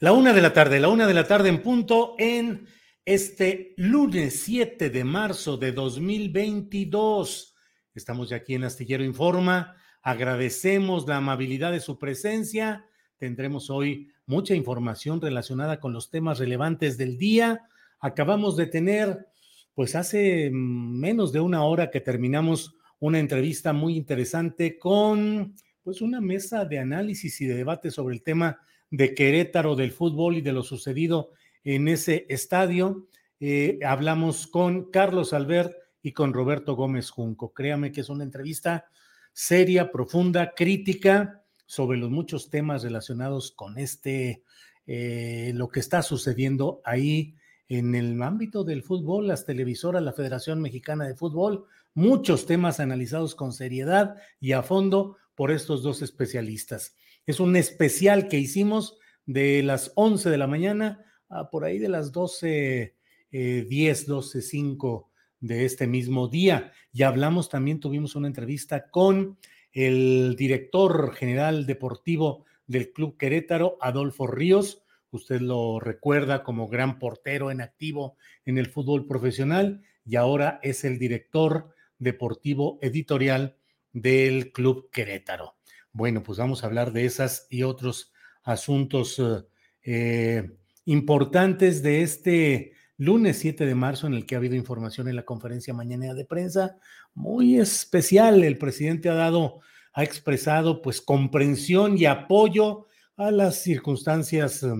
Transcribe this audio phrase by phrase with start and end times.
[0.00, 2.66] La una de la tarde, la una de la tarde en punto en
[3.04, 7.54] este lunes 7 de marzo de 2022.
[7.94, 9.76] Estamos ya aquí en Astillero Informa.
[10.02, 12.84] Agradecemos la amabilidad de su presencia.
[13.18, 17.68] Tendremos hoy mucha información relacionada con los temas relevantes del día.
[18.00, 19.28] Acabamos de tener,
[19.74, 26.20] pues hace menos de una hora que terminamos una entrevista muy interesante con, pues una
[26.20, 28.58] mesa de análisis y de debate sobre el tema
[28.90, 31.30] de Querétaro, del fútbol y de lo sucedido
[31.64, 33.08] en ese estadio.
[33.40, 37.52] Eh, hablamos con Carlos Albert y con Roberto Gómez Junco.
[37.52, 38.86] Créame que es una entrevista
[39.32, 44.42] seria, profunda, crítica sobre los muchos temas relacionados con este,
[44.86, 47.34] eh, lo que está sucediendo ahí
[47.68, 51.64] en el ámbito del fútbol, las televisoras, la Federación Mexicana de Fútbol,
[51.94, 56.94] muchos temas analizados con seriedad y a fondo por estos dos especialistas.
[57.26, 61.88] Es un especial que hicimos de las 11 de la mañana a por ahí de
[61.88, 62.94] las 12,
[63.32, 66.72] eh, 10, 12, 5 de este mismo día.
[66.92, 69.38] Y hablamos también, tuvimos una entrevista con
[69.72, 74.82] el director general deportivo del Club Querétaro, Adolfo Ríos.
[75.10, 80.84] Usted lo recuerda como gran portero en activo en el fútbol profesional y ahora es
[80.84, 83.56] el director deportivo editorial
[83.92, 85.53] del Club Querétaro.
[85.94, 88.12] Bueno, pues vamos a hablar de esas y otros
[88.42, 89.44] asuntos eh,
[89.84, 90.50] eh,
[90.86, 95.24] importantes de este lunes 7 de marzo en el que ha habido información en la
[95.24, 96.76] conferencia mañanera de prensa
[97.14, 98.42] muy especial.
[98.42, 99.60] El presidente ha dado,
[99.92, 104.72] ha expresado pues comprensión y apoyo a las circunstancias eh,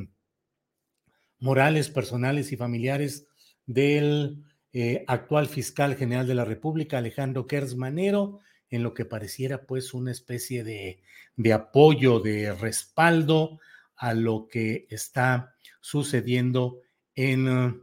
[1.39, 3.29] morales, personales y familiares
[3.67, 4.45] del
[5.07, 8.41] actual fiscal general de la República, Alejandro Kers Manero,
[8.75, 11.01] en lo que pareciera pues una especie de,
[11.37, 13.61] de apoyo, de respaldo
[13.97, 16.81] a lo que está sucediendo
[17.15, 17.83] en,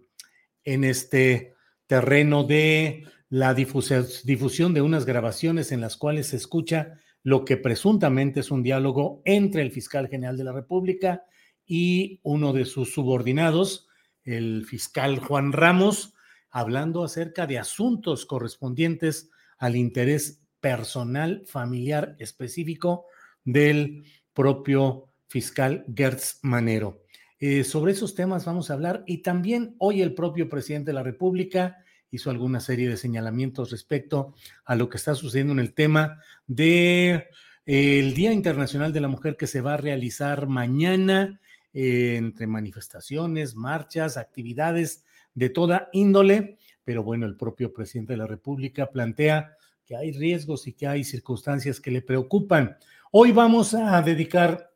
[0.63, 1.53] en este
[1.87, 8.41] terreno de la difusión de unas grabaciones en las cuales se escucha lo que presuntamente
[8.41, 11.23] es un diálogo entre el fiscal general de la República
[11.65, 13.87] y uno de sus subordinados,
[14.23, 16.13] el fiscal Juan Ramos,
[16.49, 23.05] hablando acerca de asuntos correspondientes al interés personal familiar específico
[23.43, 27.01] del propio fiscal Gertz Manero.
[27.39, 31.03] Eh, sobre esos temas vamos a hablar y también hoy el propio presidente de la
[31.03, 34.35] República hizo alguna serie de señalamientos respecto
[34.65, 37.29] a lo que está sucediendo en el tema de
[37.65, 41.39] eh, el Día Internacional de la Mujer que se va a realizar mañana
[41.73, 48.27] eh, entre manifestaciones, marchas, actividades de toda índole, pero bueno, el propio presidente de la
[48.27, 49.55] República plantea
[49.91, 52.77] que hay riesgos y que hay circunstancias que le preocupan.
[53.11, 54.71] Hoy vamos a dedicar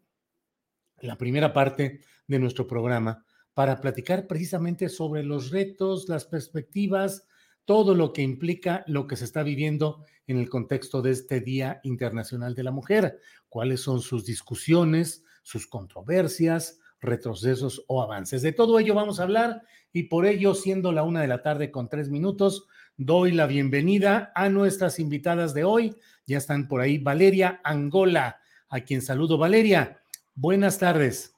[0.99, 3.23] la primera parte de nuestro programa
[3.53, 7.29] para platicar precisamente sobre los retos, las perspectivas,
[7.63, 11.79] todo lo que implica lo que se está viviendo en el contexto de este Día
[11.83, 13.17] Internacional de la Mujer,
[13.47, 18.41] cuáles son sus discusiones, sus controversias, retrocesos o avances.
[18.41, 19.61] De todo ello vamos a hablar
[19.93, 22.67] y por ello, siendo la una de la tarde con tres minutos,
[22.97, 25.95] doy la bienvenida a nuestras invitadas de hoy.
[26.27, 28.39] Ya están por ahí Valeria Angola,
[28.69, 29.37] a quien saludo.
[29.37, 30.01] Valeria,
[30.33, 31.33] buenas tardes.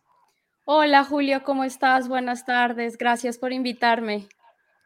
[0.65, 2.07] Hola Julio, ¿cómo estás?
[2.07, 2.97] Buenas tardes.
[2.97, 4.27] Gracias por invitarme.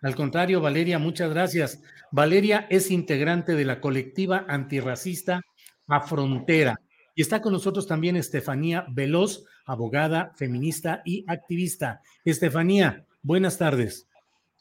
[0.01, 1.81] Al contrario, Valeria, muchas gracias.
[2.11, 5.41] Valeria es integrante de la colectiva antirracista
[5.87, 6.79] A Frontera.
[7.13, 12.01] Y está con nosotros también Estefanía Veloz, abogada, feminista y activista.
[12.25, 14.07] Estefanía, buenas tardes.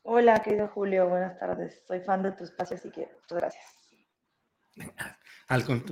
[0.02, 1.82] Hola, querido Julio, buenas tardes.
[1.87, 3.64] Soy fan de tu espacio, así que muchas gracias.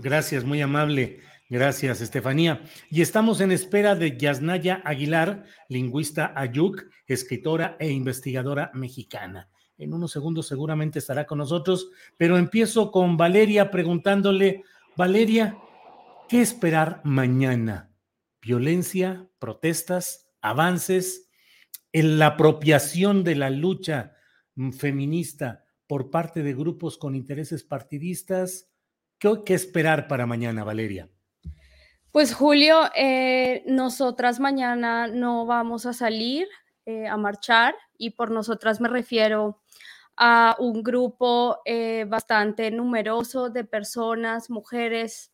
[0.01, 1.21] gracias, muy amable.
[1.51, 2.63] Gracias, Estefanía.
[2.91, 9.51] Y estamos en espera de Yasnaya Aguilar, lingüista ayuk, escritora e investigadora mexicana.
[9.77, 14.65] En unos segundos seguramente estará con nosotros, pero empiezo con Valeria preguntándole,
[14.97, 15.57] Valeria,
[16.29, 17.91] ¿qué esperar mañana?
[18.41, 21.28] ¿Violencia, protestas, avances
[21.93, 24.15] en la apropiación de la lucha
[24.77, 28.71] feminista por parte de grupos con intereses partidistas?
[29.19, 31.09] ¿Qué, qué esperar para mañana, Valeria?
[32.13, 36.49] Pues Julio, eh, nosotras mañana no vamos a salir
[36.87, 39.61] eh, a marchar y por nosotras me refiero
[40.17, 45.33] a un grupo eh, bastante numeroso de personas, mujeres,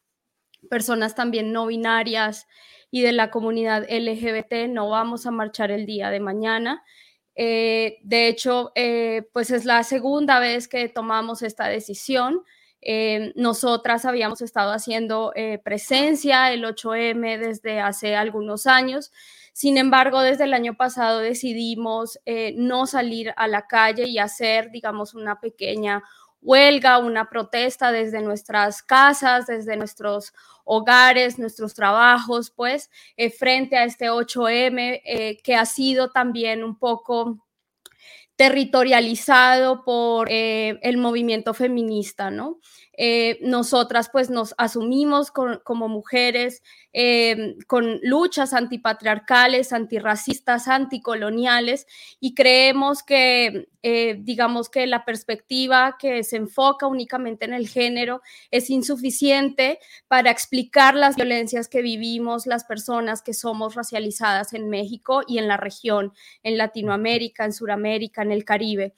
[0.68, 2.46] personas también no binarias
[2.90, 4.68] y de la comunidad LGBT.
[4.68, 6.84] No vamos a marchar el día de mañana.
[7.36, 8.72] de hecho,
[9.32, 12.42] pues es la segunda vez que tomamos esta decisión.
[12.86, 19.10] Eh, nosotras habíamos estado haciendo eh, presencia el 8M desde hace algunos años.
[19.54, 24.70] Sin embargo, desde el año pasado decidimos eh, no salir a la calle y hacer,
[24.70, 26.02] digamos, una pequeña
[26.44, 30.32] huelga, una protesta desde nuestras casas, desde nuestros
[30.64, 32.90] hogares, nuestros trabajos, pues,
[33.36, 37.38] frente a este 8M que ha sido también un poco
[38.36, 42.58] territorializado por el movimiento feminista, ¿no?
[42.96, 46.62] Eh, nosotras pues nos asumimos como mujeres
[46.92, 51.86] eh, con luchas antipatriarcales, antirracistas, anticoloniales
[52.20, 58.22] y creemos que eh, digamos que la perspectiva que se enfoca únicamente en el género
[58.50, 65.22] es insuficiente para explicar las violencias que vivimos las personas que somos racializadas en México
[65.26, 66.12] y en la región,
[66.44, 68.94] en Latinoamérica, en Sudamérica, en el Caribe.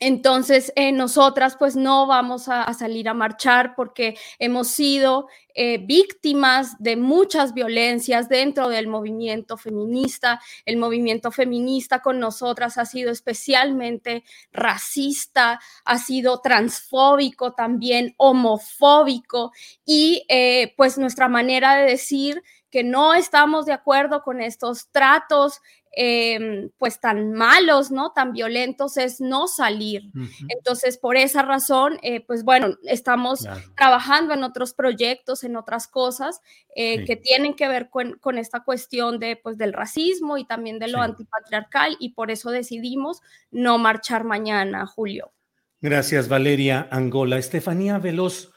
[0.00, 6.76] Entonces, eh, nosotras pues no vamos a, salir a marchar porque hemos sido eh, víctimas
[6.80, 10.40] de muchas violencias dentro del movimiento feminista.
[10.66, 19.52] El movimiento feminista con nosotras ha sido especialmente racista, ha sido transfóbico también, homofóbico
[19.86, 22.42] y eh, pues nuestra manera de decir
[22.74, 25.60] que no estamos de acuerdo con estos tratos
[25.96, 28.10] Em, pues tan malos, ¿no?
[28.10, 30.10] Tan violentos es no salir.
[30.48, 36.40] Entonces, por esa razón, eh, pues bueno, estamos trabajando en otros proyectos, en otras cosas
[36.74, 40.88] eh, que tienen que ver con, esta cuestión de, pues, del racismo y también de
[40.88, 43.20] lo antipatriarcal y por eso decidimos
[43.52, 45.32] no marchar mañana, Julio.
[45.80, 47.38] Gracias, Valeria Angola.
[47.38, 48.50] Estefanía Veloz.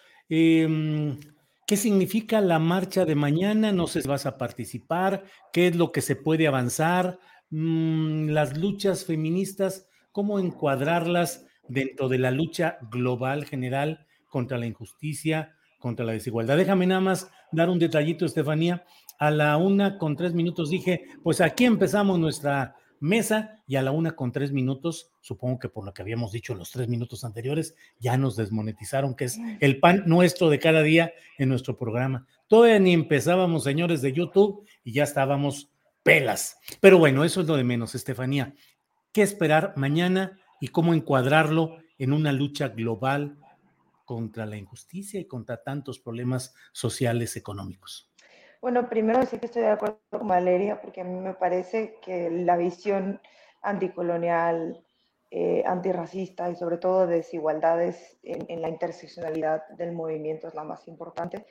[1.67, 3.73] ¿Qué significa la marcha de mañana?
[3.73, 7.19] No sé si vas a participar, qué es lo que se puede avanzar,
[7.49, 15.57] mm, las luchas feministas, cómo encuadrarlas dentro de la lucha global general contra la injusticia,
[15.77, 16.55] contra la desigualdad.
[16.55, 18.85] Déjame nada más dar un detallito, Estefanía.
[19.19, 23.91] A la una con tres minutos dije, pues aquí empezamos nuestra mesa y a la
[23.91, 27.23] una con tres minutos, supongo que por lo que habíamos dicho en los tres minutos
[27.23, 32.27] anteriores, ya nos desmonetizaron, que es el pan nuestro de cada día en nuestro programa.
[32.47, 35.69] Todavía ni empezábamos, señores de YouTube, y ya estábamos
[36.03, 36.57] pelas.
[36.79, 38.53] Pero bueno, eso es lo de menos, Estefanía.
[39.11, 43.37] ¿Qué esperar mañana y cómo encuadrarlo en una lucha global
[44.05, 48.09] contra la injusticia y contra tantos problemas sociales económicos?
[48.67, 52.29] Bueno, primero decir que estoy de acuerdo con Valeria, porque a mí me parece que
[52.29, 53.21] la visión
[53.61, 54.83] anticolonial,
[55.31, 60.85] eh, antirracista y sobre todo de desigualdades en, la interseccionalidad del movimiento es la más
[60.89, 61.45] importante.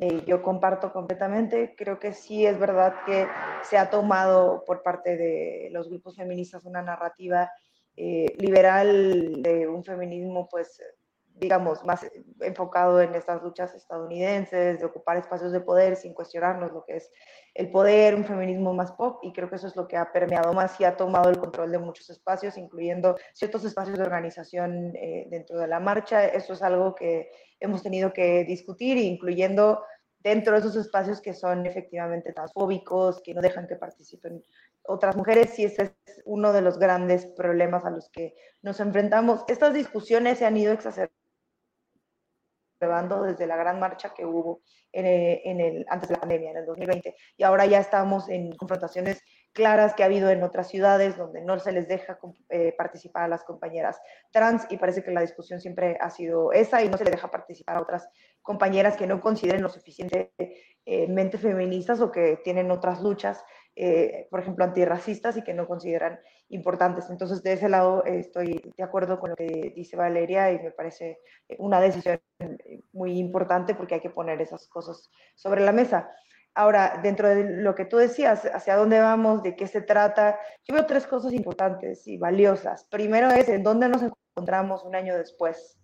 [0.00, 3.28] Eh, yo comparto completamente, creo que sí es verdad que
[3.62, 7.52] se ha tomado por parte de los grupos feministas una narrativa
[7.94, 10.82] eh, liberal de un feminismo pues
[11.40, 12.06] digamos, más
[12.40, 17.10] enfocado en estas luchas estadounidenses, de ocupar espacios de poder sin cuestionarnos lo que es
[17.54, 20.52] el poder, un feminismo más pop, y creo que eso es lo que ha permeado
[20.52, 25.26] más y ha tomado el control de muchos espacios, incluyendo ciertos espacios de organización eh,
[25.30, 26.26] dentro de la marcha.
[26.26, 29.82] Eso es algo que hemos tenido que discutir, incluyendo
[30.20, 34.42] dentro de esos espacios que son efectivamente transfóbicos, que no dejan que participen
[34.82, 39.44] otras mujeres, y ese es uno de los grandes problemas a los que nos enfrentamos.
[39.48, 41.17] Estas discusiones se han ido exacerbando
[42.78, 44.60] desde la gran marcha que hubo
[44.92, 49.22] en el, antes de la pandemia, en el 2020, y ahora ya estamos en confrontaciones
[49.52, 52.18] claras que ha habido en otras ciudades donde no se les deja
[52.48, 56.82] eh, participar a las compañeras trans y parece que la discusión siempre ha sido esa
[56.82, 58.08] y no se les deja participar a otras
[58.40, 63.44] compañeras que no consideren lo suficientemente feministas o que tienen otras luchas,
[63.80, 66.18] eh, por ejemplo, antirracistas y que no consideran
[66.48, 67.08] importantes.
[67.10, 71.20] Entonces, de ese lado estoy de acuerdo con lo que dice Valeria y me parece
[71.58, 72.20] una decisión
[72.92, 76.10] muy importante porque hay que poner esas cosas sobre la mesa.
[76.54, 80.74] Ahora, dentro de lo que tú decías, hacia dónde vamos, de qué se trata, yo
[80.74, 82.84] veo tres cosas importantes y valiosas.
[82.90, 85.77] Primero es en dónde nos encontramos un año después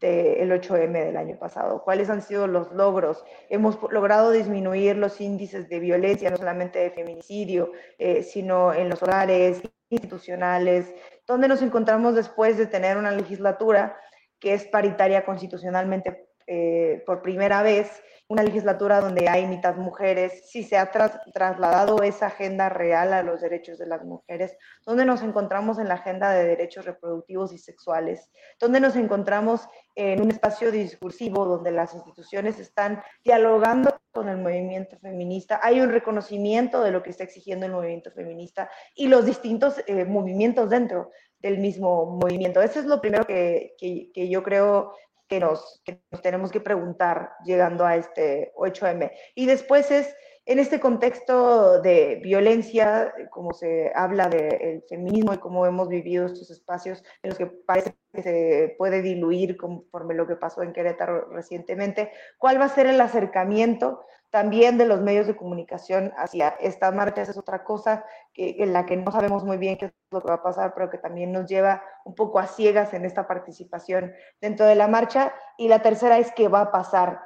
[0.00, 3.24] del 8M del año pasado, cuáles han sido los logros.
[3.48, 9.02] Hemos logrado disminuir los índices de violencia, no solamente de feminicidio, eh, sino en los
[9.02, 10.94] hogares, institucionales,
[11.26, 13.96] dónde nos encontramos después de tener una legislatura
[14.38, 20.62] que es paritaria constitucionalmente eh, por primera vez una legislatura donde hay mitad mujeres, si
[20.62, 24.56] se ha trasladado esa agenda real a los derechos de las mujeres,
[24.86, 30.22] donde nos encontramos en la agenda de derechos reproductivos y sexuales, donde nos encontramos en
[30.22, 36.84] un espacio discursivo donde las instituciones están dialogando con el movimiento feminista, hay un reconocimiento
[36.84, 41.10] de lo que está exigiendo el movimiento feminista y los distintos eh, movimientos dentro
[41.40, 42.62] del mismo movimiento.
[42.62, 43.74] Eso es lo primero que,
[44.14, 44.94] yo creo
[45.30, 45.80] que nos,
[46.22, 49.12] tenemos que preguntar llegando a este 8M.
[49.36, 50.12] Y después es,
[50.44, 56.50] en este contexto de violencia, como se habla del feminismo y cómo hemos vivido estos
[56.50, 61.28] espacios en los que parece que se puede diluir conforme lo que pasó en Querétaro
[61.30, 66.90] recientemente, ¿cuál va a ser el acercamiento también de los medios de comunicación hacia esta
[66.92, 67.22] marcha.
[67.22, 70.20] Esa es otra cosa que, en la que no sabemos muy bien qué es lo
[70.20, 73.26] que va a pasar, pero que también nos lleva un poco a ciegas en esta
[73.26, 75.34] participación dentro de la marcha.
[75.58, 77.20] Y la tercera es qué va a pasar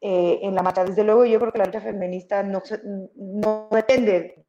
[0.00, 0.84] eh, en la marcha.
[0.84, 2.62] Desde luego, yo creo que la lucha feminista no,
[3.14, 4.47] no depende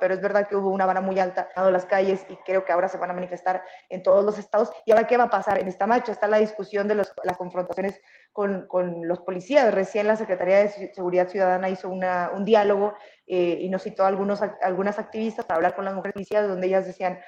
[0.00, 2.72] pero es verdad que hubo una vara muy alta en las calles y creo que
[2.72, 4.70] ahora se van a manifestar en todos los estados.
[4.86, 6.12] ¿Y ahora qué va a pasar en esta marcha?
[6.12, 8.00] Está la discusión de las confrontaciones
[8.32, 9.72] con, con, los policías.
[9.74, 12.94] Recién la Secretaría de Seguridad Ciudadana hizo una, un diálogo
[13.26, 16.66] eh, y nos citó a algunos, algunas activistas para hablar con las mujeres policías, donde
[16.66, 17.20] ellas decían,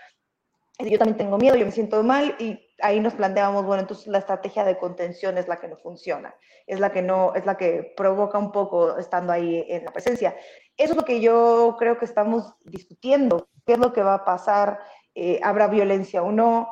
[0.78, 4.19] yo también tengo miedo, yo me siento mal y ahí nos planteamos, bueno, entonces la
[4.19, 6.35] estrategia de contención es la que no funciona,
[6.66, 10.37] es la que no, es la que provoca un poco estando ahí en la presencia.
[10.76, 14.25] Eso es lo que yo creo que estamos discutiendo, qué es lo que va a
[14.25, 14.81] pasar,
[15.14, 16.69] eh, habrá violencia o no.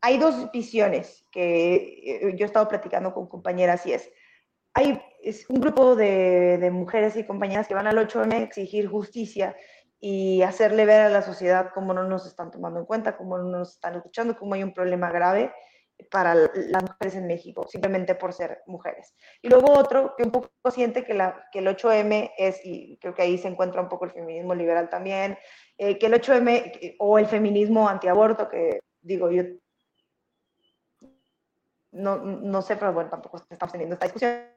[0.00, 4.10] Hay dos visiones que eh, yo he estado platicando con compañeras y es,
[4.74, 5.00] hay
[5.48, 9.56] un grupo de, de mujeres y compañeras que van al 8M a exigir justicia
[10.00, 13.44] y hacerle ver a la sociedad cómo no nos están tomando en cuenta, cómo no
[13.44, 15.52] nos están escuchando, cómo hay un problema grave
[16.10, 19.14] para las mujeres en México, simplemente por ser mujeres.
[19.42, 23.14] Y luego otro que un poco siente que, la, que el 8M es, y creo
[23.14, 25.38] que ahí se encuentra un poco el feminismo liberal también,
[25.78, 29.42] eh, que el 8M o el feminismo antiaborto, que digo yo,
[31.92, 34.48] no, no sé, pero bueno, tampoco estamos teniendo esta discusión,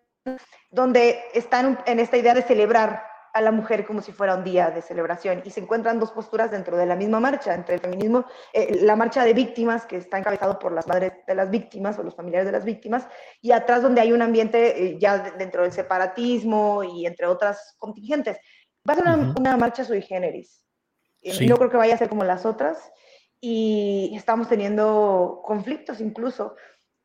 [0.72, 3.04] donde están en esta idea de celebrar
[3.38, 6.50] a la mujer como si fuera un día de celebración y se encuentran dos posturas
[6.50, 10.18] dentro de la misma marcha, entre el feminismo, eh, la marcha de víctimas que está
[10.18, 13.08] encabezado por las madres de las víctimas o los familiares de las víctimas
[13.42, 18.38] y atrás donde hay un ambiente eh, ya dentro del separatismo y entre otras contingentes.
[18.88, 19.06] Va a ser
[19.38, 20.64] una, marcha sui generis.
[21.22, 22.92] Eh, no creo que vaya a ser como las otras
[23.40, 26.56] y estamos teniendo conflictos incluso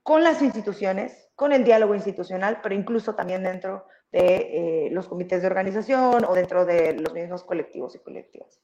[0.03, 5.41] con las instituciones, con el diálogo institucional, pero incluso también dentro de eh, los comités
[5.41, 8.61] de organización o dentro de los mismos colectivos y colectivas.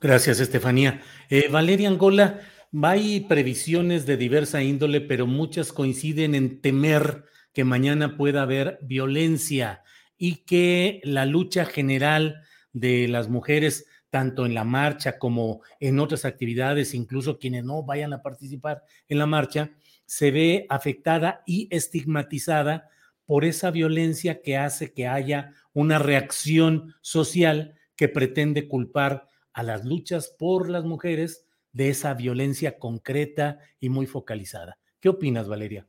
[0.00, 1.00] Gracias, Estefanía.
[1.30, 2.40] Eh, Valeria Angola,
[2.82, 9.84] hay previsiones de diversa índole, pero muchas coinciden en temer que mañana pueda haber violencia
[10.16, 16.24] y que la lucha general de las mujeres, tanto en la marcha como en otras
[16.24, 19.70] actividades, incluso quienes no vayan a participar en la marcha,
[20.04, 22.88] se ve afectada y estigmatizada
[23.26, 29.84] por esa violencia que hace que haya una reacción social que pretende culpar a las
[29.84, 34.78] luchas por las mujeres de esa violencia concreta y muy focalizada.
[35.00, 35.86] ¿Qué opinas, Valeria?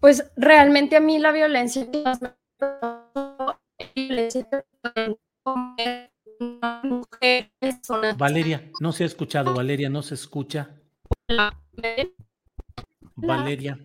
[0.00, 1.86] Pues realmente a mí la violencia
[8.16, 10.70] Valeria, no se ha escuchado, Valeria, no se escucha.
[13.16, 13.78] Valeria.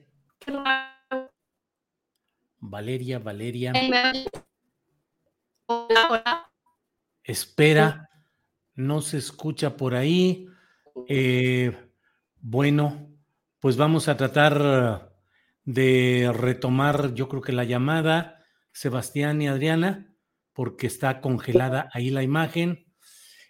[2.65, 3.73] Valeria, Valeria.
[7.23, 8.09] Espera,
[8.75, 10.47] no se escucha por ahí.
[11.09, 11.75] Eh,
[12.39, 13.11] bueno,
[13.59, 15.13] pues vamos a tratar
[15.65, 18.39] de retomar, yo creo que la llamada,
[18.71, 20.15] Sebastián y Adriana,
[20.53, 22.85] porque está congelada ahí la imagen.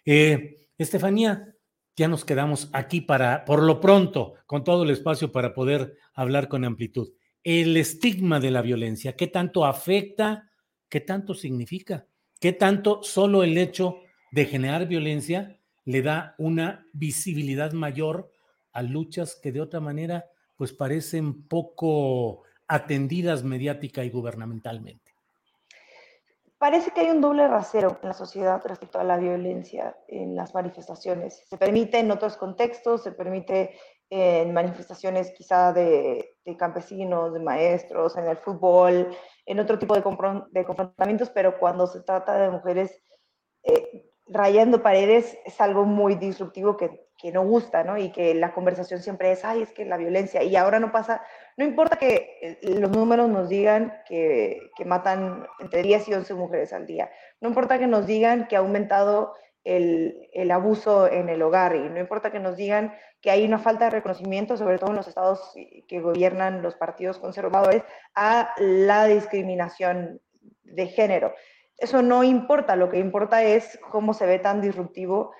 [0.04, 1.54] Eh, Estefanía,
[1.96, 6.48] ya nos quedamos aquí para, por lo pronto, con todo el espacio para poder hablar
[6.48, 7.10] con amplitud.
[7.44, 10.50] El estigma de la violencia, ¿qué tanto afecta?
[10.88, 12.06] ¿Qué tanto significa?
[12.40, 13.98] ¿Qué tanto solo el hecho
[14.32, 18.30] de generar violencia le da una visibilidad mayor
[18.72, 20.24] a luchas que de otra manera
[20.56, 25.12] pues parecen poco atendidas mediática y gubernamentalmente?
[26.56, 30.54] Parece que hay un doble rasero en la sociedad respecto a la violencia en las
[30.54, 31.44] manifestaciones.
[31.46, 33.76] Se permite en otros contextos, se permite
[34.08, 39.08] en manifestaciones quizá de, campesinos, de maestros, en el fútbol,
[39.46, 40.02] en otro tipo de,
[40.50, 43.02] de confrontamientos, pero cuando se trata de mujeres
[43.62, 47.98] eh, rayando paredes es algo muy disruptivo que, que, no gusta, ¿no?
[47.98, 51.22] Y que la conversación siempre es, ay, es que la violencia, y ahora no pasa,
[51.56, 56.34] no importa que eh, los números nos digan que, que matan entre 10 y 11
[56.34, 57.10] mujeres al día,
[57.40, 61.98] no importa que nos digan que ha aumentado el, abuso en el hogar y no
[61.98, 65.54] importa que nos digan que hay una falta de reconocimiento, sobre todo en los estados
[65.88, 67.82] que gobiernan los partidos conservadores,
[68.14, 70.20] a la discriminación
[70.62, 71.34] de género.
[71.78, 75.32] Eso no importa, lo que importa es cómo se ve tan disruptivo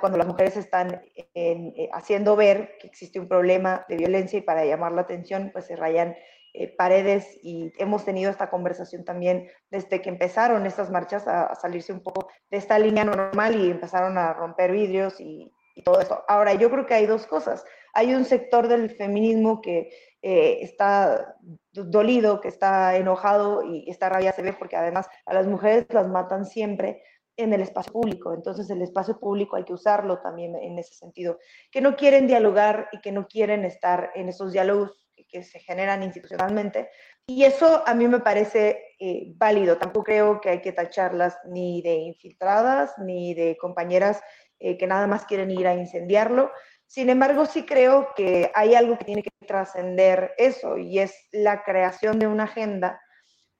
[0.00, 1.00] cuando las mujeres están
[1.34, 5.66] eh, haciendo ver que existe un problema de violencia y para llamar la atención pues
[5.66, 6.16] se rayan
[6.60, 11.92] eh, paredes y hemos tenido esta conversación también desde que empezaron estas marchas a, salirse
[11.92, 15.52] un poco de esta línea normal y empezaron a romper vidrios y,
[15.84, 16.24] todo eso.
[16.26, 17.64] Ahora, yo creo que hay dos cosas.
[17.94, 21.36] Hay un sector del feminismo que eh, está
[21.70, 26.08] dolido, que está enojado y esta rabia se ve porque además a las mujeres las
[26.08, 27.00] matan siempre
[27.36, 28.34] en el espacio público.
[28.34, 31.38] Entonces el espacio público hay que usarlo también en ese sentido.
[31.70, 36.02] Que no quieren dialogar y que no quieren estar en esos diálogos que se generan
[36.02, 36.90] institucionalmente.
[37.26, 39.76] Y eso a mí me parece eh, válido.
[39.76, 44.20] Tampoco creo que hay que tacharlas ni de infiltradas, ni de compañeras
[44.58, 46.50] eh, que nada más quieren ir a incendiarlo.
[46.86, 51.62] Sin embargo, sí creo que hay algo que tiene que trascender eso y es la
[51.62, 53.00] creación de una agenda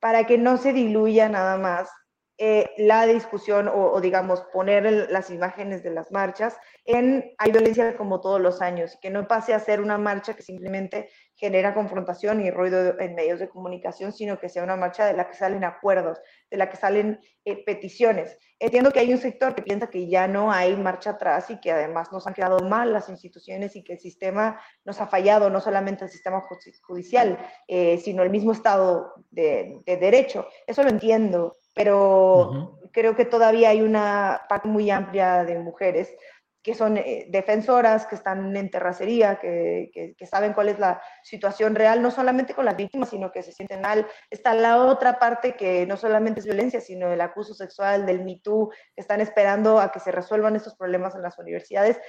[0.01, 1.91] para que no se diluya nada más
[2.39, 8.21] eh, la discusión o, digamos, poner las imágenes de las marchas en hay violencia como
[8.21, 12.51] todos los años, que no pase a ser una marcha que simplemente genera confrontación y
[12.51, 16.21] ruido en medios de comunicación, sino que sea una marcha de la que salen acuerdos,
[16.51, 18.39] de la que salen eh, peticiones.
[18.59, 21.71] Entiendo que hay un sector que piensa que ya no hay marcha atrás y que
[21.71, 25.61] además nos han quedado mal las instituciones y que el sistema nos ha fallado, no
[25.61, 26.43] solamente el sistema
[26.83, 30.49] judicial, eh, sino el mismo Estado de, de derecho.
[30.67, 36.13] Eso lo entiendo, pero creo que todavía hay una parte muy amplia de mujeres
[36.61, 41.77] que son eh, defensoras, que están en terracería, que, que, saben cuál es la situación
[41.77, 44.07] real, no solamente con las víctimas, sino que se sienten mal.
[44.29, 48.41] Está la otra parte que no solamente es violencia, sino el acuso sexual, del Me
[48.43, 52.01] Too, que están esperando a que se resuelvan estos problemas en las universidades.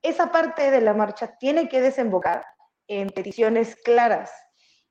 [0.00, 2.46] Esa parte de la marcha tiene que desembocar
[2.86, 4.32] en peticiones claras,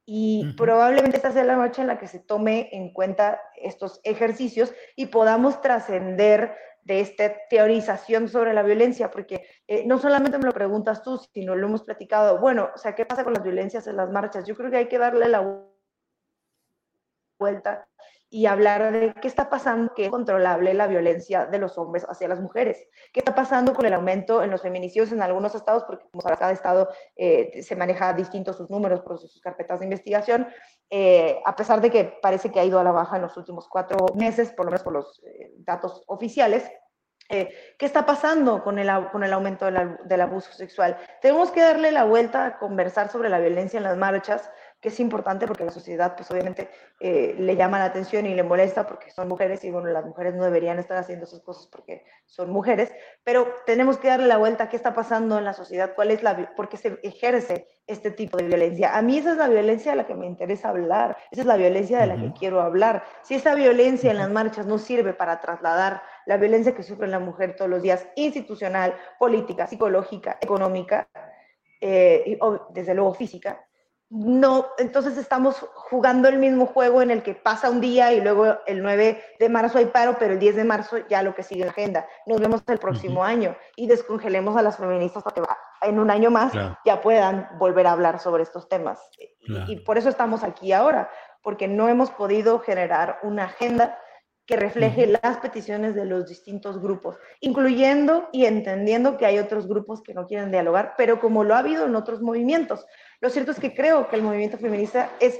[0.05, 4.73] y probablemente esta sea la noche en la que se tome en cuenta estos ejercicios
[4.95, 10.53] y podamos trascender de esta teorización sobre la violencia, porque eh, no solamente me lo
[10.53, 13.97] preguntas tú, sino lo hemos platicado, bueno, o sea, ¿qué pasa con las violencias en
[13.97, 14.45] las marchas?
[14.45, 15.65] Yo creo que hay que darle la
[17.39, 17.87] vuelta
[18.29, 22.27] y hablar de qué está pasando, que es controlable la violencia de los hombres hacia
[22.27, 26.05] las mujeres, qué está pasando con el aumento en los feminicidios en algunos estados, porque
[26.11, 30.47] como cada estado eh, se maneja distintos sus números por sus carpetas de investigación,
[30.89, 33.67] eh, a pesar de que parece que ha ido a la baja en los últimos
[33.69, 36.69] cuatro meses, por lo menos por los eh, datos oficiales.
[37.27, 40.95] ¿Qué está pasando con el, con el aumento del abuso sexual?
[41.23, 44.51] Tenemos que darle la vuelta a conversar sobre la violencia en las marchas,
[44.85, 46.69] que es importante porque la sociedad pues obviamente
[46.99, 50.35] eh, le llama la atención y le molesta porque son mujeres y bueno, las mujeres
[50.35, 52.93] no deberían estar haciendo esas cosas porque son mujeres,
[53.23, 56.21] pero tenemos que darle la vuelta a qué está pasando en la sociedad, cuál es
[56.21, 58.95] la, por qué se ejerce este tipo de violencia.
[58.95, 61.57] A mí esa es la violencia de la que me interesa hablar, esa es la
[61.57, 63.05] violencia de la que quiero hablar.
[63.23, 67.17] Si esa violencia en las marchas no sirve para trasladar la violencia que sufre la
[67.17, 71.07] mujer todos los días, institucional, política, psicológica, económica,
[71.81, 72.37] eh, y,
[72.71, 73.65] desde luego física,
[74.17, 78.59] no, entonces estamos jugando el mismo juego en el que pasa un día y luego
[78.65, 81.61] el 9 de marzo hay paro, pero el 10 de marzo ya lo que sigue
[81.61, 82.07] en la agenda.
[82.25, 86.31] Nos vemos el próximo año y descongelemos a las feministas para que en un año
[86.31, 86.53] más
[86.85, 89.01] ya puedan volver a hablar sobre estos temas.
[89.67, 91.09] y por eso estamos aquí ahora,
[91.43, 93.99] porque no hemos podido generar una agenda
[94.45, 100.03] que refleje las peticiones de los distintos grupos, incluyendo y entendiendo que hay otros grupos
[100.03, 102.85] que no quieren dialogar, pero como lo ha habido en otros movimientos.
[103.21, 105.39] Lo cierto es que creo que el movimiento feminista es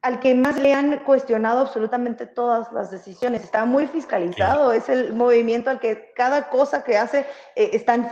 [0.00, 3.42] al que más le han cuestionado absolutamente todas las decisiones.
[3.42, 8.08] Está muy fiscalizado, es el movimiento al que cada cosa que hace eh, están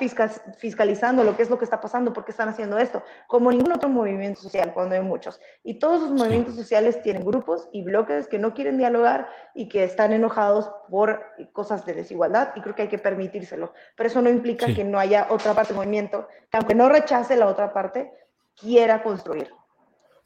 [0.59, 3.71] fiscalizando lo que es lo que está pasando, por qué están haciendo esto, como ningún
[3.71, 5.41] otro movimiento social, cuando hay muchos.
[5.63, 9.85] Y todos los movimientos sociales tienen grupos y bloques que no quieren dialogar y que
[9.85, 13.73] están enojados por cosas de desigualdad y creo que hay que permitírselo.
[13.97, 17.37] Pero eso no implica que no haya otra parte del movimiento, que aunque no rechace
[17.37, 18.13] la otra parte,
[18.57, 19.53] quiera construir.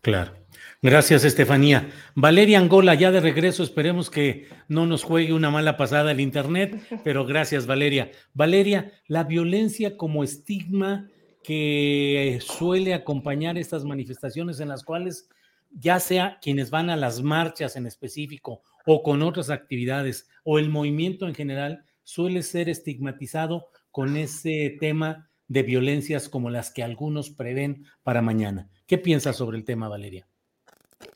[0.01, 0.41] Claro.
[0.83, 1.91] Gracias, Estefanía.
[2.15, 6.81] Valeria Angola, ya de regreso, esperemos que no nos juegue una mala pasada el Internet,
[7.05, 8.11] pero gracias, Valeria.
[8.33, 11.11] Valeria, la violencia como estigma
[11.43, 15.29] que suele acompañar estas manifestaciones en las cuales
[15.71, 20.69] ya sea quienes van a las marchas en específico o con otras actividades o el
[20.69, 27.31] movimiento en general suele ser estigmatizado con ese tema de violencias como las que algunos
[27.31, 28.71] prevén para mañana.
[28.91, 30.27] ¿Qué piensas sobre el tema, Valeria?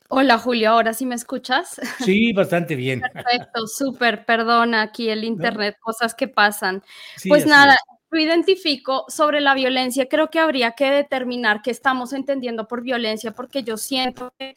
[0.07, 1.75] Hola Julio, ¿ahora sí me escuchas?
[2.05, 3.01] Sí, bastante bien.
[3.01, 6.81] Perfecto, súper, perdona aquí el internet, cosas que pasan.
[7.27, 7.75] pues nada,
[8.09, 13.31] yo identifico sobre la violencia, creo que habría que determinar qué estamos entendiendo por violencia,
[13.31, 14.55] porque yo siento que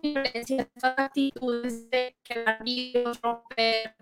[0.00, 2.14] violencia, actitudes de
[3.20, 3.96] romper,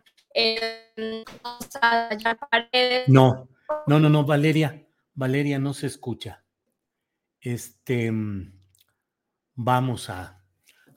[3.06, 3.48] no,
[3.86, 6.44] no, no, no, Valeria, Valeria no se escucha.
[7.40, 8.52] Este, mm,
[9.54, 10.38] vamos a,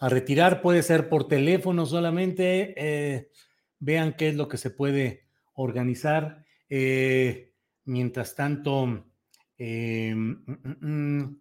[0.02, 2.74] retirar, puede ser por teléfono solamente.
[2.78, 3.32] Eh,
[3.80, 6.46] vean qué es lo que se puede organizar.
[6.70, 7.54] Eh,
[7.86, 9.06] mientras tanto,
[9.58, 10.42] eh, mm,
[10.82, 11.40] mm,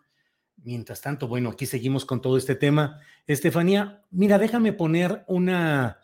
[0.62, 3.00] mientras tanto, bueno, aquí seguimos con todo este tema.
[3.26, 5.98] Estefanía, mira, déjame poner una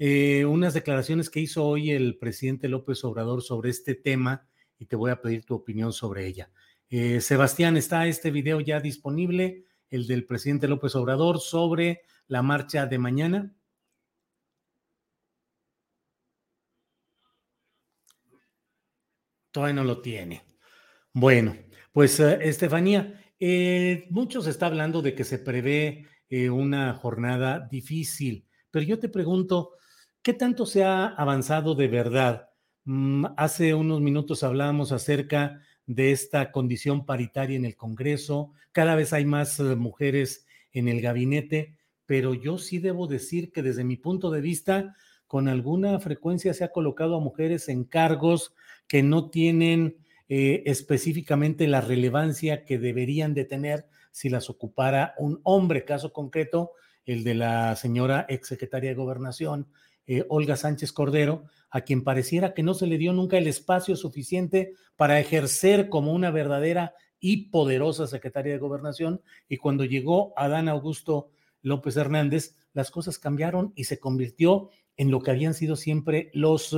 [0.00, 4.46] eh, unas declaraciones que hizo hoy el presidente López Obrador sobre este tema
[4.78, 6.50] y te voy a pedir tu opinión sobre ella.
[6.90, 9.64] Eh, Sebastián, ¿está este video ya disponible?
[9.90, 13.54] El del presidente López Obrador sobre la marcha de mañana.
[19.50, 20.44] Todavía no lo tiene.
[21.12, 21.56] Bueno,
[21.92, 23.20] pues eh, Estefanía,
[24.10, 26.06] muchos está hablando de que se prevé
[26.50, 29.78] una jornada difícil, pero yo te pregunto,
[30.22, 32.47] ¿Qué tanto se ha avanzado de verdad?
[32.84, 39.12] Mm, hace unos minutos hablábamos acerca de esta condición paritaria en el Congreso, cada vez
[39.12, 43.96] hay más eh, mujeres en el gabinete, pero yo sí debo decir que desde mi
[43.96, 44.94] punto de vista,
[45.26, 48.54] con alguna frecuencia se ha colocado a mujeres en cargos
[48.86, 49.96] que no tienen
[50.28, 56.72] eh, específicamente la relevancia que deberían de tener si las ocupara un hombre, caso concreto,
[57.04, 59.68] el de la señora exsecretaria de Gobernación,
[60.08, 63.94] eh, Olga Sánchez Cordero, a quien pareciera que no se le dio nunca el espacio
[63.94, 69.20] suficiente para ejercer como una verdadera y poderosa secretaria de gobernación.
[69.50, 71.28] Y cuando llegó Adán Augusto
[71.60, 76.74] López Hernández, las cosas cambiaron y se convirtió en lo que habían sido siempre los,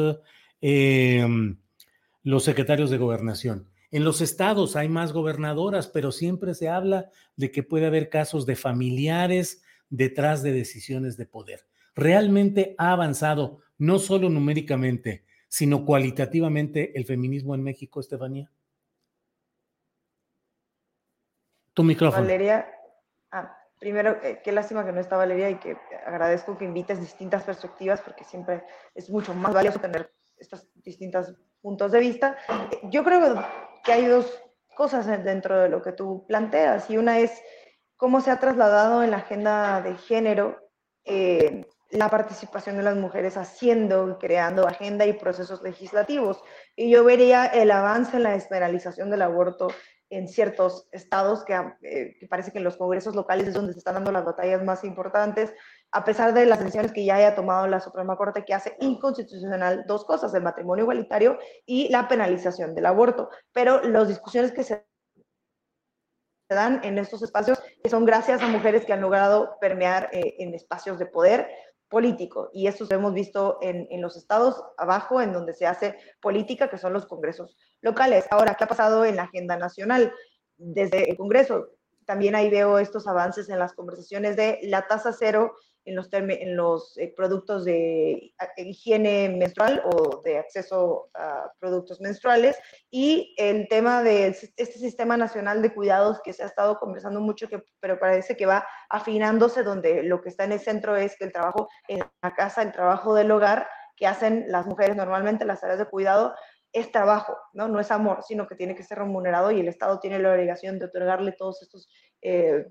[0.60, 1.24] eh,
[2.24, 3.68] los secretarios de gobernación.
[3.92, 8.44] En los estados hay más gobernadoras, pero siempre se habla de que puede haber casos
[8.44, 11.69] de familiares detrás de decisiones de poder
[12.00, 18.50] realmente ha avanzado, no solo numéricamente, sino cualitativamente el feminismo en México, Estefanía?
[21.74, 22.22] Tu micrófono.
[22.22, 22.68] Valeria,
[23.30, 27.44] ah, primero, eh, qué lástima que no está Valeria y que agradezco que invites distintas
[27.44, 32.36] perspectivas porque siempre es mucho más valioso tener estos distintos puntos de vista.
[32.84, 33.44] Yo creo
[33.84, 34.42] que hay dos
[34.74, 37.42] cosas dentro de lo que tú planteas y una es
[37.96, 40.70] cómo se ha trasladado en la agenda de género
[41.04, 46.42] eh, la participación de las mujeres haciendo y creando agenda y procesos legislativos.
[46.76, 49.68] Y yo vería el avance en la despenalización del aborto
[50.10, 51.44] en ciertos estados,
[51.82, 54.62] eh, que, parece que en los congresos locales es donde se están dando las batallas
[54.64, 55.52] más importantes,
[55.92, 59.84] a pesar de las decisiones que ya haya tomado la Suprema Corte, que hace inconstitucional
[59.86, 63.30] dos cosas, el matrimonio igualitario y la penalización del aborto.
[63.52, 64.84] Pero las discusiones que se
[66.48, 70.52] dan en estos espacios que son gracias a mujeres que han logrado permear eh, en
[70.54, 71.48] espacios de poder,
[71.90, 72.48] político.
[72.54, 76.70] Y eso lo hemos visto en, en, los estados abajo, en donde se hace política,
[76.70, 78.24] que son los congresos locales.
[78.30, 80.12] Ahora, ¿qué ha pasado en la agenda nacional?
[80.60, 81.70] desde el Congreso.
[82.04, 86.56] También ahí veo estos avances en las conversaciones de la tasa cero en los, en
[86.56, 92.58] los eh, productos de higiene menstrual o de acceso a productos menstruales
[92.90, 97.48] y el tema de este sistema nacional de cuidados que se ha estado conversando mucho,
[97.48, 101.24] que, pero parece que va afinándose, donde lo que está en el centro es que
[101.24, 105.62] el trabajo en la casa, el trabajo del hogar que hacen las mujeres normalmente, las
[105.62, 106.34] áreas de cuidado,
[106.72, 107.68] es trabajo, ¿no?
[107.68, 110.78] no es amor, sino que tiene que ser remunerado y el Estado tiene la obligación
[110.78, 111.88] de otorgarle todos estos
[112.22, 112.66] eh,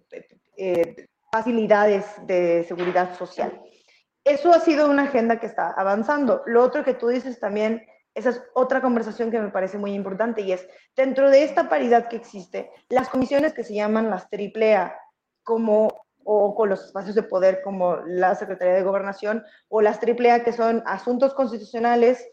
[0.58, 3.62] eh, facilidades de seguridad social.
[4.24, 6.44] Eso ha sido una agenda que está avanzando.
[6.46, 10.42] Lo otro que tú dices también, esa es otra conversación que me parece muy importante
[10.42, 14.96] y es, dentro de esta paridad que existe, las comisiones que se llaman las AAA,
[15.44, 20.44] como o con los espacios de poder como la Secretaría de Gobernación o las AAA
[20.44, 22.28] que son asuntos constitucionales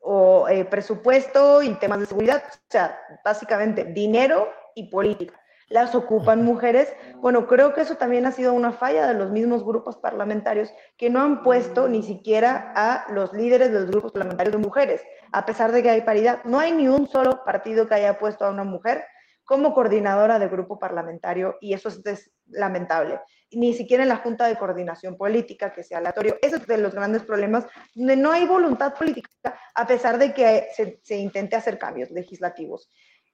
[0.00, 6.44] o eh, presupuesto y temas de seguridad, o sea, básicamente dinero y política las ocupan
[6.44, 6.92] mujeres.
[7.16, 11.10] Bueno, creo que eso también ha sido una falla de los mismos grupos parlamentarios que
[11.10, 15.02] no han puesto ni siquiera a los líderes de los grupos parlamentarios de mujeres,
[15.32, 16.42] a pesar de que hay paridad.
[16.44, 19.04] No hay ni un solo partido que haya puesto a una mujer
[19.44, 23.18] como coordinadora de grupo parlamentario y eso es lamentable.
[23.50, 26.36] Ni siquiera en la Junta de Coordinación Política, que sea aleatorio.
[26.42, 29.30] Ese es de los grandes problemas, donde no hay voluntad política,
[29.74, 32.90] a pesar de que se, se intente hacer cambios legislativos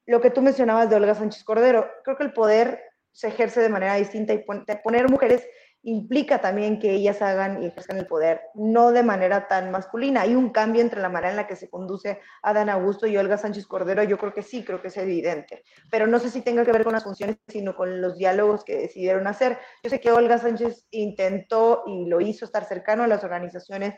[0.07, 3.69] lo que tú mencionabas de Olga Sánchez Cordero, creo que el poder se ejerce de
[3.69, 4.45] manera distinta y
[4.83, 5.47] poner mujeres
[5.85, 10.23] implica también que ellas hagan y ejerzan el poder, no de manera tan masculina.
[10.23, 13.37] Hay un cambio entre la manera en la que se conduce Adán Augusto y Olga
[13.37, 16.65] Sánchez Cordero, yo creo que sí, creo que es evidente, pero no sé si tenga
[16.65, 19.59] que ver con las funciones, sino con los diálogos que decidieron hacer.
[19.83, 23.95] Yo sé que Olga Sánchez intentó y lo hizo estar cercano a las organizaciones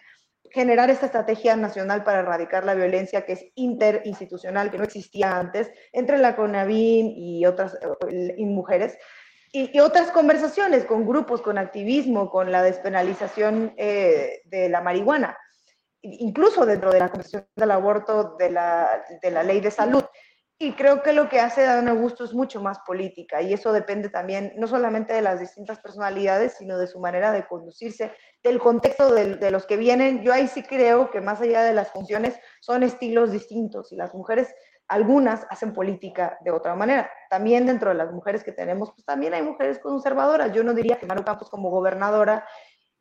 [0.57, 5.71] generar esta estrategia nacional para erradicar la violencia que es interinstitucional, que no existía antes,
[5.93, 7.79] entre la CONAVIN y otras
[8.39, 8.97] mujeres,
[9.53, 15.37] y, otras conversaciones con grupos, con activismo, con la despenalización eh, de la marihuana,
[16.01, 20.05] incluso dentro de la Comisión del Aborto de la, de la Ley de Salud.
[20.59, 24.09] Y creo que lo que hace Dan Augusto es mucho más política y eso depende
[24.09, 29.13] también no solamente de las distintas personalidades, sino de su manera de conducirse, del contexto
[29.13, 30.23] de, los que vienen.
[30.23, 34.15] Yo ahí sí creo que más allá de las funciones son estilos distintos y las
[34.15, 34.55] mujeres,
[34.89, 37.11] algunas hacen política de otra manera.
[37.29, 40.53] También dentro de las mujeres que tenemos, pues también hay mujeres conservadoras.
[40.53, 42.47] Yo no diría que Maru Campos como gobernadora...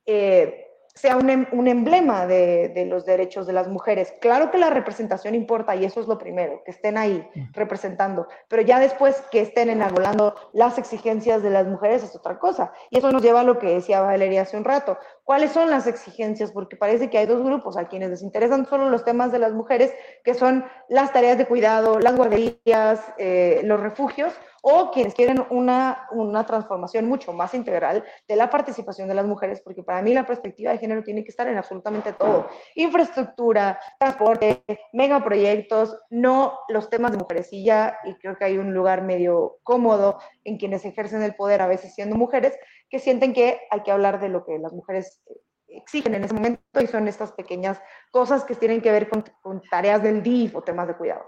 [0.05, 4.13] Eh, sea em, un, emblema de, de, los derechos de las mujeres.
[4.21, 8.61] Claro que la representación importa y eso es lo primero, que estén ahí representando, pero
[8.61, 12.71] ya después que estén enarbolando las exigencias de las mujeres es otra cosa.
[12.89, 14.97] Y eso nos lleva a lo que decía Valeria hace un rato.
[15.25, 16.51] ¿Cuáles son las exigencias?
[16.51, 19.53] Porque parece que hay dos grupos a quienes les interesan solo los temas de las
[19.53, 24.33] mujeres, que son las tareas de cuidado, las guarderías, eh, los refugios,
[24.67, 29.61] o quienes quieren una, una transformación mucho más integral de la participación de las mujeres,
[29.61, 32.49] porque para mí la perspectiva de género tiene que estar en absolutamente todo.
[32.73, 37.53] Infraestructura, transporte, megaproyectos, no los temas de mujeres.
[37.53, 41.61] Y ya, y creo que hay un lugar medio cómodo en quienes ejercen el poder,
[41.61, 42.57] a veces siendo mujeres,
[42.89, 45.21] que sienten que hay que hablar de lo que las mujeres
[45.67, 50.01] exigen en ese momento y son estas pequeñas cosas que tienen que ver con, tareas
[50.01, 51.23] del DIF o temas de cuidado.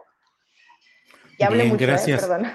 [1.38, 1.88] Ya hablé mucho, ¿eh?
[1.88, 2.26] gracias.
[2.26, 2.48] perdón.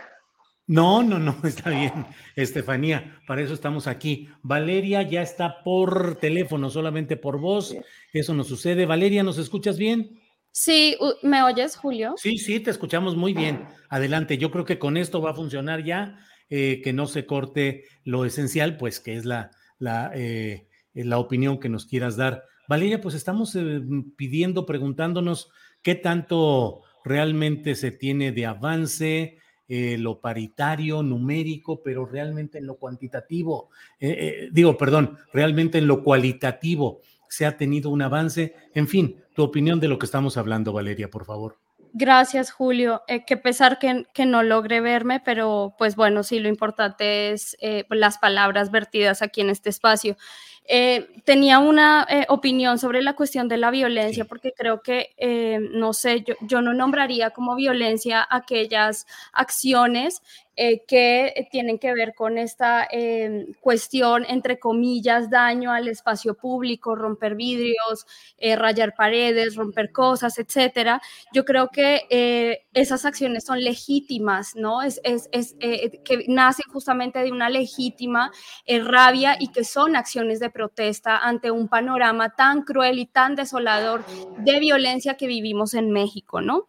[0.73, 4.31] No, no, no, está bien, Estefanía, para eso estamos aquí.
[4.43, 7.77] Valeria ya está por teléfono, solamente por voz,
[8.15, 8.87] eso nos sucede.
[8.87, 10.19] Valeria, ¿nos escuchas bien?
[10.51, 12.15] Sí, ¿me oyes, Julio?
[12.17, 13.67] Sí, sí, te escuchamos muy bien.
[13.91, 16.17] Adelante, yo creo que con esto va a funcionar ya,
[16.49, 21.61] eh, que no se corte lo esencial, pues que es la, la, eh, la opinión
[21.61, 22.45] que nos quieras dar.
[22.67, 23.83] Valeria, pues estamos eh,
[24.17, 25.51] pidiendo, preguntándonos
[25.83, 32.77] qué tanto realmente se tiene de avance, eh, lo paritario, numérico, pero realmente en lo
[32.77, 33.71] cuantitativo,
[34.01, 38.55] eh, eh, digo, perdón, realmente en lo cualitativo se ha tenido un avance.
[38.75, 41.59] En fin, tu opinión de lo que estamos hablando, Valeria, por favor.
[41.95, 43.03] Gracias, Julio.
[43.27, 47.57] qué pesar que, que, no logre verme, pero pues bueno, sí, lo importante es
[47.91, 50.17] las palabras vertidas aquí en este espacio.
[50.65, 55.59] Eh, tenía una eh, opinión sobre la cuestión de la violencia, porque creo que, eh,
[55.73, 60.23] no sé, yo, yo, no nombraría como violencia aquellas acciones
[60.55, 66.95] eh, que tienen que ver con esta eh, cuestión, entre comillas, daño al espacio público,
[66.95, 71.01] romper vidrios, eh, rayar paredes, romper cosas, etcétera.
[71.33, 74.83] Yo creo que esas acciones son legítimas, ¿no?
[74.83, 75.57] Es, es
[76.05, 78.31] que nacen justamente de una legítima
[78.67, 84.05] rabia y que son acciones de protesta ante un panorama tan cruel y tan desolador
[84.39, 86.69] de violencia que vivimos en México, ¿no?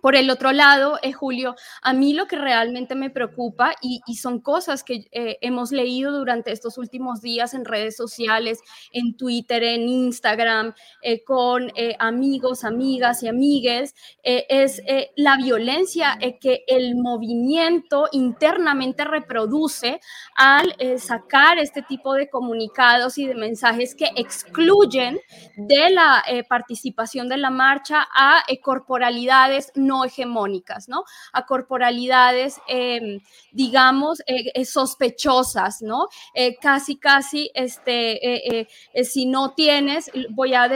[0.00, 4.40] Por el otro lado, eh, Julio, a mí lo que realmente me preocupa y, son
[4.40, 8.60] cosas que eh, hemos leído durante estos últimos días en redes sociales,
[8.92, 14.82] en Twitter, en Instagram, eh, con amigos, amigas y amigues, es
[15.16, 20.00] la violencia que el movimiento internamente reproduce
[20.34, 25.18] al sacar este tipo de comunicados y de mensajes que excluyen
[25.56, 31.04] de la participación de la marcha a corporalidades no hegemónicas, ¿no?
[31.32, 33.20] A corporalidades, em,
[33.52, 36.08] digamos, eh, eh, sospechosas, ¿no?
[36.34, 38.68] Eh, casi, casi, este,
[39.04, 40.68] si no tienes, voy a,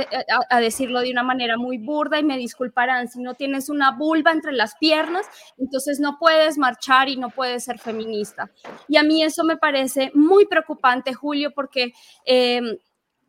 [0.51, 4.33] a, decirlo de una manera muy burda y me disculparán, si no tienes una vulva
[4.33, 5.27] entre las piernas,
[5.59, 8.51] entonces no puedes marchar y no puedes ser feminista.
[8.89, 11.93] Y a mí eso me parece muy preocupante, Julio, porque
[12.25, 12.77] em,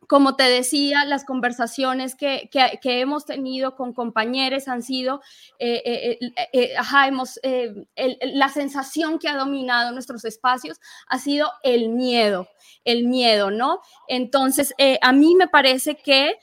[0.07, 2.49] como te decía, las conversaciones que,
[2.83, 5.21] hemos tenido con compañeros han sido,
[5.59, 5.81] eh,
[6.21, 6.73] eh, eh,
[7.07, 7.39] hemos,
[8.33, 12.47] la sensación que ha dominado nuestros espacios ha sido el miedo,
[12.83, 13.81] el miedo, ¿no?
[14.07, 16.37] Entonces, a mí me parece que,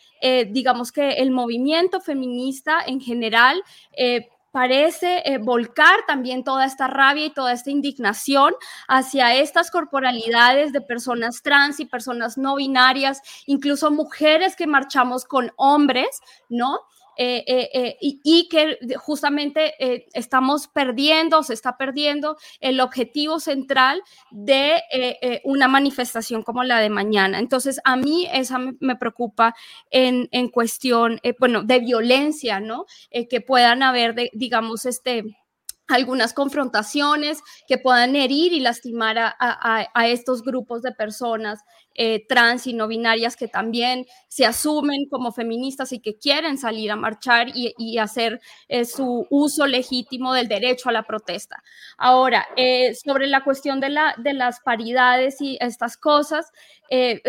[0.51, 3.63] digamos que el movimiento feminista en general
[4.53, 8.55] parece eh, volcar también toda esta rabia y toda esta indignación
[8.87, 15.53] hacia estas corporalidades de personas trans y personas no binarias, incluso mujeres que marchamos con
[15.57, 16.81] hombres, ¿no?
[17.17, 19.75] Eh, eh, eh, y, que justamente
[20.15, 24.81] estamos perdiendo, se está perdiendo el objetivo central de
[25.45, 27.39] una manifestación como la de mañana.
[27.39, 29.55] Entonces, a mí esa me, preocupa
[29.91, 32.87] en, en cuestión, bueno, de violencia, ¿no?
[33.29, 35.25] que puedan haber, digamos, este
[35.89, 41.61] algunas confrontaciones que puedan herir y lastimar a, estos grupos de personas
[41.95, 46.91] eh, trans y no binarias que también se asumen como feministas y que quieren salir
[46.91, 51.63] a marchar y, hacer eh, su uso legítimo del derecho a la protesta.
[51.99, 56.51] Ahora, eh, sobre la cuestión de, la, de las paridades y estas cosas,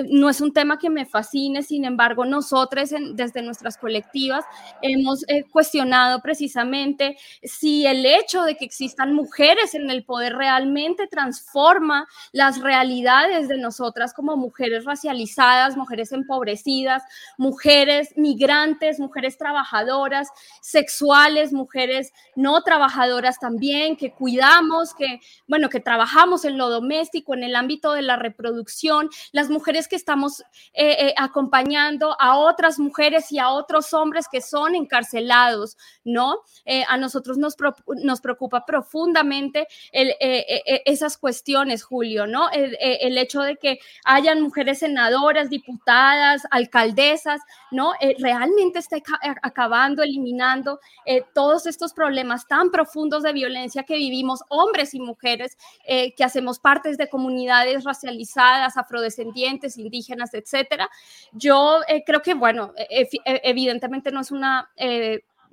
[0.10, 4.44] no es un tema que me fascine, sin embargo, nosotros desde nuestras colectivas
[4.82, 5.24] hemos
[5.54, 12.60] cuestionado precisamente si el hecho de que existan mujeres en el poder realmente transforma las
[12.60, 14.53] realidades de nosotras como mujeres
[14.86, 17.04] racializadas, mujeres empobrecidas,
[17.38, 20.30] mujeres migrantes, mujeres trabajadoras,
[20.62, 27.44] sexuales, mujeres no trabajadoras también, que cuidamos, que, bueno, que trabajamos en lo doméstico, en
[27.44, 30.42] el ámbito de la reproducción, las mujeres que estamos
[30.74, 36.40] eh, eh, acompañando a otras mujeres y a otros hombres que son encarcelados, ¿no?
[36.66, 37.56] Eh, a nosotros nos,
[38.04, 42.50] nos preocupa profundamente esas cuestiones, Julio, ¿no?
[42.52, 47.94] El, hecho de que hayan mujeres senadoras, diputadas, alcaldesas, ¿no?
[48.20, 48.98] realmente está
[49.42, 50.80] acabando, eliminando
[51.34, 56.98] todos estos problemas tan profundos de violencia que vivimos hombres y mujeres que hacemos partes
[56.98, 60.90] de comunidades racializadas, afrodescendientes, indígenas, etcétera.
[61.32, 62.74] Yo creo que, bueno,
[63.26, 64.70] evidentemente no es una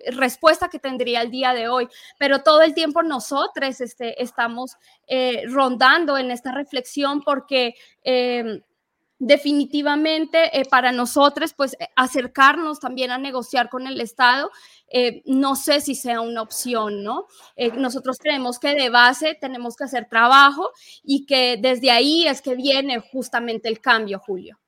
[0.06, 4.76] respuesta que tendría el día de hoy, pero todo el tiempo nosotros este, estamos
[5.06, 7.74] eh, rondando en esta reflexión porque...
[9.20, 14.50] definitivamente eh, para nosotros, pues eh, acercarnos también a negociar con el Estado,
[15.24, 17.28] no sé si sea una opción, ¿no?
[17.76, 20.70] nosotros creemos que de base tenemos que hacer trabajo
[21.04, 24.58] y que desde ahí es que viene justamente el cambio, Julio.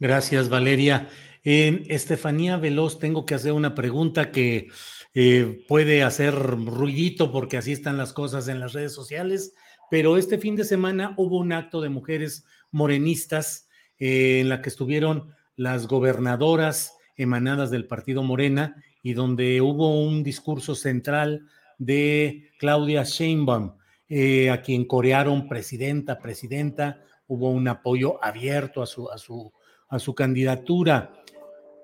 [0.00, 1.08] Gracias, Valeria.
[1.44, 4.68] Estefanía Veloz, tengo que hacer una pregunta que
[5.14, 9.54] eh, puede hacer ruidito porque así están las cosas en las redes sociales,
[9.90, 14.68] pero este fin de semana hubo un acto de mujeres morenistas eh, en la que
[14.68, 21.46] estuvieron las gobernadoras emanadas del partido Morena y donde hubo un discurso central
[21.78, 23.76] de Claudia Sheinbaum,
[24.08, 29.52] eh, a quien corearon presidenta, presidenta, hubo un apoyo abierto a su, a su,
[29.88, 31.12] a su candidatura.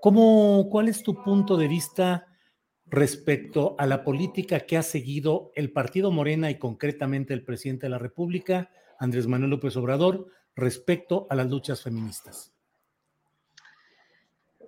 [0.00, 2.26] ¿Cómo, ¿Cuál es tu punto de vista
[2.86, 7.90] respecto a la política que ha seguido el Partido Morena y concretamente el presidente de
[7.90, 12.52] la República, Andrés Manuel López Obrador, respecto a las luchas feministas?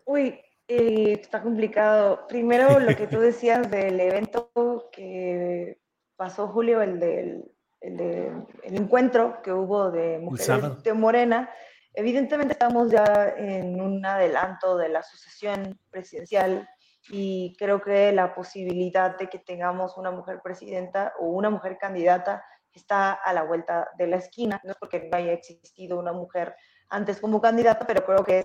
[0.04, 2.26] Uy, eh, está complicado.
[2.28, 5.78] Primero, lo que tú decías del evento que
[6.16, 7.44] pasó Julio, el del
[7.80, 11.50] el, encuentro que hubo de mujeres de Morena,
[11.98, 16.68] Evidentemente estamos ya en un adelanto de la sucesión presidencial
[17.08, 22.44] y creo que la posibilidad de que tengamos una mujer presidenta o una mujer candidata
[22.78, 24.60] está a la vuelta de la esquina.
[24.64, 26.54] No es porque no haya existido una mujer
[26.88, 28.44] antes como candidata, pero creo que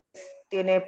[0.49, 0.87] tiene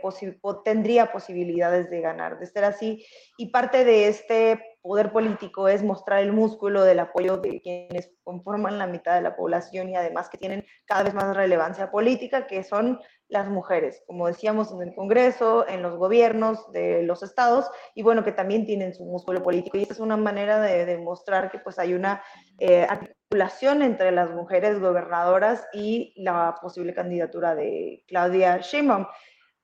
[0.65, 3.05] tendría posibilidades de ganar, de ser así.
[3.37, 8.77] Y parte de este poder político es mostrar el músculo del apoyo de quienes conforman
[8.77, 12.63] la mitad de la población y además que tienen cada vez más relevancia política, que
[12.65, 18.03] son las mujeres, como decíamos en el Congreso, en los gobiernos de los estados, y
[18.03, 19.77] bueno, que también tienen su músculo político.
[19.77, 22.21] Y esta es una manera de demostrar que pues hay una
[22.59, 29.07] eh, articulación entre las mujeres gobernadoras y la posible candidatura de Claudia Sheinbaum.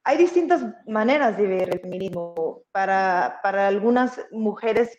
[0.05, 2.63] Hay distintas maneras de ver el feminismo.
[2.71, 4.97] Para, para algunas mujeres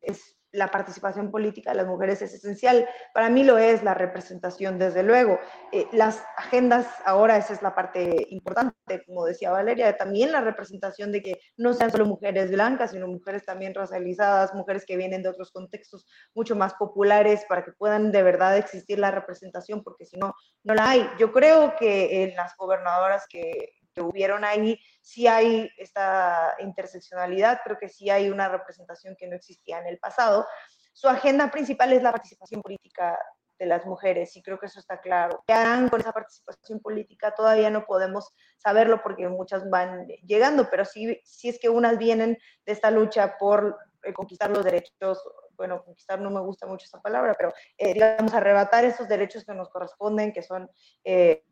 [0.00, 2.86] es la participación política de las mujeres es esencial.
[3.14, 5.40] Para mí lo es la representación, desde luego.
[5.72, 11.10] Eh, las agendas, ahora esa es la parte importante, como decía Valeria, también la representación
[11.10, 15.30] de que no sean solo mujeres blancas, sino mujeres también racializadas, mujeres que vienen de
[15.30, 20.18] otros contextos mucho más populares para que puedan de verdad existir la representación, porque si
[20.18, 21.08] no, no la hay.
[21.18, 27.78] Yo creo que en las gobernadoras que, que hubieron ahí, sí hay esta interseccionalidad, creo
[27.78, 30.46] que sí hay una representación que no existía en el pasado.
[30.92, 33.18] Su agenda principal es la participación política
[33.58, 35.42] de las mujeres y creo que eso está claro.
[35.46, 37.32] ¿Qué harán con esa participación política?
[37.34, 42.38] Todavía no podemos saberlo porque muchas van llegando, pero sí, sí es que unas vienen
[42.66, 45.22] de esta lucha por eh, conquistar los derechos,
[45.56, 49.54] bueno, conquistar no me gusta mucho esa palabra, pero eh, digamos arrebatar esos derechos que
[49.54, 50.68] nos corresponden, que son
[51.04, 51.44] eh,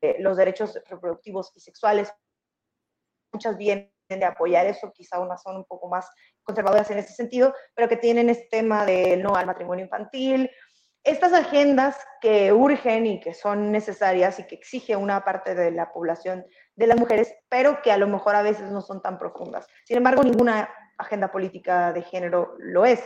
[0.00, 2.12] eh, los derechos reproductivos y sexuales.
[3.32, 6.10] Muchas vienen de apoyar eso, quizá unas son un poco más
[6.42, 10.50] conservadoras en ese sentido, pero que tienen este tema de no al matrimonio infantil.
[11.02, 15.92] Estas agendas que urgen y que son necesarias y que exige una parte de la
[15.92, 16.44] población
[16.76, 19.66] de las mujeres, pero que a lo mejor a veces no son tan profundas.
[19.84, 23.02] Sin embargo, ninguna agenda política de género lo es.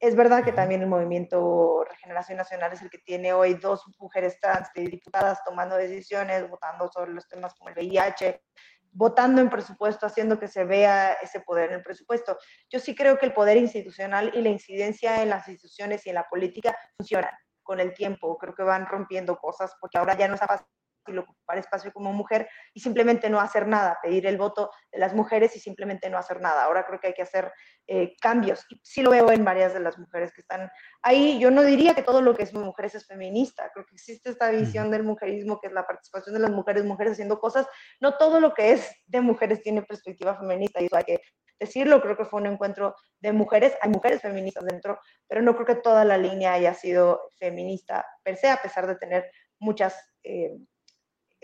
[0.00, 4.38] Es verdad que también el movimiento Regeneración Nacional es el que tiene hoy dos mujeres
[4.40, 8.42] trans diputadas tomando decisiones, votando sobre los temas como el VIH,
[8.92, 12.38] votando en presupuesto, haciendo que se vea ese poder en el presupuesto.
[12.70, 16.16] Yo sí creo que el poder institucional y la incidencia en las instituciones y en
[16.16, 17.32] la política funcionan
[17.62, 18.36] con el tiempo.
[18.38, 20.66] Creo que van rompiendo cosas porque ahora ya no es fácil
[21.18, 25.54] ocupar espacio como mujer y simplemente no hacer nada, pedir el voto de las mujeres
[25.56, 26.64] y simplemente no hacer nada.
[26.64, 27.52] Ahora creo que hay que hacer
[27.86, 28.64] eh, cambios.
[28.70, 30.70] Y sí lo veo en varias de las mujeres que están
[31.02, 31.38] ahí.
[31.38, 33.70] Yo no diría que todo lo que es mujeres es feminista.
[33.74, 37.12] Creo que existe esta visión del mujerismo que es la participación de las mujeres, mujeres
[37.12, 37.66] haciendo cosas.
[38.00, 41.20] No todo lo que es de mujeres tiene perspectiva feminista y eso hay que
[41.60, 42.00] decirlo.
[42.00, 43.74] Creo que fue un encuentro de mujeres.
[43.82, 44.98] Hay mujeres feministas dentro,
[45.28, 48.96] pero no creo que toda la línea haya sido feminista per se, a pesar de
[48.96, 49.94] tener muchas...
[50.22, 50.56] Eh,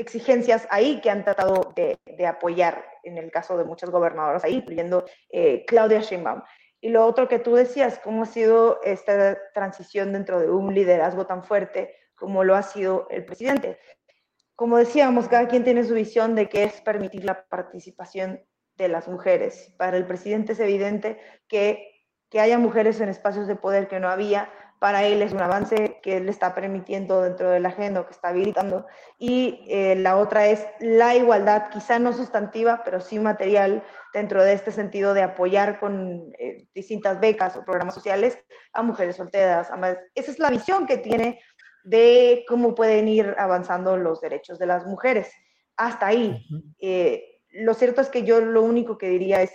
[0.00, 5.04] exigencias ahí que han tratado de, apoyar en el caso de muchas gobernadoras ahí, incluyendo
[5.30, 6.42] eh, Claudia Sheinbaum.
[6.80, 11.26] Y lo otro que tú decías, cómo ha sido esta transición dentro de un liderazgo
[11.26, 13.78] tan fuerte como lo ha sido el presidente.
[14.54, 18.42] Como decíamos, cada quien tiene su visión de qué es permitir la participación
[18.76, 19.74] de las mujeres.
[19.78, 24.08] Para el presidente es evidente que, que haya mujeres en espacios de poder que no
[24.08, 24.50] había,
[24.80, 28.28] para él es un avance que él está permitiendo dentro de la agenda, que está
[28.28, 28.86] habilitando.
[29.18, 34.54] Y eh, la otra es la igualdad, quizá no sustantiva, pero sí material, dentro de
[34.54, 38.38] este sentido de apoyar con eh, distintas becas o programas sociales
[38.72, 39.68] a mujeres solteras.
[40.14, 41.40] esa es la visión que tiene
[41.84, 45.30] de cómo pueden ir avanzando los derechos de las mujeres.
[45.76, 46.42] Hasta ahí.
[46.80, 49.52] Eh, lo cierto es que yo lo único que diría es,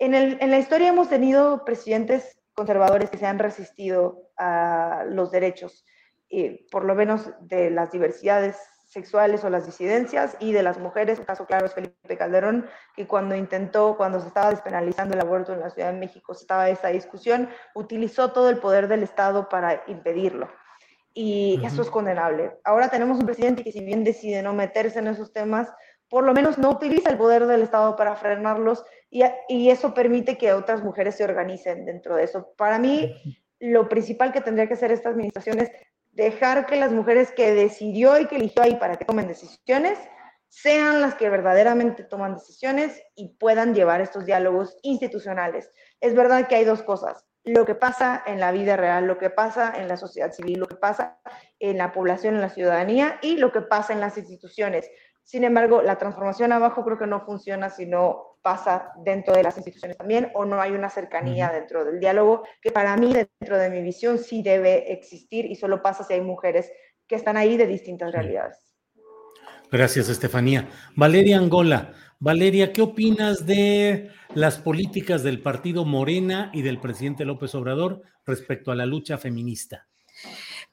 [0.00, 5.30] en, el, en la historia hemos tenido presidentes conservadores que se han resistido a los
[5.30, 5.86] derechos,
[6.28, 11.20] eh, por lo menos de las diversidades sexuales o las disidencias y de las mujeres.
[11.20, 15.52] Un caso claro es Felipe Calderón, que cuando intentó, cuando se estaba despenalizando el aborto
[15.52, 19.84] en la Ciudad de México, estaba esa discusión, utilizó todo el poder del Estado para
[19.86, 20.48] impedirlo.
[21.14, 22.58] Y eso es condenable.
[22.64, 25.72] Ahora tenemos un presidente que si bien decide no meterse en esos temas,
[26.08, 30.52] por lo menos no utiliza el poder del Estado para frenarlos y, eso permite que
[30.52, 32.52] otras mujeres se organicen dentro de eso.
[32.56, 33.14] Para mí,
[33.58, 35.70] lo principal que tendría que hacer esta administración es
[36.12, 39.98] dejar que las mujeres que decidió y que eligió ahí para que tomen decisiones
[40.48, 45.70] sean las que verdaderamente toman decisiones y puedan llevar estos diálogos institucionales.
[46.00, 49.30] Es verdad que hay dos cosas, lo que pasa en la vida real, lo que
[49.30, 51.18] pasa en la sociedad civil, lo que pasa
[51.58, 54.90] en la población, en la ciudadanía y lo que pasa en las instituciones.
[55.22, 59.56] Sin embargo, la transformación abajo creo que no funciona si no pasa dentro de las
[59.56, 63.70] instituciones también o no hay una cercanía dentro del diálogo, que para mí, dentro de
[63.70, 66.70] mi visión, sí debe existir y solo pasa si hay mujeres
[67.06, 68.56] que están ahí de distintas realidades.
[69.70, 70.68] Gracias, Estefanía.
[70.96, 71.92] Valeria Angola.
[72.20, 78.72] Valeria, ¿qué opinas de las políticas del partido Morena y del presidente López Obrador respecto
[78.72, 79.87] a la lucha feminista?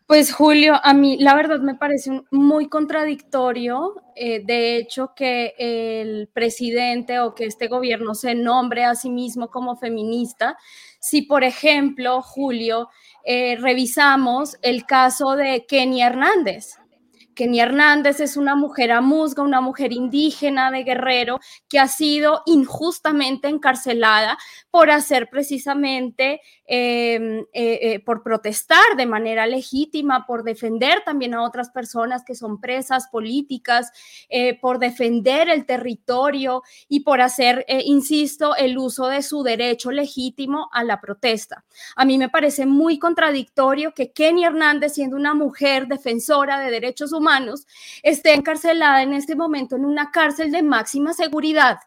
[0.08, 6.30] Pues Julio, a mí la verdad me parece muy contradictorio, eh, de hecho, que el
[6.32, 10.58] presidente o que este gobierno se nombre a sí mismo como feminista.
[11.00, 12.90] Si, por ejemplo, Julio,
[13.24, 16.78] eh, revisamos el caso de Kenny Hernández,
[17.36, 21.40] Kenia Hernández es una mujer amusga, una mujer indígena de Guerrero
[21.70, 24.38] que ha sido injustamente encarcelada
[24.72, 31.70] por hacer precisamente, eh, eh, por protestar de manera legítima, por defender también a otras
[31.70, 33.92] personas que son presas políticas,
[34.30, 40.70] eh, por defender el territorio y por hacer, insisto, el uso de su derecho legítimo
[40.72, 41.66] a la protesta.
[41.96, 47.14] A mí me parece muy contradictorio que Kenia Hernández, siendo una mujer defensora de derechos
[47.14, 47.68] humanos
[48.04, 51.80] esté encarcelada en este momento en una cárcel de máxima seguridad.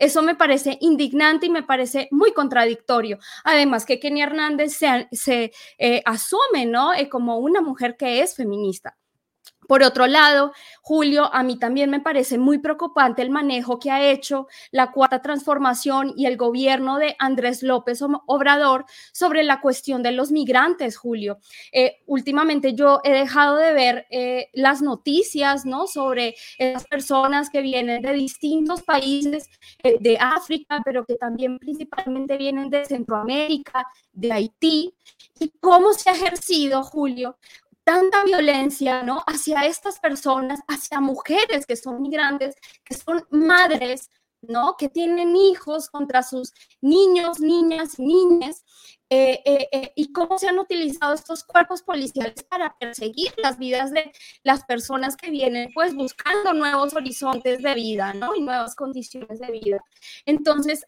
[0.00, 3.18] Eso me parece indignante y me parece muy contradictorio.
[3.44, 4.72] Además que Kenia Hernández
[5.12, 6.94] se, eh, asume ¿no?
[6.94, 8.96] Eh, como una mujer que es feminista.
[9.70, 10.52] Por otro lado,
[10.82, 15.22] Julio, a mí también me parece muy preocupante el manejo que ha hecho la cuarta
[15.22, 21.38] transformación y el gobierno de Andrés López Obrador sobre la cuestión de los migrantes, Julio.
[21.70, 25.86] Eh, últimamente yo he dejado de ver eh, las noticias, ¿no?
[25.86, 29.48] Sobre las personas que vienen de distintos países
[29.84, 34.92] eh, de África, pero que también principalmente vienen de Centroamérica, de Haití,
[35.38, 37.36] y cómo se ha ejercido, Julio,
[37.84, 39.22] tanta violencia, ¿no?
[39.26, 42.54] Hacia estas personas, hacia mujeres que son migrantes,
[42.84, 44.10] que son madres,
[44.42, 44.76] ¿no?
[44.76, 48.64] Que tienen hijos contra sus niños, niñas, niñas,
[49.12, 53.90] eh, eh, eh, y cómo se han utilizado estos cuerpos policiales para perseguir las vidas
[53.90, 54.12] de
[54.44, 58.36] las personas que vienen pues buscando nuevos horizontes de vida, ¿no?
[58.36, 59.80] Y nuevas condiciones de vida.
[60.26, 60.86] Entonces,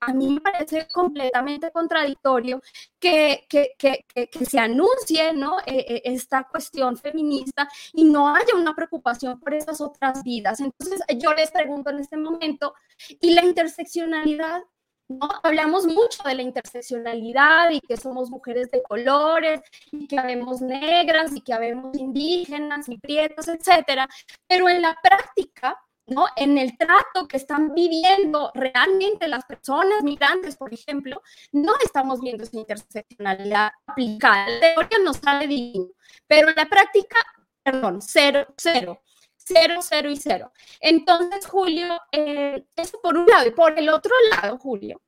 [0.00, 2.60] a mí me parece completamente contradictorio
[3.00, 5.56] que, que, que, que se anuncie, ¿no?
[5.66, 10.60] esta cuestión feminista y no haya una preocupación por esas otras vidas.
[10.60, 12.74] Entonces, yo les pregunto en este momento,
[13.20, 14.62] ¿y la interseccionalidad
[15.08, 15.28] ¿no?
[15.42, 19.60] Hablamos mucho de la interseccionalidad y que somos mujeres de colores
[19.92, 24.08] y que habemos negras y que habemos indígenas y prietos, etcétera,
[24.46, 26.26] pero en la práctica, ¿no?
[26.36, 32.44] En el trato que están viviendo realmente las personas migrantes, por ejemplo, no estamos viendo
[32.44, 34.48] esa interseccionalidad aplicada.
[34.48, 35.88] La teoría nos sale divino,
[36.26, 37.18] pero en la práctica,
[37.62, 39.00] perdón, cero, cero
[39.46, 40.52] cero, cero y cero.
[40.80, 43.46] Entonces, Julio, eh, eso por un lado.
[43.46, 45.00] Y por el otro lado, Julio,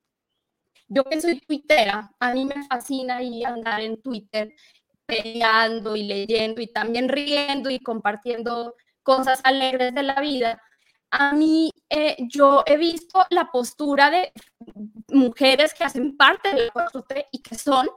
[0.88, 4.54] yo que soy tuitera, a mí me fascina ir andar en Twitter
[5.06, 10.62] peleando y leyendo y también riendo y compartiendo cosas alegres de la vida.
[11.10, 14.32] A mí, eh, yo he visto la postura de
[15.08, 16.90] mujeres que hacen parte de la
[17.32, 17.88] y que son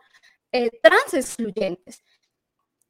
[0.52, 2.02] eh, trans excluyentes.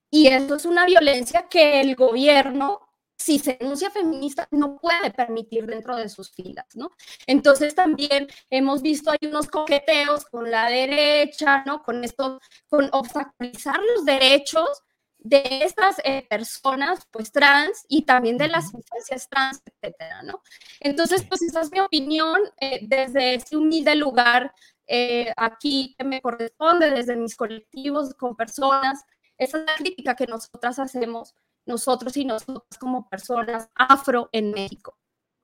[0.09, 2.90] Y eso es una violencia que el gobierno
[3.21, 6.91] si se denuncia feminista, no puede permitir dentro de sus filas, ¿no?
[7.27, 11.83] Entonces también hemos visto hay unos coqueteos con la derecha, ¿no?
[11.83, 14.83] Con esto, con obstaculizar los derechos
[15.19, 20.41] de estas eh, personas, pues trans y también de las infancias trans, etcétera, ¿no?
[20.79, 24.51] Entonces, pues esa es mi opinión eh, desde este humilde lugar
[24.87, 29.05] eh, aquí que me corresponde, desde mis colectivos con personas.
[29.37, 31.35] Esa es la crítica que nosotras hacemos
[31.65, 34.97] nosotros y nosotras como personas afro en México.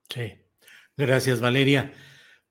[0.08, 0.34] Sí,
[0.96, 1.92] gracias Valeria.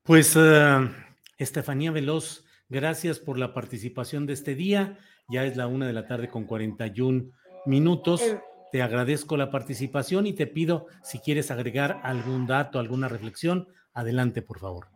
[0.04, 0.90] Pues uh,
[1.38, 4.98] Estefanía Veloz, gracias por la participación de este día.
[5.30, 7.32] Ya es la una de la tarde con 41
[7.66, 8.22] minutos.
[8.22, 8.42] Eh.
[8.72, 14.42] Te agradezco la participación y te pido si quieres agregar algún dato, alguna reflexión, adelante,
[14.42, 14.88] por favor.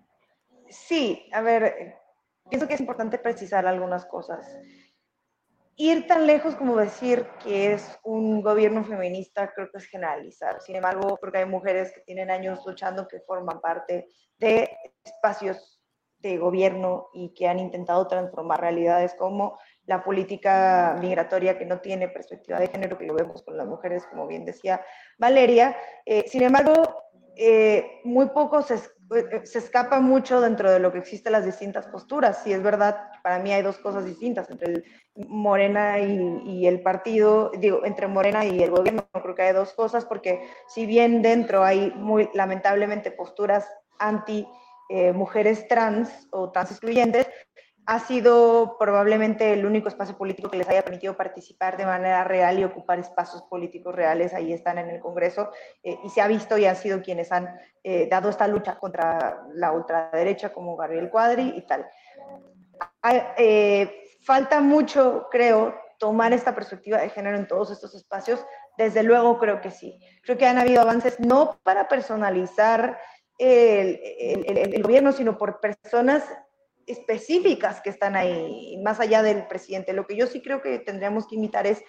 [0.69, 1.95] Sí, a ver,
[2.49, 4.45] pienso que es importante precisar algunas cosas
[5.75, 10.61] ir tan lejos como decir que es un gobierno feminista, creo que es generalizar.
[10.61, 14.07] Sin embargo, porque hay mujeres que tienen años luchando, que forman parte
[14.37, 14.69] de
[15.03, 15.81] espacios
[16.19, 22.07] de gobierno y que han intentado transformar realidades como la política migratoria que no tiene
[22.07, 24.81] perspectiva de género, que lo vemos con las mujeres, como bien decía
[25.17, 25.75] Valeria.
[26.05, 26.73] Eh, sin embargo,
[27.35, 28.79] eh, muy poco se,
[29.43, 32.43] se, escapa mucho dentro de lo que existen las distintas posturas.
[32.43, 34.85] Si es verdad, para mí hay dos cosas distintas entre el
[35.27, 40.05] Morena y, el partido, digo, entre Morena y el gobierno, creo que hay dos cosas,
[40.05, 43.67] porque si bien dentro hay muy lamentablemente posturas
[43.99, 44.47] anti
[44.89, 47.27] eh, mujeres trans o trans excluyentes,
[47.91, 52.57] ha sido probablemente el único espacio político que les haya permitido participar de manera real
[52.57, 54.33] y ocupar espacios políticos reales.
[54.33, 55.51] Ahí están en el Congreso
[55.83, 59.43] eh, y se ha visto y han sido quienes han eh, dado esta lucha contra
[59.55, 61.85] la ultraderecha, como Gabriel Cuadri y tal.
[63.03, 63.35] Ah,
[64.23, 68.39] falta mucho, creo, tomar esta perspectiva de género en todos estos espacios?
[68.77, 69.99] Desde luego creo que sí.
[70.23, 72.97] Creo que han habido avances no para personalizar
[73.37, 73.99] el,
[74.45, 76.23] el, gobierno, sino por personas
[76.87, 79.93] específicas que están ahí, más allá del presidente.
[79.93, 81.83] Lo que yo sí creo que tendríamos que imitar es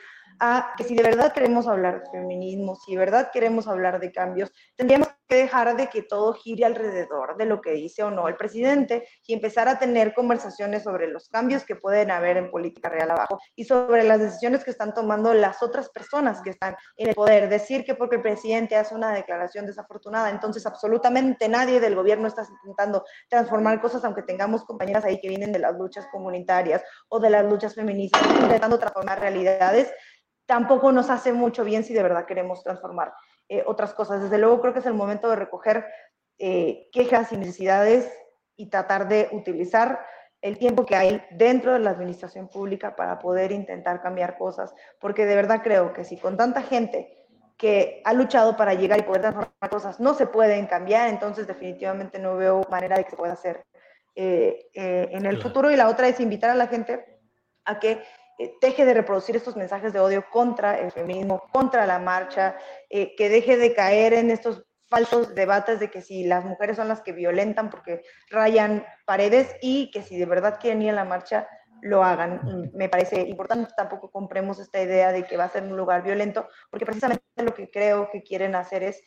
[0.44, 4.10] a que si de verdad queremos hablar de feminismo, si de verdad queremos hablar de
[4.10, 8.26] cambios, tendríamos que dejar de que todo gire alrededor de lo que dice o no
[8.26, 12.88] el presidente y empezar a tener conversaciones sobre los cambios que pueden haber en política
[12.88, 17.10] real abajo y sobre las decisiones que están tomando las otras personas que están en
[17.10, 17.48] el poder.
[17.48, 22.42] Decir que porque el presidente hace una declaración desafortunada, entonces absolutamente nadie del gobierno está
[22.42, 27.30] intentando transformar cosas, aunque tengamos compañeras ahí que vienen de las luchas comunitarias o de
[27.30, 29.92] las luchas feministas, intentando transformar realidades
[30.52, 33.14] tampoco nos hace mucho bien si de verdad queremos transformar
[33.48, 34.20] eh, otras cosas.
[34.20, 35.86] Desde luego creo que es el momento de recoger
[36.38, 38.12] eh, quejas y necesidades
[38.54, 40.04] y tratar de utilizar
[40.42, 45.24] el tiempo que hay dentro de la administración pública para poder intentar cambiar cosas, porque
[45.24, 47.16] de verdad creo que si con tanta gente
[47.56, 52.18] que ha luchado para llegar y poder transformar cosas no se pueden cambiar, entonces definitivamente
[52.18, 53.64] no veo manera de que se pueda hacer
[54.14, 55.70] eh, en el futuro.
[55.70, 57.22] Y la otra es invitar a la gente
[57.64, 58.02] a que
[58.42, 62.56] eh, deje de reproducir estos mensajes de odio contra el feminismo, contra la marcha,
[62.90, 66.88] eh, que deje de caer en estos falsos debates de que si las mujeres son
[66.88, 71.04] las que violentan porque rayan paredes y que si de verdad quieren ir a la
[71.04, 71.48] marcha,
[71.80, 72.70] lo hagan.
[72.74, 76.48] Me parece importante, tampoco compremos esta idea de que va a ser un lugar violento,
[76.70, 79.02] porque precisamente lo que creo que quieren hacer es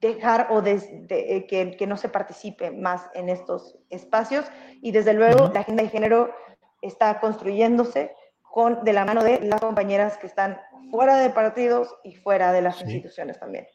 [0.00, 4.46] dejar o eh, que, que, no se participe más en estos espacios
[4.80, 6.32] y desde luego la agenda de género
[6.80, 8.14] está construyéndose
[8.58, 10.58] con, de la mano de las compañeras que están
[10.90, 13.68] fuera de partidos y fuera de las instituciones también.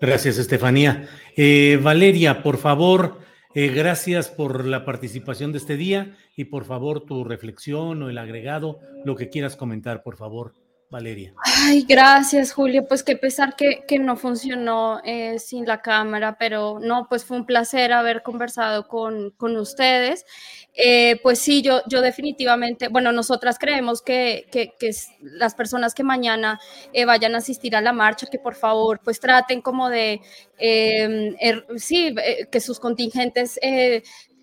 [0.00, 1.08] Gracias, Estefanía.
[1.36, 3.18] Eh, Valeria, por favor,
[3.52, 8.18] eh, gracias por la participación de este día y por favor tu reflexión o el
[8.18, 10.54] agregado, lo que quieras comentar, por favor.
[10.90, 11.32] Valeria.
[11.44, 12.84] Ay, gracias, Julio.
[12.88, 17.36] Pues qué pesar que, que no funcionó eh, sin la cámara, pero no, pues fue
[17.36, 20.26] un placer haber conversado con, con ustedes.
[20.74, 26.02] Eh, pues sí, yo, yo definitivamente, bueno, nosotras creemos que, que, que las personas que
[26.02, 26.58] mañana
[26.92, 30.20] eh, vayan a asistir a la marcha, que por favor, pues traten como de,
[30.58, 32.14] er, sí,
[32.50, 33.60] que sus contingentes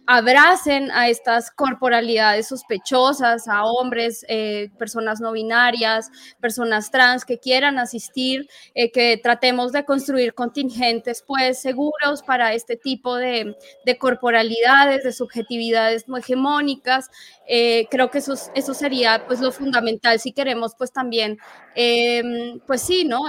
[0.08, 7.78] abracen a estas corporalidades sospechosas, a hombres, eh, personas no binarias, personas trans que quieran
[7.78, 15.03] asistir, eh, que tratemos de construir contingentes pues seguros para este tipo de, de corporalidades,
[15.03, 17.10] de subjetividades no hegemónicas.
[17.45, 21.38] Eh, creo que eso, eso sería pues lo fundamental si queremos pues también,
[21.76, 23.24] em, pues sí, ¿no?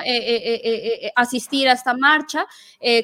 [1.16, 2.46] asistir a esta marcha.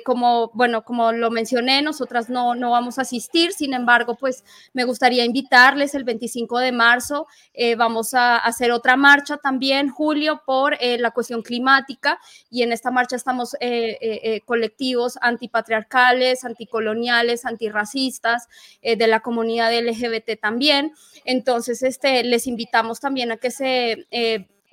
[0.05, 4.45] como, bueno, como lo mencioné, nosotras no, no vamos a asistir, sin embargo, pues
[4.75, 7.27] me gustaría invitarles el 25 de marzo.
[7.55, 12.19] Eh, vamos a hacer otra marcha también, Julio, por eh, la cuestión climática.
[12.51, 18.49] Y en esta marcha estamos eh, colectivos antipatriarcales, anticoloniales, antirracistas,
[18.83, 20.93] de la comunidad LGBT también.
[21.25, 24.07] Entonces, este, les invitamos también a que se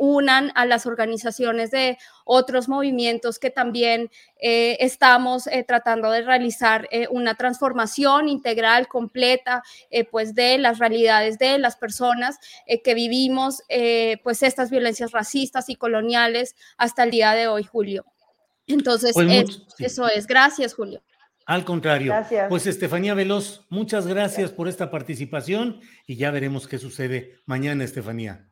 [0.04, 4.10] unan a las organizaciones de otros movimientos que también
[4.42, 9.62] eh, estamos eh, tratando de realizar eh, una transformación integral, completa,
[10.10, 12.40] pues de las realidades de las personas
[12.84, 13.62] que vivimos,
[14.24, 18.06] pues estas violencias racistas y coloniales hasta el día de hoy, Julio.
[18.68, 20.26] Entonces, pues eso es.
[20.26, 21.04] Gracias, Julio.
[21.46, 22.14] Al contrario.
[22.50, 28.51] Pues Estefanía Veloz, muchas gracias por esta participación y ya veremos qué sucede mañana, Estefanía.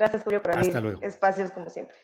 [0.00, 1.02] Gracias, Julio, por Hasta luego.
[1.02, 1.94] espacios como siempre.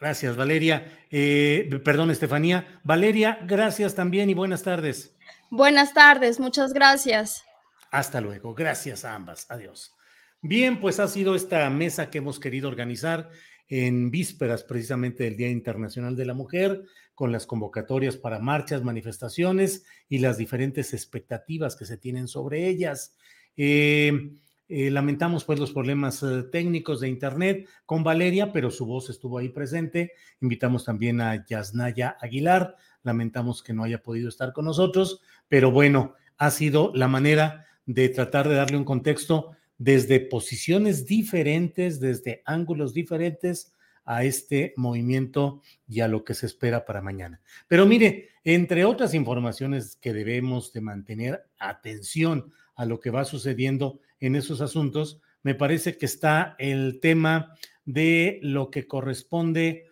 [0.00, 1.06] Gracias, Valeria.
[1.08, 2.80] Eh, perdón, Estefanía.
[2.82, 5.16] Valeria, gracias también y buenas tardes.
[5.48, 7.44] Buenas tardes, muchas gracias.
[7.92, 8.54] Hasta luego.
[8.54, 9.48] Gracias a ambas.
[9.48, 9.94] Adiós.
[10.40, 13.30] Bien, pues ha sido esta mesa que hemos querido organizar
[13.68, 16.82] en vísperas precisamente del Día Internacional de la Mujer,
[17.14, 23.16] con las convocatorias para marchas, manifestaciones y las diferentes expectativas que se tienen sobre ellas.
[23.56, 24.32] Eh,
[24.68, 29.38] eh, lamentamos pues los problemas eh, técnicos de internet con Valeria, pero su voz estuvo
[29.38, 30.12] ahí presente.
[30.40, 32.76] Invitamos también a Yasnaya Aguilar.
[33.02, 38.08] Lamentamos que no haya podido estar con nosotros, pero bueno, ha sido la manera de
[38.08, 46.00] tratar de darle un contexto desde posiciones diferentes, desde ángulos diferentes a este movimiento y
[46.00, 47.40] a lo que se espera para mañana.
[47.68, 54.00] Pero mire, entre otras informaciones que debemos de mantener atención a lo que va sucediendo
[54.26, 57.54] en esos asuntos, me parece que está el tema
[57.84, 59.86] de lo que corresponde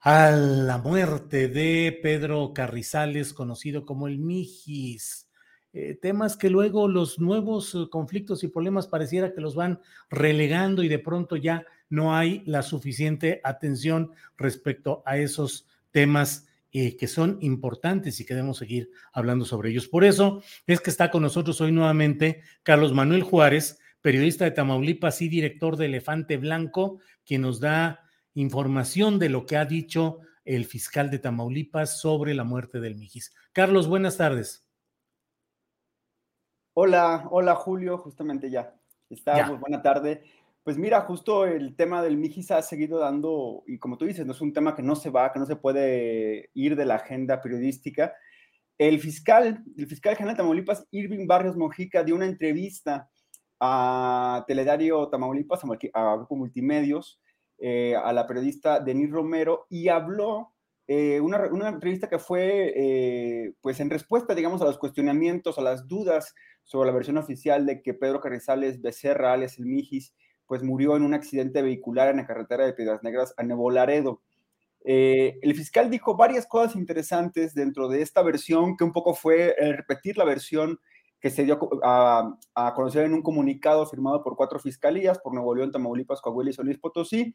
[0.00, 5.28] a la muerte de Pedro Carrizales, conocido como el Mijis.
[5.72, 9.80] eh, temas que luego los nuevos eh, conflictos y problemas pareciera que los van
[10.10, 16.96] relegando y de pronto ya no hay la suficiente atención respecto a esos temas eh,
[16.96, 19.88] que son importantes y que debemos seguir hablando sobre ellos.
[19.88, 25.22] Por eso es que está con nosotros hoy nuevamente Carlos Manuel Juárez, periodista de Tamaulipas
[25.22, 28.00] y director de Elefante Blanco, quien nos da
[28.34, 33.34] información de lo que ha dicho el fiscal de Tamaulipas sobre la muerte del Mijis.
[33.52, 34.66] Carlos, buenas tardes.
[36.74, 38.74] Hola, hola Julio, justamente ya.
[39.10, 40.22] Estamos, buena tarde.
[40.62, 44.32] Pues mira, justo el tema del Mijis ha seguido dando, y como tú dices, no
[44.32, 47.40] es un tema que no se va, que no se puede ir de la agenda
[47.40, 48.14] periodística.
[48.76, 53.08] El fiscal, el fiscal general de Tamaulipas, Irving Barrios Mojica, dio una entrevista
[53.60, 55.62] a Teledario Tamaulipas,
[55.94, 57.20] a Grupo Multimedios,
[57.58, 60.52] eh, a la periodista Denise Romero, y habló
[60.86, 65.62] eh, una, una, entrevista que fue, eh, pues en respuesta, digamos, a los cuestionamientos, a
[65.62, 66.34] las dudas
[66.64, 70.14] sobre la versión oficial de que Pedro Carrizales Becerra, alias el Mijis,
[70.48, 74.20] pues murió en un accidente vehicular en la carretera de Piedras Negras a Nuevo Laredo.
[74.84, 79.54] Eh, el fiscal dijo varias cosas interesantes dentro de esta versión, que un poco fue
[79.60, 80.80] repetir la versión
[81.20, 85.54] que se dio a, a, conocer en un comunicado firmado por cuatro fiscalías, por Nuevo
[85.54, 87.34] León, Tamaulipas, Coahuila y San Potosí.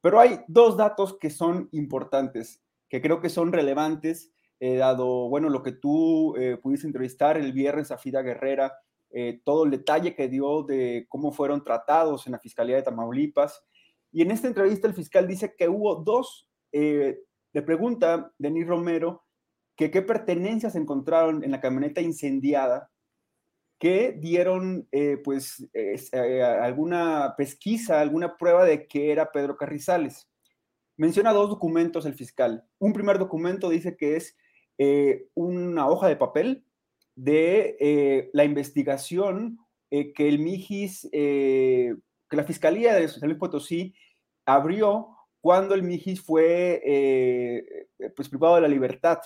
[0.00, 5.50] Pero hay dos datos que son importantes que creo que son relevantes, eh, dado, bueno,
[5.50, 8.72] lo que tú eh, pudiste entrevistar el viernes a Fida Guerrera,
[9.10, 13.64] eh, todo el detalle que dio de cómo fueron tratados en la Fiscalía de Tamaulipas.
[14.12, 19.24] Y en esta entrevista el fiscal dice que hubo dos, le pregunta Denis Romero
[19.76, 22.90] que qué pertenencias encontraron en la camioneta incendiada
[23.78, 24.88] que dieron
[25.24, 25.66] pues
[26.12, 30.28] alguna pesquisa, alguna prueba de que era Pedro Carrizales
[30.98, 32.64] menciona dos documentos el fiscal.
[32.78, 34.36] Un primer documento dice que es
[34.76, 36.66] eh, una hoja de papel
[37.18, 39.58] de eh, la investigación
[39.90, 41.96] eh, que el MIGIS, que
[42.30, 43.94] la Fiscalía de San Luis Potosí
[44.44, 45.08] abrió
[45.40, 46.82] cuando el MIGIS fue
[48.14, 49.18] pues, privado de la libertad.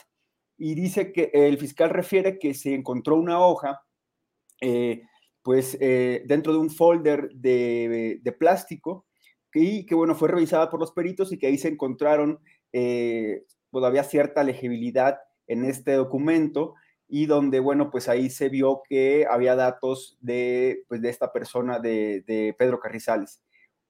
[0.56, 3.82] Y dice que el fiscal refiere que se encontró una hoja,
[5.42, 9.06] pues dentro de un folder de, de plástico,
[9.54, 12.40] y que bueno, fue revisada por los peritos y que ahí se encontraron
[12.72, 16.74] eh, todavía cierta legibilidad en este documento
[17.14, 21.78] y donde, bueno, pues ahí se vio que había datos de, pues, de esta persona,
[21.78, 23.42] de, de Pedro Carrizales.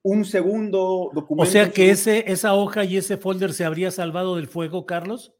[0.02, 1.48] Un segundo documento.
[1.48, 5.36] O sea que ese, esa hoja y ese folder se habría salvado del fuego, Carlos.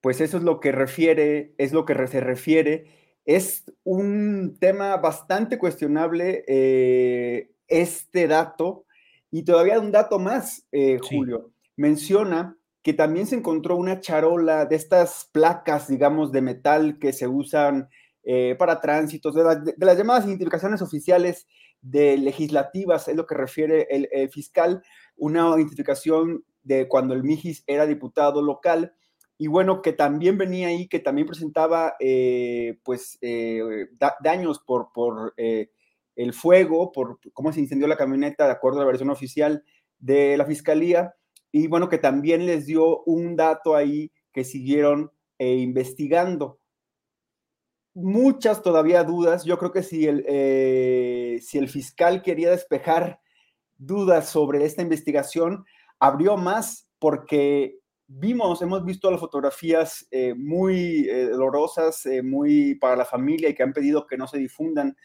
[0.00, 2.86] Pues eso es lo que refiere, es lo que se refiere.
[3.24, 8.84] Es un tema bastante cuestionable eh, este dato,
[9.32, 14.76] y todavía un dato más, eh, Julio, menciona que también se encontró una charola de
[14.76, 17.88] estas placas, digamos, de metal que se usan
[18.24, 21.46] eh, para tránsitos, de, las llamadas identificaciones oficiales
[21.80, 24.82] de legislativas, es lo que refiere el, fiscal,
[25.16, 28.94] una identificación de cuando el Mijis era diputado local,
[29.38, 33.18] y bueno, que también venía ahí, que también presentaba, eh, pues,
[34.20, 38.88] daños por, por el fuego, por cómo se incendió la camioneta, de acuerdo a la
[38.88, 39.64] versión oficial
[39.98, 41.14] de la fiscalía,
[41.52, 46.58] y bueno, que también les dio un dato ahí que siguieron eh, investigando.
[47.94, 49.44] Muchas todavía dudas.
[49.44, 53.20] Yo creo que si el, eh, si el fiscal quería despejar
[53.76, 55.64] dudas sobre esta investigación,
[55.98, 63.50] abrió más porque vimos, hemos visto las fotografías eh, muy dolorosas, muy para la familia
[63.50, 64.96] y que han pedido que no se difundan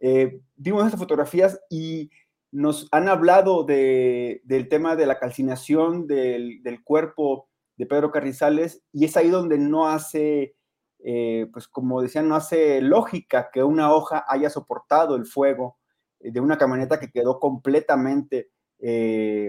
[0.00, 2.10] eh, vimos estas fotografías y
[2.50, 9.16] nos han hablado del tema de la calcinación del, cuerpo de Pedro Carrizales y es
[9.16, 10.56] ahí donde no hace,
[11.00, 15.78] eh, pues como decían, no hace lógica que una hoja haya soportado el fuego
[16.20, 18.50] eh, de una camioneta que quedó completamente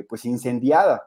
[0.10, 1.04] pues incendiada.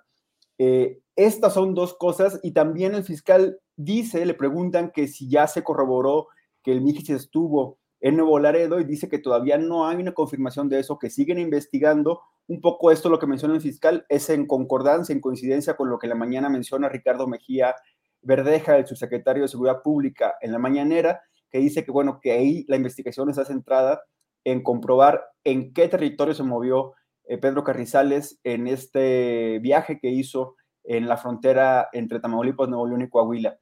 [1.17, 5.65] estas son dos cosas y también el fiscal dice, le preguntan que si ya se
[5.65, 6.29] corroboró
[6.63, 10.69] que el Mijis estuvo en Nuevo Laredo y dice que todavía no hay una confirmación
[10.69, 12.21] de eso, que siguen investigando.
[12.49, 16.01] Un poco esto lo que menciona el fiscal es en concordancia, en coincidencia con lo
[16.01, 17.77] que la mañana menciona Ricardo Mejía
[18.21, 22.65] Verdeja, el subsecretario de Seguridad Pública, en la mañanera, que dice que, bueno, que ahí
[22.67, 24.03] la investigación está centrada
[24.43, 26.95] en comprobar en qué territorio se movió
[27.25, 33.03] eh, Pedro Carrizales en este viaje que hizo en la frontera entre Tamaulipas, Nuevo León
[33.03, 33.62] y Coahuila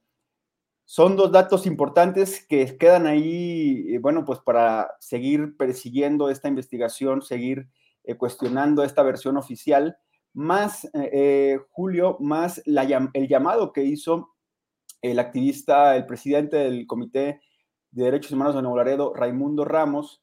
[0.91, 7.21] son dos datos importantes que quedan ahí, eh, bueno, pues para seguir persiguiendo esta investigación,
[7.21, 7.69] seguir
[8.03, 9.95] eh, cuestionando esta versión oficial,
[10.33, 14.31] más, eh, Julio, más el llamado que hizo
[15.01, 17.39] el activista, el presidente del Comité
[17.91, 20.21] de Derechos Humanos de Nuevo Laredo, Raimundo Ramos,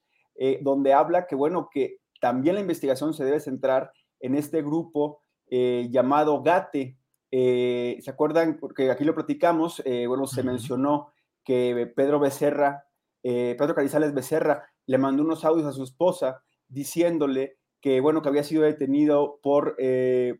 [0.60, 3.90] donde habla que, bueno, que también la investigación se debe centrar
[4.20, 6.97] en este grupo llamado GATE.
[7.30, 8.58] Eh, ¿Se acuerdan?
[8.58, 11.12] Porque aquí lo platicamos, bueno, se mencionó
[11.44, 12.84] que Pedro Becerra,
[13.22, 18.44] Pedro Carizales Becerra, le mandó unos audios a su esposa diciéndole que, bueno, que había
[18.44, 19.76] sido detenido por,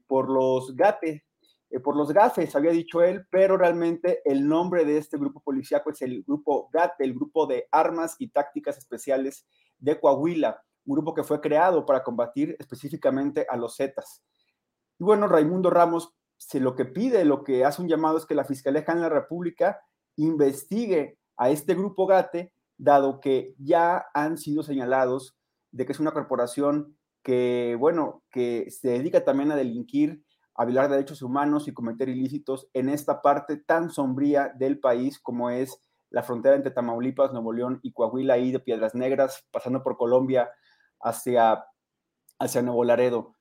[0.07, 1.25] por los GATE,
[1.71, 5.91] eh, por los gafes, había dicho él, pero realmente el nombre de este grupo policíaco
[5.91, 9.47] es el grupo GAT, el grupo de armas y tácticas especiales
[9.79, 14.25] de Coahuila, un grupo que fue creado para combatir específicamente a los Zetas.
[14.99, 18.35] Y bueno, Raimundo Ramos se lo que pide, lo que hace un llamado es que
[18.35, 19.81] la Fiscalía General de la República
[20.17, 25.37] investigue a este grupo GATE, dado que ya han sido señalados
[25.73, 30.23] de que es una corporación que, bueno, que se dedica también a delinquir
[30.59, 35.51] a violar derechos humanos y cometer ilícitos en esta parte tan sombría del país como
[35.51, 35.81] es
[36.11, 40.51] la frontera entre Tamaulipas, Nuevo León y Coahuila y de Piedras Negras, pasando por Colombia
[41.01, 41.65] hacia,
[42.41, 43.37] hacia Nuevo Laredo.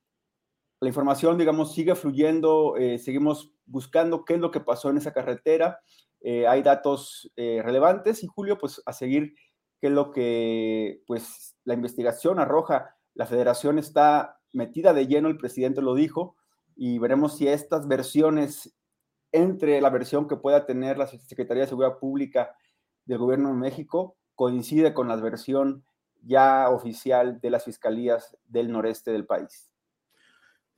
[0.79, 5.11] La información, digamos, sigue fluyendo, eh, seguimos buscando qué es lo que pasó en esa
[5.11, 5.79] carretera.
[6.21, 9.33] Eh, hay datos eh, relevantes y Julio, pues a seguir
[9.79, 12.95] qué es lo que pues la investigación arroja.
[13.15, 16.35] La federación está metida de lleno, el presidente lo dijo,
[16.75, 18.75] y veremos si estas versiones,
[19.31, 22.55] entre la versión que pueda tener la Secretaría de Seguridad Pública
[23.05, 25.83] del Gobierno de México, coincide con la versión
[26.21, 29.69] ya oficial de las fiscalías del noreste del país.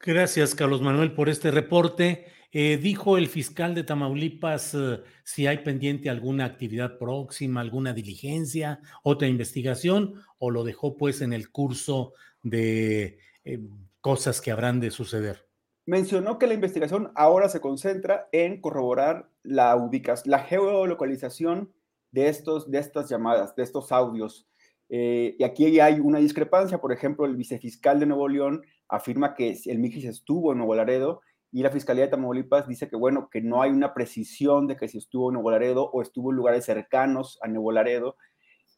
[0.02, 2.26] Gracias, Carlos Manuel, por este reporte.
[2.52, 8.80] Eh, dijo el fiscal de Tamaulipas eh, si hay pendiente alguna actividad próxima, alguna diligencia,
[9.04, 13.60] otra investigación, o lo dejó pues en el curso de eh,
[14.00, 15.48] cosas que habrán de suceder
[15.86, 21.74] mencionó que la investigación ahora se concentra en corroborar la ubicación, la geolocalización
[22.12, 24.48] de, estos, de estas llamadas, de estos audios.
[24.88, 29.80] Y aquí hay una discrepancia, por ejemplo, el vicefiscal de Nuevo León afirma que el
[29.80, 31.22] Mijis estuvo en Nuevo Laredo
[31.52, 34.88] y la Fiscalía de Tamaulipas dice que, bueno, que no hay una precisión de que
[34.88, 38.18] si estuvo en Nuevo Laredo o estuvo en lugares cercanos a Nuevo Laredo.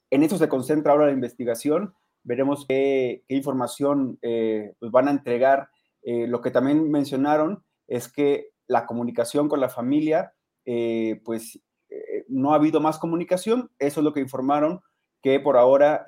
[0.10, 1.94] En eso se concentra ahora la investigación.
[2.24, 5.70] Veremos qué, información eh, pues van a entregar
[6.04, 10.34] eh, lo que también mencionaron es que la comunicación con la familia,
[10.66, 11.60] eh, pues
[11.90, 14.82] eh, no ha habido más comunicación, eso es lo que informaron,
[15.22, 16.04] que por ahora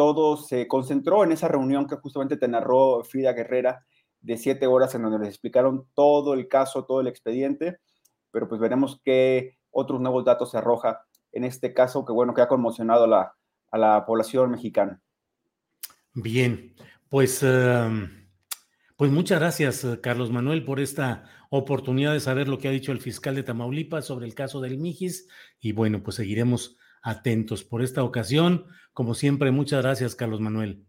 [0.00, 3.84] todo se concentró en esa reunión que justamente te narró Frida Guerrera
[4.22, 7.80] de siete horas en donde les explicaron todo el caso, todo el expediente,
[8.30, 12.40] pero pues veremos qué otros nuevos datos se arroja en este caso que bueno, que
[12.40, 15.02] ha conmocionado a la población mexicana.
[16.14, 16.74] Bien,
[17.10, 17.42] pues...
[17.42, 18.26] Em,
[18.96, 23.00] pues muchas gracias, Carlos Manuel, por esta oportunidad de saber lo que ha dicho el
[23.00, 25.28] fiscal de Tamaulipas sobre el caso del Mijis.
[25.58, 28.66] Y bueno, pues seguiremos atentos por esta ocasión.
[28.92, 30.84] Como siempre, muchas gracias, Carlos Manuel.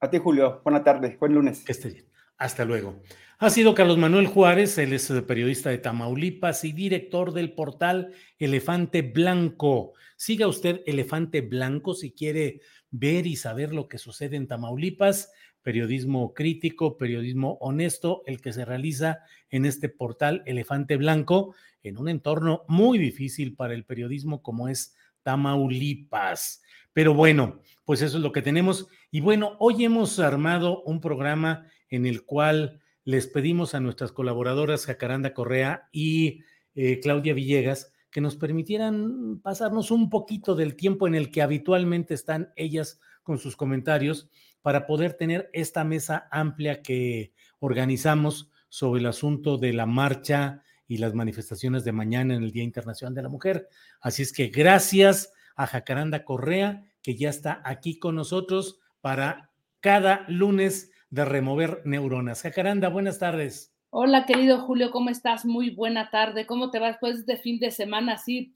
[0.00, 0.60] A ti, Julio.
[0.64, 1.16] Buena tarde.
[1.20, 1.64] Buen lunes.
[1.64, 2.06] Que esté bien.
[2.38, 3.02] Hasta luego.
[3.38, 8.12] Ha sido Carlos Manuel Juárez, él es eh, periodista de Tamaulipas y director del portal
[8.38, 9.94] Elefante Blanco.
[10.16, 12.60] Siga usted Elefante Blanco si quiere
[12.90, 15.30] ver y saber lo que sucede en Tamaulipas
[15.62, 22.08] periodismo crítico, periodismo honesto, el que se realiza en este portal Elefante Blanco, en un
[22.08, 26.62] entorno muy difícil para el periodismo como es Tamaulipas.
[26.92, 28.88] Pero bueno, pues eso es lo que tenemos.
[29.10, 34.86] Y bueno, hoy hemos armado un programa en el cual les pedimos a nuestras colaboradoras
[34.86, 36.40] Jacaranda Correa y
[36.74, 42.14] eh, Claudia Villegas que nos permitieran pasarnos un poquito del tiempo en el que habitualmente
[42.14, 44.28] están ellas con sus comentarios
[44.60, 50.98] para poder tener esta mesa amplia que organizamos sobre el asunto de la marcha y
[50.98, 53.68] las manifestaciones de mañana en el Día Internacional de la Mujer.
[54.00, 60.24] Así es que gracias a Jacaranda Correa, que ya está aquí con nosotros para cada
[60.28, 62.42] lunes de remover neuronas.
[62.42, 63.74] Jacaranda, buenas tardes.
[63.90, 65.44] Hola, querido Julio, ¿cómo estás?
[65.44, 66.46] Muy buena tarde.
[66.46, 68.54] ¿Cómo te va después de fin de semana así?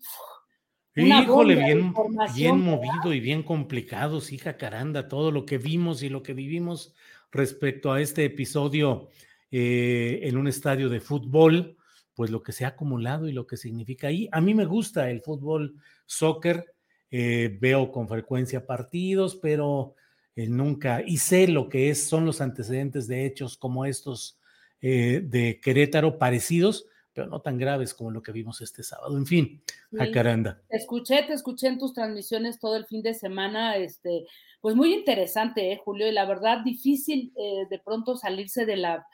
[0.95, 1.93] Híjole, bien,
[2.35, 6.95] bien movido y bien complicado, sí, Jacaranda, todo lo que vimos y lo que vivimos
[7.31, 9.09] respecto a este episodio
[9.51, 11.76] eh, en un estadio de fútbol,
[12.17, 14.29] pues lo que se ha acumulado y lo que significa ahí.
[14.33, 16.75] A mí me gusta el fútbol, soccer,
[17.13, 19.95] eh, veo con frecuencia partidos, pero
[20.35, 24.41] eh, nunca, y sé lo que es, son los antecedentes de hechos como estos
[24.81, 26.87] de Querétaro parecidos,
[27.17, 29.17] pero no tan graves como lo que vimos este sábado.
[29.17, 29.63] En fin,
[29.99, 30.61] a caranda.
[30.69, 34.27] Te escuché, te escuché en tus transmisiones todo el fin de semana, este,
[34.61, 39.07] pues muy interesante, ¿eh, Julio, y la verdad difícil eh, de pronto salirse de la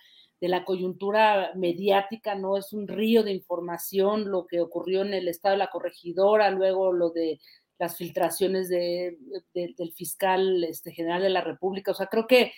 [0.43, 2.57] de la coyuntura mediática, ¿no?
[2.57, 6.93] Es un río de información lo que ocurrió en el estado de la corregidora, luego
[6.93, 7.39] lo de
[7.79, 9.19] las filtraciones de,
[9.55, 11.93] del fiscal este, general de la República.
[11.93, 12.51] O sea, creo que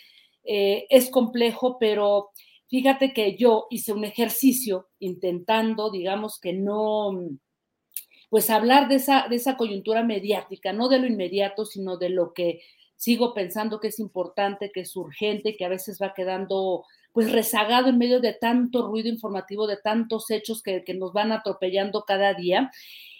[0.44, 2.30] eh, es complejo, pero
[2.68, 7.10] fíjate que yo hice un ejercicio intentando, digamos, que no,
[8.30, 12.32] pues hablar de esa, de esa coyuntura mediática, no de lo inmediato, sino de lo
[12.32, 12.62] que
[12.96, 17.88] sigo pensando que es importante, que es urgente, que a veces va quedando pues rezagado
[17.88, 22.72] en medio de tanto ruido informativo, de tantos hechos que, nos van atropellando cada día.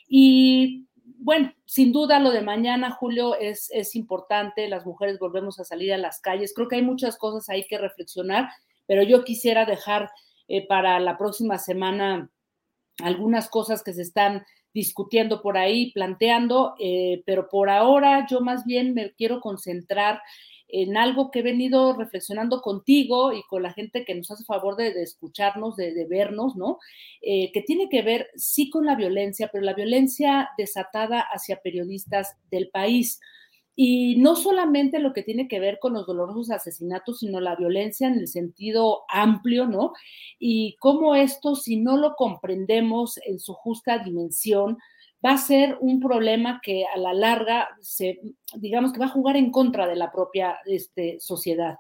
[0.09, 4.69] Y bueno, sin duda lo de mañana, Julio, es, es importante.
[4.69, 6.53] Las mujeres volvemos a salir a las calles.
[6.53, 8.49] Creo que hay muchas cosas ahí que reflexionar,
[8.85, 10.11] pero yo quisiera dejar
[10.49, 12.29] eh, para la próxima semana
[13.01, 18.65] algunas cosas que se están discutiendo por ahí, planteando, eh, pero por ahora yo más
[18.65, 20.21] bien me quiero concentrar
[20.77, 24.75] en algo que he venido reflexionando contigo y con la gente que nos hace favor
[24.75, 26.79] de, escucharnos, de, vernos, ¿no?
[27.23, 32.37] Eh, que tiene que ver sí con la violencia, pero la violencia desatada hacia periodistas
[32.51, 33.21] del país.
[33.77, 38.09] Y no solamente lo que tiene que ver con los dolorosos asesinatos, sino la violencia
[38.09, 39.93] en el sentido amplio, ¿no?
[40.41, 44.79] Y cómo esto, si no lo comprendemos en su justa dimensión,
[45.25, 48.21] va a ser un problema que a la larga se,
[48.57, 51.79] digamos que va a jugar en contra de la propia este, sociedad.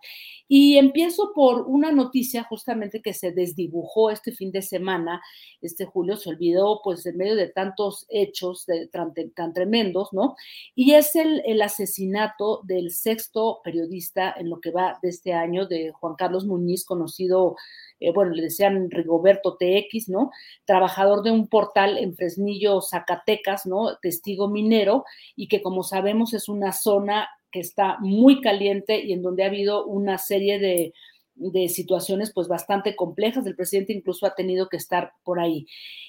[0.49, 5.21] Y empiezo por una noticia justamente que se desdibujó este fin de semana,
[5.61, 10.37] este julio se olvidó pues en medio de tantos hechos tan, tremendos, ¿no?
[10.75, 15.67] Y es el, el asesinato del sexto periodista en lo que va de este año
[15.67, 17.57] de Juan Carlos Muñiz, conocido
[18.01, 20.31] eh, bueno, le decían Rigoberto TX, ¿no?
[20.65, 23.97] Trabajador de un portal en Fresnillo, Zacatecas, ¿no?
[24.03, 25.05] Testigo minero,
[25.37, 29.47] y que como sabemos es una zona que está muy caliente y en donde ha
[29.47, 30.93] habido una serie de,
[31.37, 33.47] de situaciones pues bastante complejas.
[33.47, 35.67] El presidente incluso ha tenido que estar por ahí.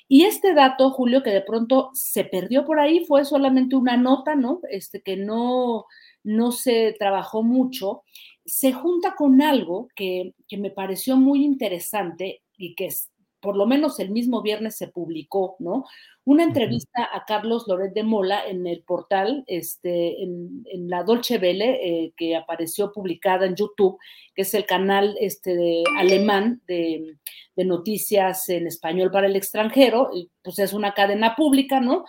[0.07, 4.35] Y este dato, Julio, que de pronto se perdió por ahí, fue solamente una nota,
[4.35, 4.59] ¿no?
[4.69, 5.85] Este que no,
[6.23, 8.03] no se trabajó mucho
[8.45, 13.99] se junta con algo que, me pareció muy interesante y que es, por lo menos
[13.99, 15.85] el mismo viernes se publicó, ¿no?
[16.23, 21.79] Una entrevista a Carlos Loret de Mola en el portal, este, en, la Dolce Vele,
[21.83, 23.99] eh, que apareció publicada en YouTube,
[24.33, 27.17] que es el canal este, de, alemán de,
[27.55, 30.09] de noticias en español para el extranjero,
[30.43, 32.05] pues es una cadena pública, ¿no?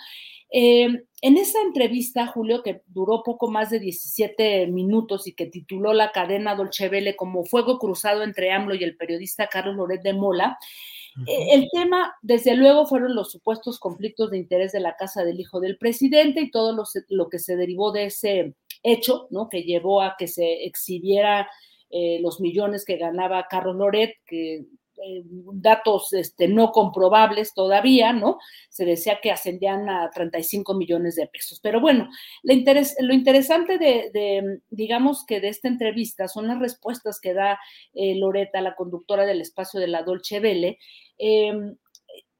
[0.50, 5.92] Eh, en esa entrevista, Julio, que duró poco más de 17 minutos y que tituló
[5.92, 10.12] la cadena Dolce Vele como Fuego Cruzado entre AMLO y el periodista Carlos Loret de
[10.12, 10.58] Mola,
[11.26, 15.40] eh, el tema, desde luego, fueron los supuestos conflictos de interés de la casa del
[15.40, 16.72] hijo del presidente y todo
[17.08, 19.48] lo, que se derivó de ese hecho, ¿no?
[19.48, 21.48] Que llevó a que se exhibiera
[21.90, 24.66] eh, los millones que ganaba Carlos Loret, que
[25.04, 25.22] eh,
[25.54, 28.38] datos este, no comprobables todavía, ¿no?
[28.70, 31.60] Se decía que ascendían a 35 millones de pesos.
[31.60, 32.08] Pero bueno,
[32.42, 37.58] lo interesante de, digamos que de esta entrevista son las respuestas que da
[37.94, 40.78] eh, Loreta, la conductora del espacio de la Dolce Vele,
[41.18, 41.76] em,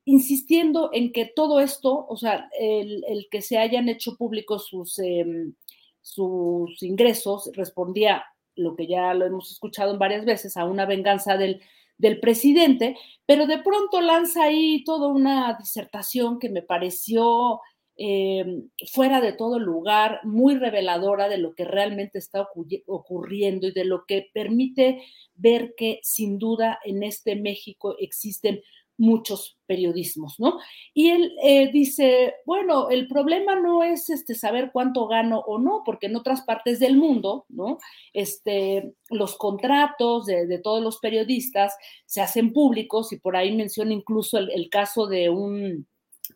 [0.05, 5.55] insistiendo en que todo esto, o sea, el, que se hayan hecho públicos sus, em,
[6.01, 11.61] sus ingresos, respondía lo que ya lo hemos escuchado varias veces, a una venganza del
[11.99, 17.61] del presidente, pero de pronto lanza ahí toda una disertación que me pareció
[17.99, 18.45] eh,
[18.93, 22.47] fuera de todo lugar, muy reveladora de lo que realmente está
[22.87, 25.03] ocurriendo y de lo que permite
[25.35, 28.61] ver que sin duda en este México existen
[28.99, 30.59] muchos periodismos, ¿no?
[30.95, 35.83] Y él eh, dice, bueno, el problema no es este, saber cuánto gano o no,
[35.85, 37.79] porque en otras partes del mundo, ¿no?
[38.13, 41.77] Este, los contratos de, todos los periodistas
[42.07, 45.87] se hacen públicos y por ahí menciona incluso el, caso de un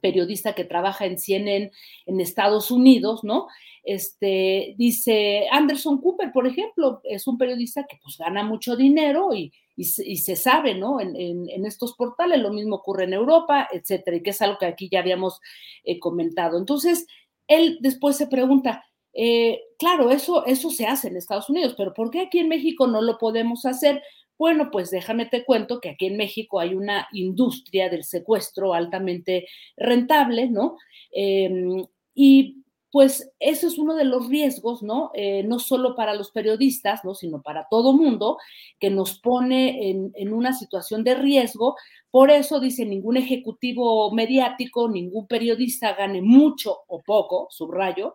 [0.00, 1.70] periodista que trabaja en CNN
[2.06, 3.46] en Estados Unidos, ¿no?
[3.82, 9.52] Este, dice Anderson Cooper, por ejemplo, es un periodista que pues gana mucho dinero y,
[9.76, 11.00] y, se, sabe, ¿no?
[11.00, 14.88] En, estos portales, lo mismo ocurre en Europa, etcétera, y que es algo que aquí
[14.90, 15.40] ya habíamos
[15.84, 16.58] eh, comentado.
[16.58, 17.06] Entonces,
[17.46, 18.84] él después se pregunta,
[19.14, 22.86] eh, claro, eso, eso se hace en Estados Unidos, pero ¿por qué aquí en México
[22.86, 24.02] no lo podemos hacer?
[24.40, 29.46] Bueno, pues déjame te cuento que aquí en México hay una industria del secuestro altamente
[29.76, 30.78] rentable, ¿no?
[31.12, 31.84] Em,
[32.14, 35.10] y pues eso es uno de los riesgos, ¿no?
[35.12, 37.14] Eh, no solo para los periodistas, ¿no?
[37.14, 38.38] Sino para todo mundo,
[38.78, 41.76] que nos pone en, una situación de riesgo.
[42.10, 48.14] Por eso dice, ningún ejecutivo mediático, ningún periodista gane mucho o poco, subrayo,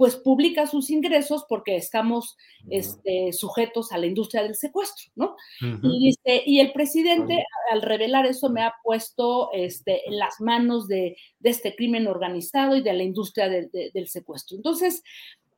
[0.00, 2.38] pues publica sus ingresos porque estamos
[2.70, 5.36] este, sujetos a la industria del secuestro, ¿no?
[5.60, 10.88] y, dice, y el presidente, al revelar eso, me ha puesto este, en las manos
[10.88, 14.56] de, este crimen organizado y de la industria del secuestro.
[14.56, 15.02] Entonces,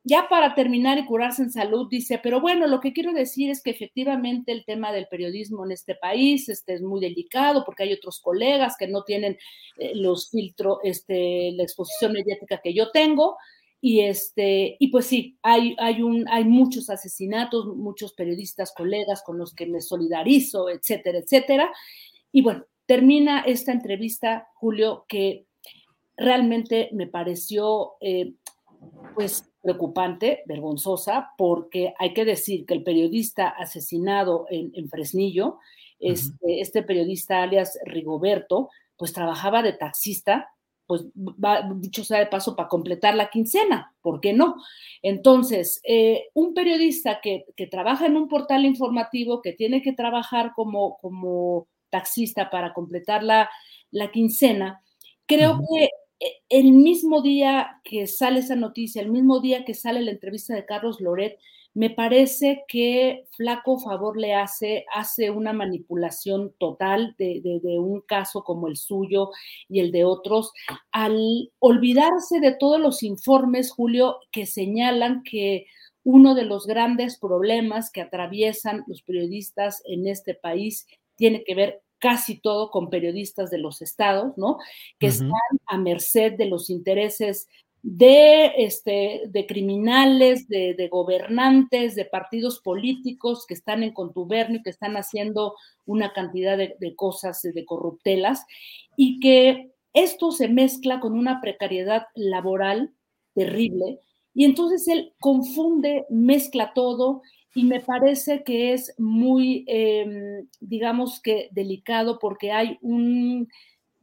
[0.03, 3.63] ya para terminar y curarse en salud, dice, pero bueno, lo que quiero decir es
[3.63, 7.93] que efectivamente el tema del periodismo en este país este, es muy delicado porque hay
[7.93, 9.37] otros colegas que no tienen
[9.77, 13.37] eh, los filtros, este, la exposición mediática que yo tengo.
[13.85, 19.37] Y, este, y pues sí, hay, hay, un, hay muchos asesinatos, muchos periodistas, colegas con
[19.37, 21.69] los que me solidarizo, etcétera, etcétera.
[22.31, 25.47] Y bueno, termina esta entrevista, Julio, que
[26.15, 28.35] realmente me pareció eh,
[29.15, 35.59] pues preocupante, vergonzosa, porque hay que decir que el periodista asesinado en, Fresnillo,
[35.99, 40.52] este, este periodista alias Rigoberto, pues trabajaba de taxista
[40.85, 41.05] pues
[41.75, 44.55] dicho sea de paso, para completar la quincena, ¿por qué no?
[45.01, 50.97] Entonces, eh, un periodista que, trabaja en un portal informativo, que tiene que trabajar como,
[50.97, 53.49] como taxista para completar la,
[54.11, 54.81] quincena,
[55.25, 55.85] creo que
[56.19, 60.53] eh, el mismo día que sale esa noticia, el mismo día que sale la entrevista
[60.53, 61.37] de Carlos Loret,
[61.73, 67.41] me parece que flaco favor le hace, hace una manipulación total de,
[67.79, 69.31] un caso como el suyo
[69.67, 70.51] y el de otros,
[70.91, 75.65] al olvidarse de todos los informes, Julio, que señalan que
[76.03, 81.81] uno de los grandes problemas que atraviesan los periodistas en este país tiene que ver
[81.97, 84.57] casi todo con periodistas de los estados, ¿no?
[84.99, 85.29] Que están
[85.67, 87.47] a merced de los intereses
[87.83, 94.95] de, este, de criminales, de, gobernantes, de partidos políticos que están en contubernio, que están
[94.95, 95.55] haciendo
[95.85, 98.45] una cantidad de, cosas, de corruptelas,
[98.95, 102.93] y que esto se mezcla con una precariedad laboral
[103.35, 103.99] terrible,
[104.33, 107.21] y entonces él confunde, mezcla todo,
[107.53, 113.47] y me parece que es muy, em, digamos que delicado porque hay un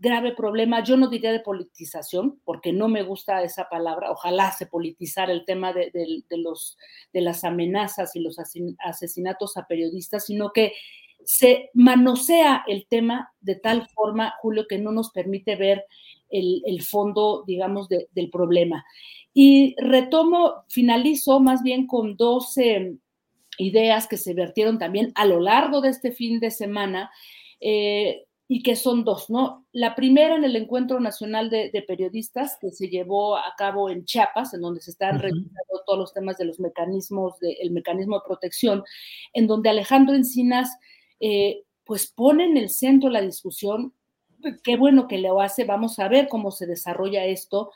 [0.00, 4.66] grave problema, yo no diría de politización, porque no me gusta esa palabra, ojalá se
[4.66, 5.92] politizara el tema de,
[6.30, 6.78] los,
[7.12, 8.38] de las amenazas y los
[8.78, 10.72] asesinatos a periodistas, sino que
[11.22, 15.84] se manosea el tema de tal forma, Julio, que no nos permite ver
[16.30, 18.84] el, fondo, digamos, del problema.
[19.34, 22.54] Y retomo, finalizo más bien con dos
[23.58, 27.10] ideas que se vertieron también a lo largo de este fin de semana.
[27.60, 29.64] Eh, y que son dos, ¿no?
[29.70, 34.54] La primera en el Encuentro Nacional de, Periodistas que se llevó a cabo en Chiapas,
[34.54, 38.82] en donde se están revisando todos los temas de los mecanismos, del mecanismo de protección,
[39.34, 40.68] en donde Alejandro Encinas,
[41.20, 43.94] eh, pues pone en el centro la discusión,
[44.64, 47.70] qué bueno que lo hace, vamos a ver cómo se desarrolla esto,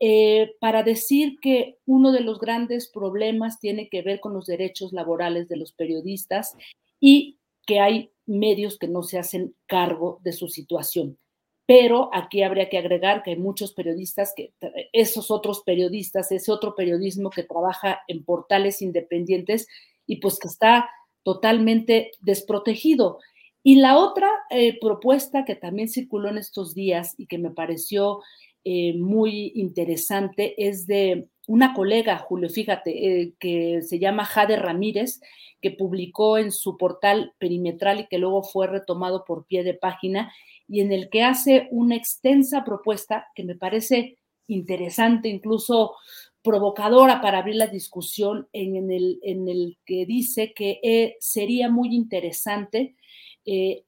[0.00, 4.94] eh, para decir que uno de los grandes problemas tiene que ver con los derechos
[4.94, 6.56] laborales de los periodistas
[6.98, 11.18] y que hay medios que no se hacen cargo de su situación.
[11.66, 14.52] Pero aquí habría que agregar que hay muchos periodistas, que
[14.92, 19.66] esos otros periodistas, ese otro periodismo que trabaja en portales independientes
[20.06, 20.90] y pues que está
[21.22, 23.18] totalmente desprotegido.
[23.62, 28.20] Y la otra eh, propuesta que también circuló en estos días y que me pareció
[28.64, 35.20] eh, muy interesante es de una colega, Julio, fíjate, eh, que se llama Jade Ramírez,
[35.60, 40.32] que publicó en su portal perimetral y que luego fue retomado por pie de página,
[40.66, 45.94] y en el que hace una extensa propuesta que me parece interesante, incluso
[46.40, 51.94] provocadora para abrir la discusión, en, el, en el, que dice que eh, sería muy
[51.94, 52.96] interesante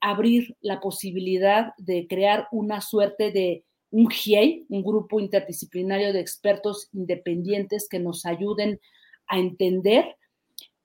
[0.03, 6.89] abrir la posibilidad de crear una suerte de un GIEI, un grupo interdisciplinario de expertos
[6.93, 8.81] independientes que nos ayuden
[9.27, 10.17] a entender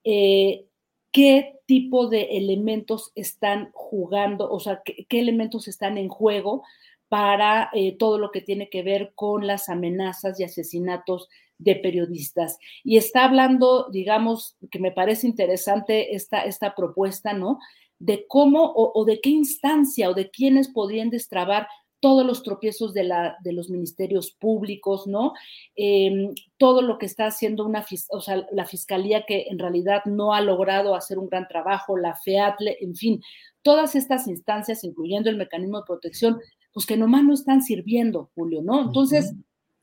[0.04, 0.66] eh,
[1.12, 6.64] qué tipo de elementos están jugando, o sea, qué, elementos están en juego
[7.10, 11.28] para eh, todo lo que tiene que ver con las amenazas y asesinatos
[11.58, 12.58] de periodistas.
[12.84, 17.60] Y está hablando, digamos, que me parece interesante esta, esta propuesta, ¿no?
[17.99, 21.67] De cómo o, o de qué instancia o de quiénes podrían destrabar
[22.01, 25.33] todos los tropiezos de, la, de los ministerios públicos, ¿no?
[25.75, 30.33] Em, todo lo que está haciendo una, o sea, la fiscalía que en realidad no
[30.33, 33.21] ha logrado hacer un gran trabajo, la FEATLE, en fin,
[33.61, 36.39] todas estas instancias, incluyendo el mecanismo de protección,
[36.73, 38.82] pues que nomás no están sirviendo, Julio, ¿no?
[38.82, 39.33] Entonces,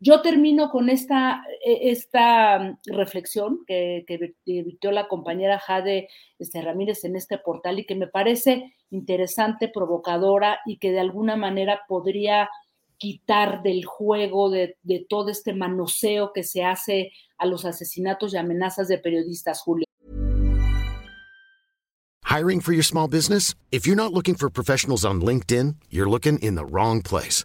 [0.01, 6.09] yo termino con esta, e, esta mm, reflexión que, que la compañera Jade
[6.39, 11.37] este, Ramírez en este portal y que me parece interesante, provocadora y que de alguna
[11.37, 12.49] manera podría
[12.97, 18.37] quitar del juego de, de todo este manoseo que se hace a los asesinatos y
[18.37, 19.85] amenazas de periodistas, Julio.
[22.25, 23.55] Hiring for your small business?
[23.71, 27.45] If you're not looking for professionals on LinkedIn, you're looking in the wrong place.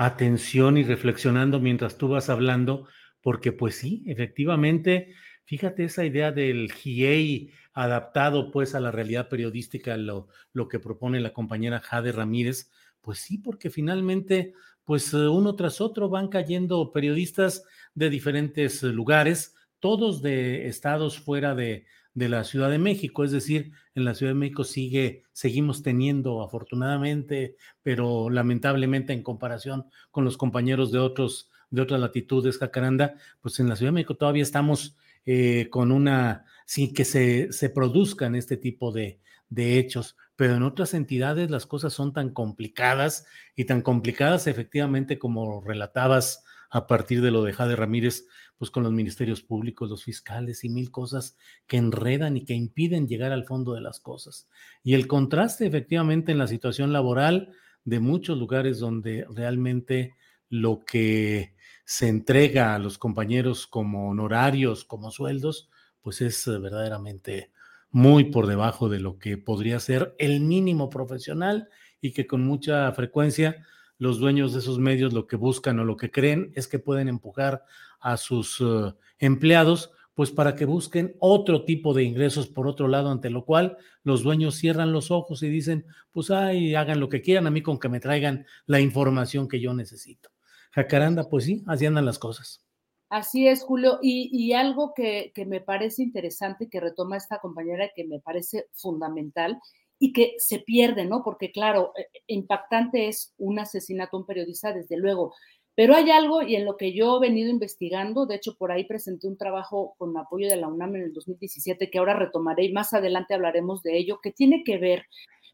[0.00, 2.88] atención y reflexionando mientras tú vas hablando,
[3.20, 5.12] porque pues sí, efectivamente,
[5.44, 11.20] fíjate esa idea del GIEI adaptado pues a la realidad periodística, lo, lo que propone
[11.20, 12.70] la compañera Jade Ramírez,
[13.02, 14.54] pues sí, porque finalmente
[14.84, 17.64] pues uno tras otro van cayendo periodistas
[17.94, 23.72] de diferentes lugares, todos de estados fuera de, de la Ciudad de México, es decir,
[24.00, 30.36] en la Ciudad de México sigue, seguimos teniendo afortunadamente, pero lamentablemente en comparación con los
[30.36, 34.96] compañeros de otros, de otras latitudes, Jacaranda, pues en la Ciudad de México todavía estamos
[35.24, 40.62] eh, con una, sin que se, se produzcan este tipo de, de hechos, pero en
[40.62, 47.20] otras entidades las cosas son tan complicadas y tan complicadas efectivamente como relatabas a partir
[47.20, 48.26] de lo de Jade Ramírez,
[48.60, 51.34] pues con los ministerios públicos, los fiscales y mil cosas
[51.66, 54.50] que enredan y que impiden llegar al fondo de las cosas.
[54.82, 57.54] Y el contraste efectivamente en la situación laboral
[57.84, 60.14] de muchos lugares donde realmente
[60.50, 61.54] lo que
[61.86, 65.70] se entrega a los compañeros como honorarios, como sueldos,
[66.02, 67.52] pues es eh, verdaderamente
[67.90, 71.70] muy por debajo de lo que podría ser el mínimo profesional
[72.02, 73.64] y que con mucha frecuencia
[74.00, 77.08] los dueños de esos medios lo que buscan o lo que creen es que pueden
[77.08, 77.64] empujar
[78.00, 83.10] a sus uh, empleados, pues para que busquen otro tipo de ingresos por otro lado,
[83.10, 87.22] ante lo cual los dueños cierran los ojos y dicen, pues ay, hagan lo que
[87.22, 90.30] quieran a mí con que me traigan la información que yo necesito.
[90.72, 92.64] Jacaranda, pues sí, así andan las cosas.
[93.08, 93.98] Así es, Julio.
[94.02, 98.66] Y, y algo que, que, me parece interesante que retoma esta compañera que me parece
[98.72, 99.58] fundamental
[99.98, 101.22] y que se pierde, ¿no?
[101.24, 105.34] Porque claro, eh, impactante es un asesinato a un periodista, desde luego,
[105.74, 108.84] pero hay algo y en lo que yo he venido investigando, de hecho por ahí
[108.84, 112.72] presenté un trabajo con apoyo de la UNAM en el 2017 que ahora retomaré y
[112.72, 115.06] más adelante hablaremos de ello, que tiene que ver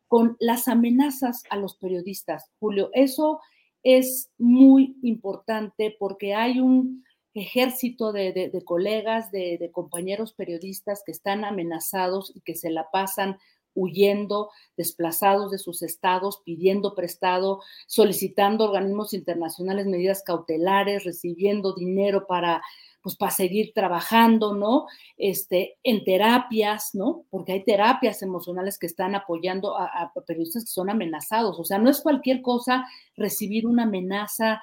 [0.08, 2.50] con las amenazas a los periodistas.
[2.58, 3.40] Julio, eso
[3.82, 11.44] es muy importante porque hay un ejército de, colegas, de, de compañeros periodistas que están
[11.44, 13.36] amenazados y que se la pasan
[13.76, 22.62] huyendo, desplazados de sus estados, pidiendo prestado, solicitando organismos internacionales medidas cautelares, recibiendo dinero para
[23.02, 24.86] pues para seguir trabajando, ¿no?
[25.16, 27.24] Este, en terapias, ¿no?
[27.30, 31.60] Porque hay terapias emocionales que están apoyando a, a periodistas que son amenazados.
[31.60, 32.84] O sea, no es cualquier cosa
[33.16, 34.60] recibir una amenaza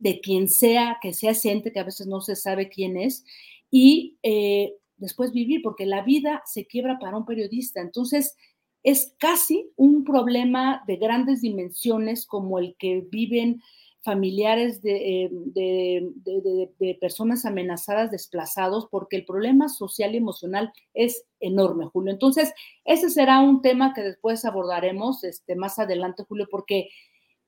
[0.00, 3.24] de quien sea, que sea ese que a veces no se sabe quién es,
[3.70, 7.80] y eh, después vivir, porque la vida se quiebra para un periodista.
[7.80, 8.36] Entonces,
[8.82, 13.60] es casi un problema de grandes dimensiones como el que viven
[14.06, 21.24] familiares de, eh, de, de, personas amenazadas, desplazados, porque el problema social y emocional es
[21.40, 22.12] enorme, Julio.
[22.12, 22.54] Entonces,
[22.84, 26.88] ese será un tema que después abordaremos este, más adelante, Julio, porque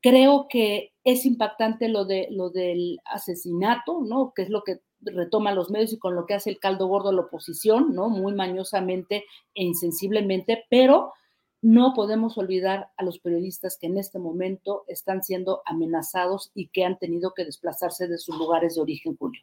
[0.01, 4.33] creo que es impactante lo, de, lo del asesinato, ¿no?
[4.35, 7.13] Que es lo que retoma los medios y con lo que hace el caldo gordo
[7.13, 8.09] la oposición, ¿no?
[8.09, 11.13] Muy mañosamente e insensiblemente, pero
[11.61, 16.85] no podemos olvidar a los periodistas que en este momento están siendo amenazados y que
[16.85, 19.43] han tenido que desplazarse de sus lugares de origen, Julio.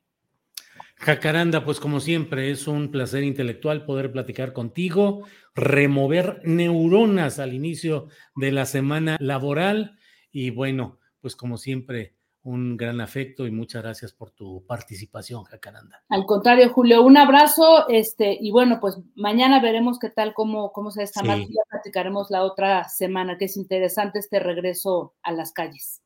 [0.98, 8.08] Jacaranda, pues como siempre, es un placer intelectual poder platicar contigo, remover neuronas al inicio
[8.36, 9.98] de la semana laboral
[10.32, 12.15] y bueno, pues como siempre,
[12.46, 16.04] un gran afecto y muchas gracias por tu participación, Jacaranda.
[16.10, 20.92] Al contrario, Julio, un abrazo, este, y bueno, pues mañana veremos qué tal, cómo, cómo
[20.92, 21.28] se está sí.
[21.28, 26.04] ya platicaremos la otra semana, que es interesante este regreso a las calles.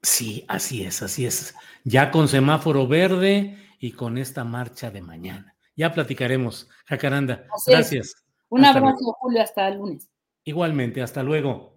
[0.00, 1.56] Sí, así es, así es.
[1.82, 5.56] Ya con semáforo verde y con esta marcha de mañana.
[5.74, 7.46] Ya platicaremos, Jacaranda.
[7.52, 8.06] Así gracias.
[8.06, 8.24] Es.
[8.48, 9.16] Un hasta abrazo, luego.
[9.18, 10.08] Julio, hasta el lunes.
[10.44, 11.74] Igualmente, hasta luego.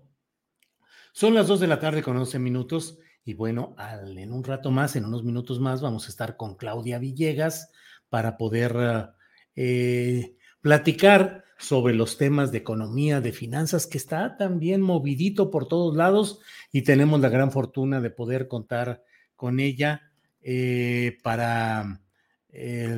[1.14, 3.00] Son las dos de la tarde con 11 minutos.
[3.28, 6.98] Y bueno, en un rato más, en unos minutos más, vamos a estar con Claudia
[6.98, 7.74] Villegas
[8.08, 9.12] para poder
[9.54, 15.94] eh, platicar sobre los temas de economía, de finanzas, que está también movidito por todos
[15.94, 16.40] lados
[16.72, 19.04] y tenemos la gran fortuna de poder contar
[19.36, 20.10] con ella
[20.42, 22.00] eh, para,
[22.48, 22.98] eh,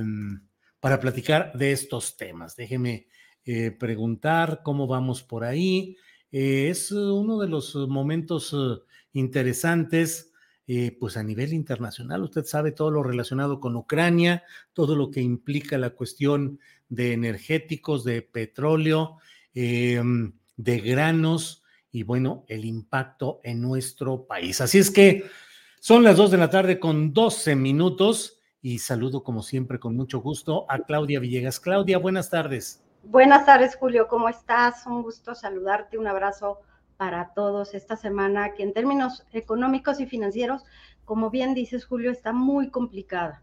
[0.79, 2.55] para platicar de estos temas.
[2.55, 3.07] Déjeme
[3.45, 5.97] eh, preguntar cómo vamos por ahí.
[6.29, 8.53] es uno de los momentos
[9.13, 10.31] interesantes,
[10.67, 12.23] eh, pues a nivel internacional.
[12.23, 16.59] Usted sabe todo lo relacionado con Ucrania, todo lo que implica la cuestión
[16.89, 19.17] de energéticos, de petróleo,
[19.53, 20.01] eh,
[20.57, 24.61] de granos y bueno, el impacto en nuestro país.
[24.61, 25.23] Así es que
[25.79, 30.19] son las dos de la tarde con 12 minutos y saludo como siempre con mucho
[30.19, 31.59] gusto a Claudia Villegas.
[31.59, 32.83] Claudia, buenas tardes.
[33.03, 34.85] Buenas tardes, Julio, ¿cómo estás?
[34.85, 36.59] Un gusto saludarte, un abrazo
[36.99, 40.63] para todos esta semana que en términos económicos y financieros,
[41.05, 43.41] como bien dices Julio, está muy complicada.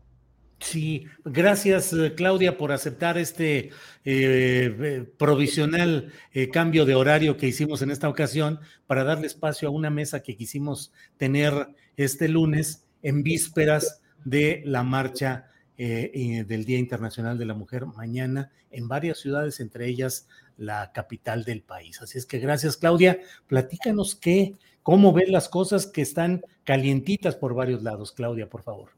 [0.59, 3.71] Sí, gracias eh, Claudia por aceptar este
[4.05, 9.73] eh, provisional eh, cambio de horario que hicimos en esta ocasión para darle espacio a
[9.73, 15.47] una mesa que quisimos tener este lunes en vísperas de la marcha
[15.79, 21.45] eh, del Día Internacional de la Mujer mañana en varias ciudades, entre ellas la capital
[21.45, 22.01] del país.
[22.01, 23.21] Así es que gracias, Claudia.
[23.47, 28.13] Platícanos qué, cómo ven las cosas que están calientitas por varios lados.
[28.13, 28.91] Claudia, por favor.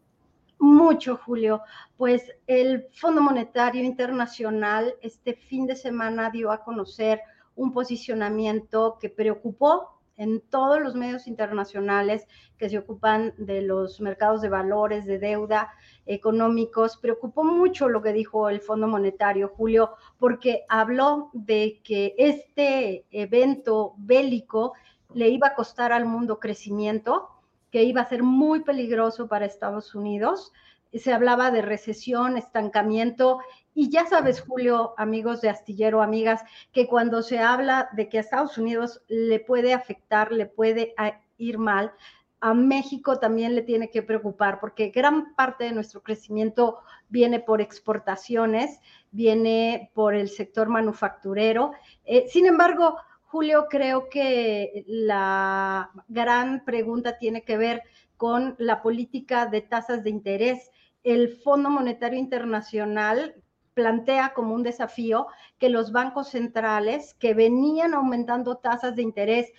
[0.59, 1.63] Mucho, Julio.
[1.97, 7.21] Pues el Fondo Monetario Internacional este fin de semana dio a conocer
[7.55, 12.27] un posicionamiento que preocupó en todos los medios internacionales
[12.59, 15.71] que se ocupan de los mercados de valores, de deuda
[16.07, 16.99] económicos.
[16.99, 23.95] Preocupó mucho lo que dijo el Fondo Monetario, Julio, porque habló de que este evento
[23.97, 24.75] bélico
[25.15, 27.29] le iba a costar al mundo crecimiento,
[27.71, 30.53] que iba a ser muy peligroso para Estados Unidos.
[30.93, 33.39] Se hablaba de recesión, estancamiento
[33.79, 36.43] y ya sabes, Julio, amigos de Astillero, amigas,
[36.73, 40.97] que cuando se habla de que a Estados Unidos le puede afectar, le puede
[41.37, 41.93] ir mal,
[42.41, 47.61] a México también le tiene que preocupar porque gran parte de nuestro crecimiento viene por
[47.61, 48.81] exportaciones,
[49.13, 51.71] viene por el sector manufacturero.
[52.05, 52.97] Eh, sin embargo,
[53.27, 57.85] Julio, creo que la gran pregunta tiene que ver
[58.17, 60.73] con la política de tasas de interés.
[61.05, 63.37] El Fondo Monetario Internacional
[63.79, 65.29] plantea como un desafío
[65.61, 69.53] que los bancos centrales que venían aumentando tasas de interés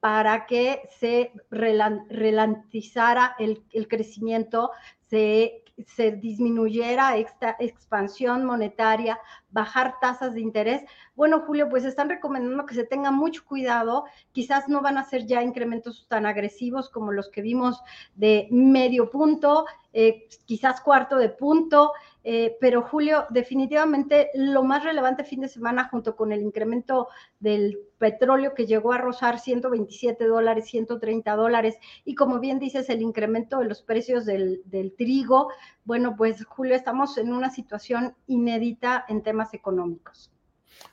[0.00, 4.72] para que se ralentizara el, crecimiento,
[5.06, 9.20] se, se, disminuyera esta expansión monetaria,
[9.50, 10.82] bajar tasas de interés.
[11.14, 14.06] Bueno, Julio, pues están recomendando que se tenga mucho cuidado.
[14.32, 17.80] Quizás no van a ser ya incrementos tan agresivos como los que vimos
[18.16, 21.92] de medio punto, eh, quizás cuarto de punto.
[22.22, 27.78] Eh, pero Julio, definitivamente lo más relevante fin de semana junto con el incremento del
[27.98, 33.58] petróleo que llegó a rozar 127 dólares, 130 dólares y como bien dices, el incremento
[33.60, 34.62] de los precios del,
[34.98, 35.48] trigo.
[35.84, 40.30] Bueno, pues Julio, estamos en una situación inédita en temas económicos.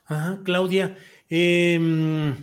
[0.06, 0.96] Ajá, Claudia,
[1.30, 2.34] eh,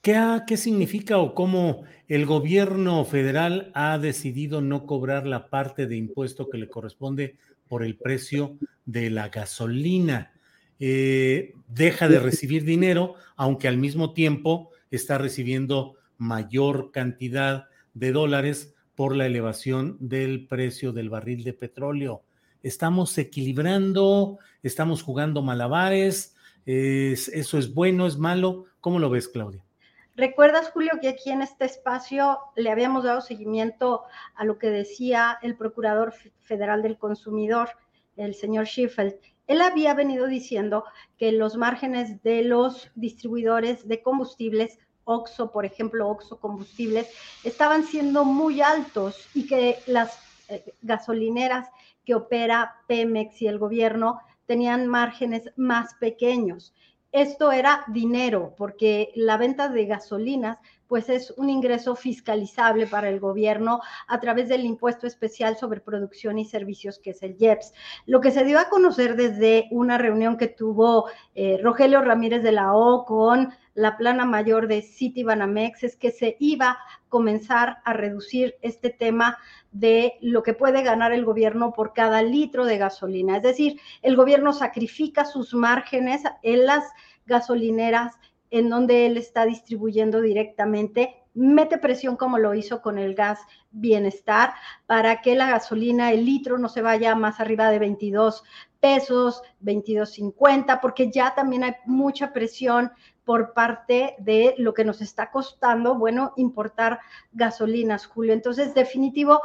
[0.00, 5.96] ¿qué, ¿qué significa o cómo el gobierno federal ha decidido no cobrar la parte de
[5.96, 7.36] impuesto que le corresponde
[7.72, 10.30] por el precio de la gasolina.
[10.78, 18.74] Eh, deja de recibir dinero, aunque al mismo tiempo está recibiendo mayor cantidad de dólares
[18.94, 22.24] por la elevación del precio del barril de petróleo.
[22.62, 26.36] Estamos equilibrando, estamos jugando malabares,
[26.66, 28.66] es, eso es bueno, es malo.
[28.80, 29.64] ¿Cómo lo ves, Claudia?
[30.14, 34.02] ¿Recuerdas, Julio, que aquí en este espacio le habíamos dado seguimiento
[34.34, 37.70] a lo que decía el Procurador Federal del Consumidor,
[38.16, 39.18] el señor Schiffel?
[39.46, 40.84] Él había venido diciendo
[41.16, 47.08] que los márgenes de los distribuidores de combustibles, OXO, por ejemplo, OXO Combustibles,
[47.42, 50.18] estaban siendo muy altos y que las
[50.48, 51.70] eh, gasolineras
[52.04, 56.74] que opera Pemex y el gobierno tenían márgenes más pequeños
[57.12, 60.58] esto era dinero, porque la venta de gasolinas
[60.92, 66.38] pues es un ingreso fiscalizable para el gobierno a través del impuesto especial sobre producción
[66.38, 67.72] y servicios que es el IEPS.
[68.04, 72.52] Lo que se dio a conocer desde una reunión que tuvo eh, Rogelio Ramírez de
[72.52, 76.78] la O con la plana mayor de City Banamex es que se iba a
[77.08, 79.38] comenzar a reducir este tema
[79.70, 83.38] de lo que puede ganar el gobierno por cada litro de gasolina.
[83.38, 86.84] Es decir, el gobierno sacrifica sus márgenes en las
[87.26, 88.14] gasolineras
[88.50, 93.40] en donde él está distribuyendo directamente, mete presión como lo hizo con el gas
[93.70, 94.52] bienestar
[94.86, 98.44] para que la gasolina, el litro no se vaya más arriba de 22
[98.80, 102.92] pesos, 22.50, porque ya también hay mucha presión
[103.24, 107.00] por parte de lo que nos está costando, bueno, importar
[107.32, 108.32] gasolinas, Julio.
[108.32, 109.40] Entonces, definitivo,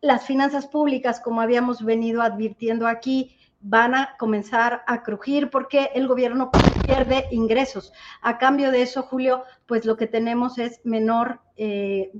[0.00, 6.06] las finanzas públicas, como habíamos venido advirtiendo aquí, van a comenzar a crujir porque el
[6.06, 6.50] gobierno
[6.84, 7.92] pierde ingresos.
[8.22, 12.12] A cambio de eso, Julio, pues lo que tenemos es menor eh,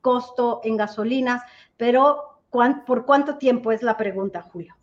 [0.00, 1.42] costo en gasolinas,
[1.76, 4.75] pero ¿por cuánto tiempo es la pregunta, Julio?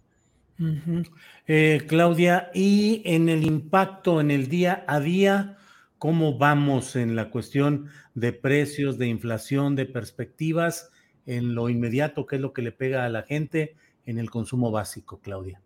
[1.48, 5.58] Eh, Claudia, y en el impacto en el día a día,
[5.98, 10.92] ¿cómo vamos en la cuestión de precios, de inflación, de perspectivas,
[11.26, 13.76] en lo inmediato, qué es lo que le pega a la gente
[14.06, 15.62] en el consumo básico, Claudia?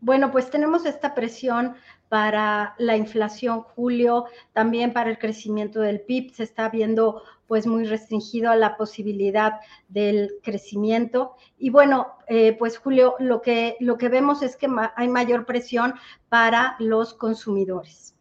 [0.00, 1.74] Bueno, pues tenemos esta presión
[2.08, 6.32] para la inflación, Julio, también para el crecimiento del PIB.
[6.34, 9.54] Se está viendo pues muy restringido a la posibilidad
[9.88, 11.36] del crecimiento.
[11.58, 15.94] Y bueno, eh, pues Julio, lo que, lo que vemos es que hay mayor presión
[16.28, 18.14] para los consumidores.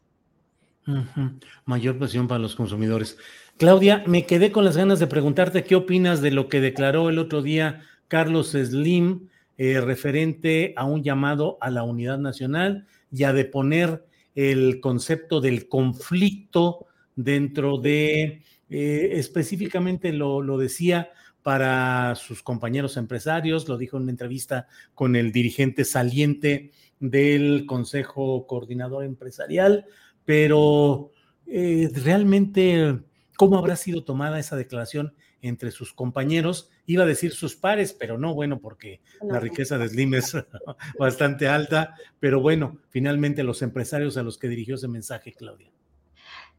[1.65, 3.17] Mayor presión para los consumidores.
[3.57, 7.19] Claudia, me quedé con las ganas de preguntarte qué opinas de lo que declaró el
[7.19, 9.29] otro día Carlos Slim
[9.61, 15.67] eh, referente a un llamado a la unidad nacional y a deponer el concepto del
[15.67, 16.85] conflicto
[17.17, 21.09] dentro de, eh, específicamente lo, lo decía
[21.43, 26.71] para sus compañeros empresarios, lo dijo en una entrevista con el dirigente saliente
[27.01, 29.87] del Consejo Coordinador Empresarial,
[30.23, 31.11] pero
[31.47, 32.97] eh, realmente,
[33.35, 38.17] ¿cómo habrá sido tomada esa declaración entre sus compañeros, iba a decir sus pares, pero
[38.17, 40.35] no, bueno, porque la riqueza de Slim es
[40.99, 45.71] bastante alta, pero bueno, finalmente los empresarios a los que dirigió ese mensaje, Claudia.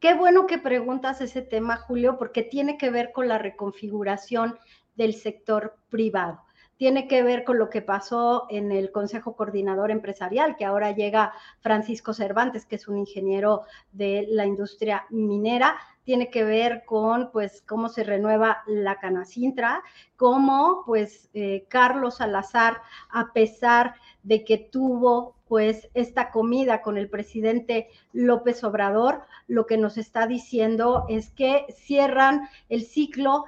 [0.00, 4.58] Qué bueno que preguntas ese tema, Julio, porque tiene que ver con la reconfiguración
[4.96, 6.40] del sector privado
[6.80, 11.34] tiene que ver con lo que pasó en el Consejo Coordinador Empresarial, que ahora llega
[11.60, 17.62] Francisco Cervantes, que es un ingeniero de la industria minera, tiene que ver con pues
[17.66, 19.82] cómo se renueva la Canacintra,
[20.16, 22.80] cómo pues eh, Carlos Salazar,
[23.10, 29.76] a pesar de que tuvo pues esta comida con el presidente López Obrador, lo que
[29.76, 33.44] nos está diciendo es que cierran el ciclo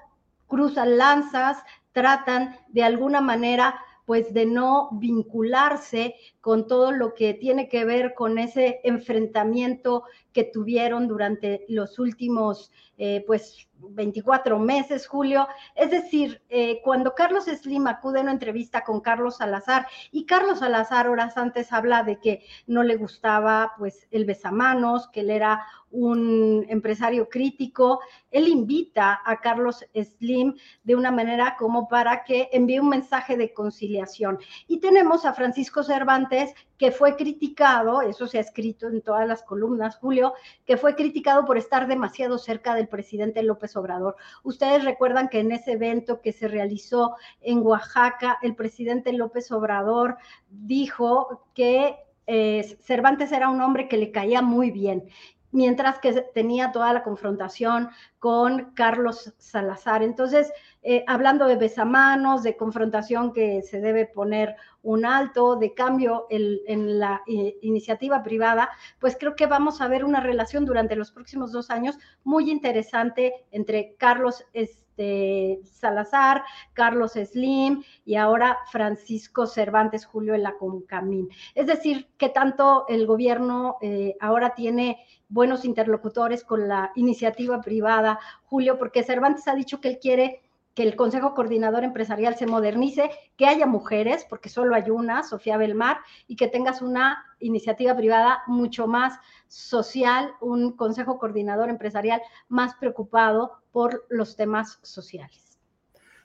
[0.52, 7.68] cruzan lanzas, tratan de alguna manera pues de no vincularse con todo lo que tiene
[7.68, 15.48] que ver con ese enfrentamiento que tuvieron durante los últimos eh, pues 24 meses, Julio.
[15.74, 20.60] Es decir, eh, cuando Carlos Slim acude a una entrevista con Carlos Salazar y Carlos
[20.60, 25.66] Salazar horas antes habla de que no le gustaba pues el besamanos, que él era
[25.90, 28.00] un empresario crítico,
[28.30, 30.54] él invita a Carlos Slim
[30.84, 34.38] de una manera como para que envíe un mensaje de conciliación.
[34.68, 39.42] Y tenemos a Francisco Cervantes, que fue criticado, eso se ha escrito en todas las
[39.42, 40.21] columnas, Julio,
[40.66, 44.16] que fue criticado por estar demasiado cerca del presidente López Obrador.
[44.42, 50.16] Ustedes recuerdan que en ese evento que se realizó en Oaxaca, el presidente López Obrador
[50.48, 51.96] dijo que
[52.26, 55.04] eh, Cervantes era un hombre que le caía muy bien
[55.52, 60.02] mientras que tenía toda la confrontación con Carlos Salazar.
[60.02, 60.50] Entonces,
[60.82, 66.98] eh, hablando de besamanos, de confrontación que se debe poner un alto, de cambio en
[66.98, 68.68] la eh, iniciativa privada,
[68.98, 73.32] pues creo que vamos a ver una relación durante los próximos dos años muy interesante
[73.52, 76.42] entre Carlos este, Salazar,
[76.72, 81.28] Carlos Slim y ahora Francisco Cervantes Julio en la Concamín.
[81.54, 84.98] Es decir, que tanto el gobierno eh, ahora tiene
[85.28, 90.42] buenos interlocutores con la iniciativa privada, Julio, porque Cervantes ha dicho que él quiere
[90.74, 95.56] que el Consejo Coordinador Empresarial se modernice, que haya mujeres, porque solo hay una, Sofía
[95.56, 99.18] Belmar, y que tengas una iniciativa privada mucho más
[99.48, 105.58] social, un Consejo Coordinador Empresarial más preocupado por los temas sociales.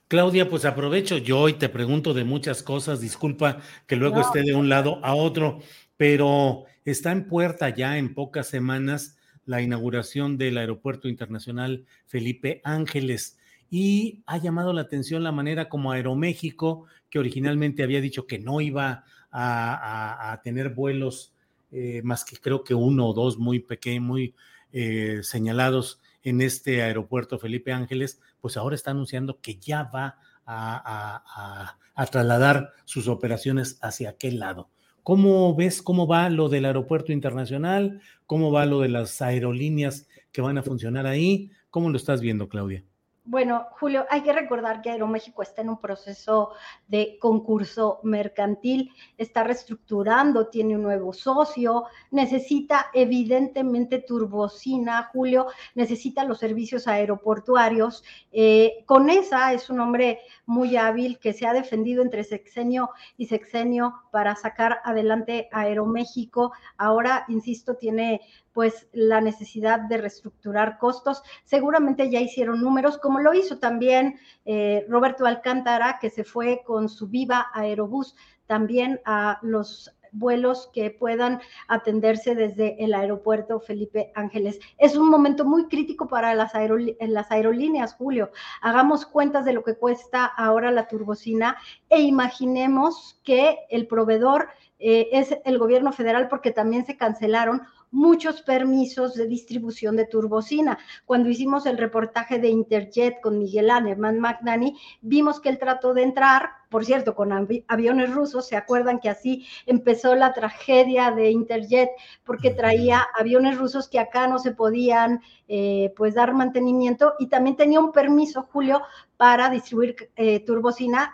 [0.08, 4.56] Claudia, pues aprovecho yo y te pregunto de muchas cosas, disculpa que luego esté de
[4.56, 5.60] un lado a otro,
[5.98, 13.38] pero está en puerta ya en pocas semanas la inauguración del Aeropuerto Internacional Felipe Ángeles
[13.70, 18.62] y ha llamado la atención la manera como Aeroméxico, que originalmente había dicho que no
[18.62, 21.34] iba a, tener vuelos
[21.72, 24.36] eh, más que creo que uno o dos muy pequeños, muy
[24.72, 31.76] eh, señalados en este aeropuerto Felipe Ángeles, pues ahora está anunciando que ya va a,
[31.94, 34.70] a trasladar sus operaciones hacia aquel lado.
[35.04, 38.02] ¿Cómo ves cómo va lo del aeropuerto internacional?
[38.26, 41.50] ¿Cómo va lo de las aerolíneas que van a funcionar ahí?
[41.70, 42.84] ¿Cómo lo estás viendo, Claudia?
[43.30, 46.54] Bueno, Julio, hay que recordar que Aeroméxico está en un proceso
[46.88, 56.40] de concurso mercantil, está reestructurando, tiene un nuevo socio, necesita evidentemente turbocina, Julio, necesita los
[56.40, 58.02] servicios aeroportuarios.
[58.32, 63.26] Eh, con esa es un hombre muy hábil que se ha defendido entre sexenio y
[63.26, 66.54] sexenio para sacar adelante Aeroméxico.
[66.78, 68.22] Ahora, insisto, tiene
[68.58, 71.22] pues la necesidad de reestructurar costos.
[71.44, 76.90] Seguramente ya hicieron números, como lo hizo también eh, Roberto Alcántara, que se fue con
[76.90, 78.16] su Viva Aerobús
[78.48, 84.60] también a los vuelos que puedan atenderse desde el aeropuerto Felipe Ángeles.
[84.80, 88.32] Es un momento muy crítico para las, aerolíneas, Julio.
[88.62, 91.58] Hagamos cuentas de lo que cuesta ahora la turbocina
[91.90, 97.62] e imaginemos que el proveedor eh, es el gobierno federal porque también se cancelaron
[97.92, 100.78] muchos permisos de distribución de turbocina.
[101.06, 106.04] Cuando hicimos el reportaje de Interjet con Miguel Anerman Magnani, vimos que él trató de
[106.04, 107.32] entrar, por cierto, con
[107.68, 111.90] aviones rusos, ¿se acuerdan que así empezó la tragedia de Interjet?
[112.24, 117.56] Porque traía aviones rusos que acá no se podían eh, pues dar mantenimiento y también
[117.56, 118.82] tenía un permiso, Julio,
[119.16, 121.14] para distribuir eh, turbocina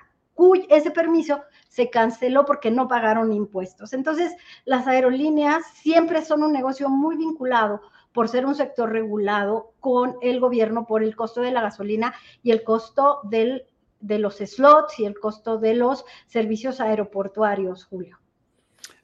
[0.69, 1.43] ese permiso
[1.73, 3.93] se canceló porque no pagaron impuestos.
[3.93, 4.31] Entonces,
[4.63, 7.81] las aerolíneas siempre son un negocio muy vinculado
[8.11, 12.13] por ser un sector regulado con el gobierno por el costo de la gasolina
[12.43, 13.63] y el costo del,
[14.01, 18.19] de los slots y el costo de los servicios aeroportuarios, Julio.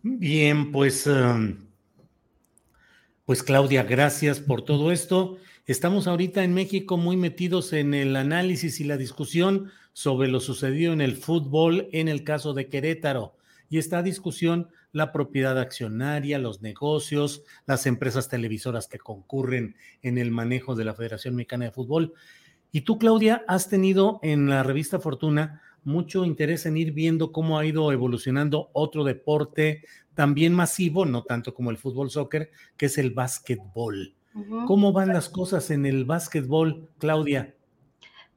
[0.04, 1.58] Bien, pues, um,
[3.26, 5.38] pues Claudia, gracias por todo esto.
[5.66, 10.94] Estamos ahorita en México muy metidos en el análisis y la discusión sobre lo sucedido
[10.94, 13.36] en el fútbol en el caso de Querétaro.
[13.68, 20.32] Y esta discusión, la propiedad accionaria, los negocios, las empresas televisoras que concurren en el
[20.32, 22.14] manejo de la Federación Mexicana de Fútbol.
[22.72, 27.60] Y tú, Claudia, has tenido en la revista Fortuna mucho interés en ir viendo cómo
[27.60, 32.98] ha ido evolucionando otro deporte también masivo, no tanto como el fútbol soccer, que es
[32.98, 34.16] el básquetbol.
[34.66, 37.54] ¿Cómo van las cosas en el básquetbol, Claudia?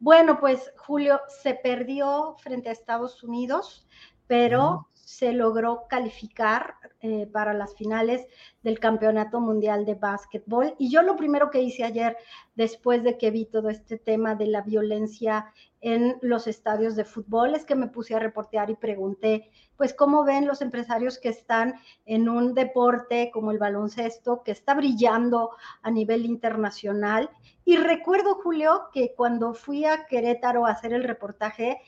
[0.02, 3.86] Bueno, pues Julio se perdió frente a Estados Unidos,
[4.26, 8.26] pero se logró calificar eh, para las finales
[8.64, 10.74] del Campeonato Mundial de Básquetbol.
[10.76, 12.16] Y yo lo primero que hice ayer,
[12.56, 17.54] después de que vi todo este tema de la violencia en los estadios de fútbol,
[17.54, 19.52] es que me puse a reportear y pregunté,
[19.82, 21.74] pues, ¿cómo ven los empresarios que están
[22.06, 27.30] en un deporte como el baloncesto, que está brillando a nivel internacional?
[27.64, 31.80] Y recuerdo, Julio, que cuando fui a Querétaro a hacer el reportaje,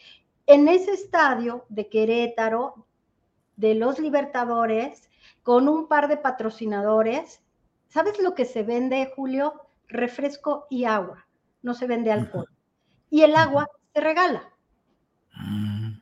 [0.48, 2.84] en ese estadio de Querétaro,
[3.54, 5.08] de los Libertadores,
[5.44, 7.44] con un par de patrocinadores,
[7.86, 9.68] ¿sabes lo que se vende, Julio?
[9.86, 11.28] Refresco y agua,
[11.62, 12.48] no se vende alcohol.
[13.08, 14.52] Y el agua se regala.
[15.36, 16.00] Mm.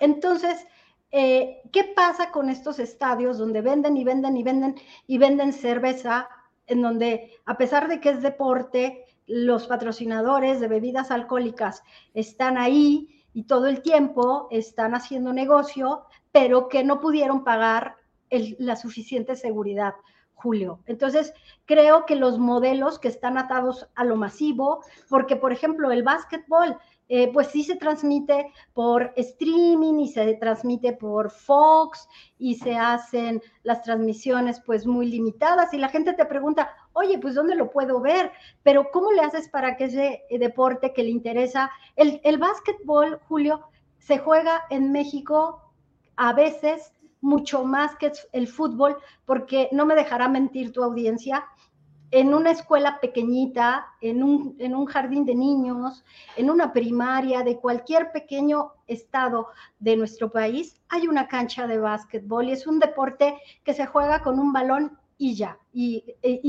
[0.00, 0.66] Entonces,
[1.10, 4.74] eh, ¿qué pasa con estos estadios donde venden y venden y venden
[5.06, 6.28] y venden cerveza,
[6.66, 11.84] en donde a pesar de que es deporte, los patrocinadores de bebidas alcohólicas
[12.14, 17.96] están ahí y todo el tiempo están haciendo negocio, pero que no pudieron pagar
[18.30, 19.94] la suficiente seguridad,
[20.34, 20.80] Julio.
[20.86, 21.32] Entonces,
[21.64, 26.76] creo que los modelos que están atados a lo masivo, porque por ejemplo el básquetbol,
[27.12, 32.08] eh, pues sí se transmite por streaming y se transmite por Fox
[32.38, 35.74] y se hacen las transmisiones pues muy limitadas.
[35.74, 38.30] Y la gente te pregunta, oye, pues ¿dónde lo puedo ver?
[38.62, 43.68] Pero ¿cómo le haces para que ese deporte que le interesa, el, el básquetbol, Julio,
[43.98, 45.62] se juega en México
[46.14, 48.96] a veces mucho más que el fútbol,
[49.26, 51.44] porque no me dejará mentir tu audiencia,
[52.10, 56.04] en una escuela pequeñita, en un, en un, jardín de niños,
[56.36, 62.48] en una primaria de cualquier pequeño estado de nuestro país, hay una cancha de básquetbol
[62.48, 66.04] y es un deporte que se juega con un balón y ya, y,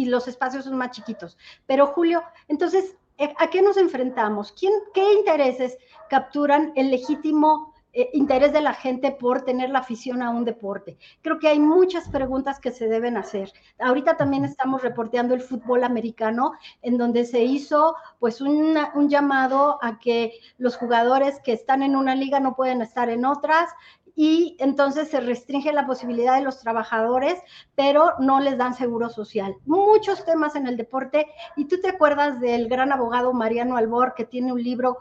[0.05, 1.37] los espacios son más chiquitos.
[1.67, 2.95] Pero Julio, entonces,
[3.37, 4.53] ¿a qué nos enfrentamos?
[4.53, 5.77] ¿Quién, ¿Qué intereses
[6.09, 10.97] capturan el legítimo eh, interés de la gente por tener la afición a un deporte.
[11.21, 13.51] Creo que hay muchas preguntas que se deben hacer.
[13.79, 18.77] Ahorita también estamos reporteando el fútbol americano, en donde se hizo pues un
[19.09, 23.69] llamado a que los jugadores que están en una liga no pueden estar en otras
[24.15, 27.39] y entonces se restringe la posibilidad de los trabajadores,
[27.75, 29.55] pero no les dan seguro social.
[29.65, 34.25] Muchos temas en el deporte y tú te acuerdas del gran abogado Mariano Albor que
[34.25, 34.97] tiene un libro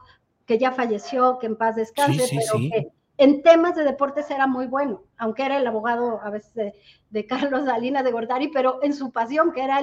[0.51, 4.67] que ya falleció, que en paz descanse, pero que en temas de deportes era muy
[4.67, 6.73] bueno, aunque era el abogado a veces
[7.11, 9.79] de, Carlos Salinas de Gortari, pero en su pasión, que era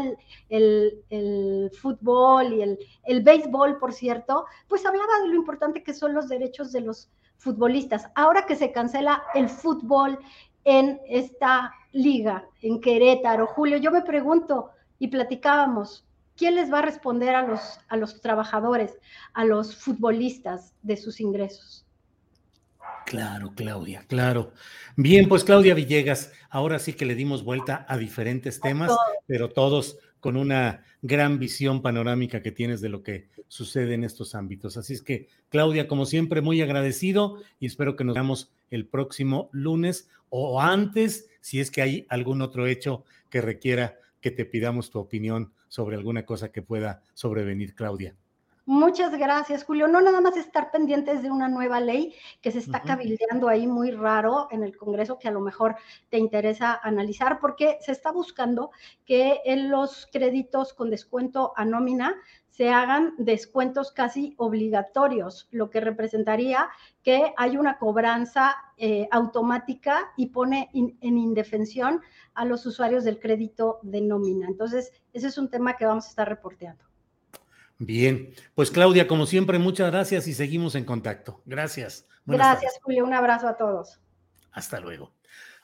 [0.49, 6.14] el, fútbol y el, el béisbol, por cierto, pues hablaba de lo importante que son
[6.14, 8.10] los derechos de los futbolistas.
[8.14, 10.19] Ahora que se cancela el fútbol
[10.65, 16.06] en esta liga, en Querétaro, Julio, yo me pregunto y platicábamos,
[16.38, 18.97] ¿quién les va a responder a los, a los trabajadores,
[19.34, 21.85] a los futbolistas de sus ingresos?
[23.05, 24.51] Claro, Claudia, claro.
[24.95, 28.91] Bien, pues Claudia Villegas, ahora sí que le dimos vuelta a diferentes temas,
[29.26, 34.35] pero todos con una gran visión panorámica que tienes de lo que sucede en estos
[34.35, 34.76] ámbitos.
[34.76, 39.49] Así es que, Claudia, como siempre, muy agradecido y espero que nos veamos el próximo
[39.53, 44.89] lunes o antes, si es que hay algún otro hecho que requiera que te pidamos
[44.89, 48.15] tu opinión sobre alguna cosa que pueda sobrevenir, Claudia.
[48.69, 49.88] Muchas gracias, Julio.
[49.88, 53.91] No nada más estar pendientes de una nueva ley que se está cabildeando ahí muy
[53.91, 55.77] raro en el Congreso que a lo mejor
[56.10, 58.72] te interesa analizar porque se está buscando
[59.06, 62.14] que en los créditos con descuento a nómina
[62.57, 66.69] se hagan descuentos casi obligatorios, lo que representaría
[67.03, 72.01] que hay una cobranza eh, automática y pone en indefensión
[72.34, 74.47] a los usuarios del crédito de nómina.
[74.47, 76.84] Entonces, ese es un tema que vamos a estar reporteando.
[77.77, 81.43] Bien, pues Claudia, como siempre, muchas gracias y seguimos en contacto.
[81.45, 82.07] Gracias.
[82.25, 83.05] gracias, Julio.
[83.05, 83.99] Un abrazo a todos.
[84.51, 85.13] Hasta luego.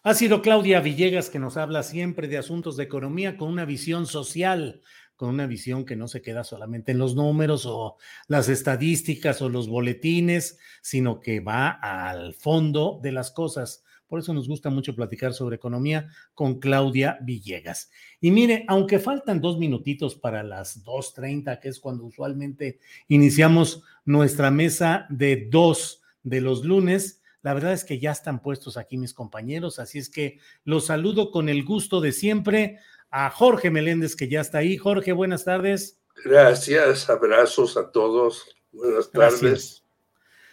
[0.06, 4.06] Ha sido Claudia Villegas que nos habla siempre de asuntos de economía con una visión
[4.06, 4.82] social,
[5.16, 9.50] con una visión que no se queda solamente en los números o las estadísticas o
[9.50, 13.84] los boletines, sino que va al fondo de las cosas
[14.14, 17.90] por eso nos gusta mucho platicar sobre economía con Claudia Villegas.
[18.22, 22.78] Y mire, aunque faltan dos minutitos para las 2.30, que es cuando usualmente
[23.08, 28.78] iniciamos nuestra mesa de dos de los lunes, la verdad es que ya están puestos
[28.78, 32.78] aquí mis compañeros, así es que los saludo con el gusto de siempre
[33.16, 34.76] a Jorge Meléndez, que ya está ahí.
[34.76, 36.00] Jorge, buenas tardes.
[36.26, 38.44] Gracias, abrazos a todos.
[38.72, 39.84] Buenas tardes.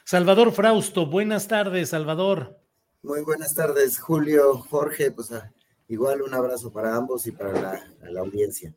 [0.05, 2.61] Salvador Frausto, buenas tardes, Salvador.
[3.03, 5.51] Muy buenas tardes, Julio, Jorge, pues ah,
[5.89, 8.75] igual un abrazo para ambos y para la, audiencia.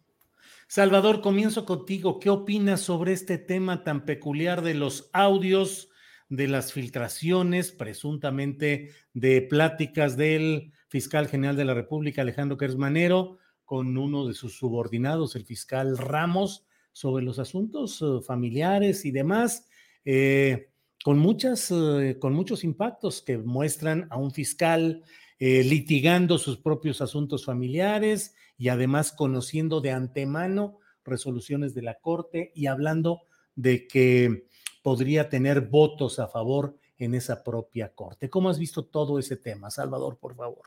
[0.68, 2.22] Salvador, comienzo contigo.
[2.22, 5.90] ¿Qué opinas sobre este tema tan peculiar de los audios,
[6.30, 13.40] de las filtraciones, presuntamente de pláticas del fiscal general de la República, Alejandro Kersmanero,
[13.74, 19.66] con uno de sus subordinados, el fiscal Ramos, sobre los asuntos eh, familiares y demás?
[20.06, 20.70] Eh,
[21.04, 25.02] con, muchas, eh, con muchos impactos que muestran a un fiscal
[25.40, 32.68] litigando sus propios asuntos familiares y además conociendo de antemano resoluciones de la Corte y
[32.68, 33.24] hablando
[33.56, 34.46] de que
[34.84, 38.30] podría tener votos a favor en esa propia Corte.
[38.30, 40.64] ¿Cómo has visto todo ese tema, Salvador, por favor?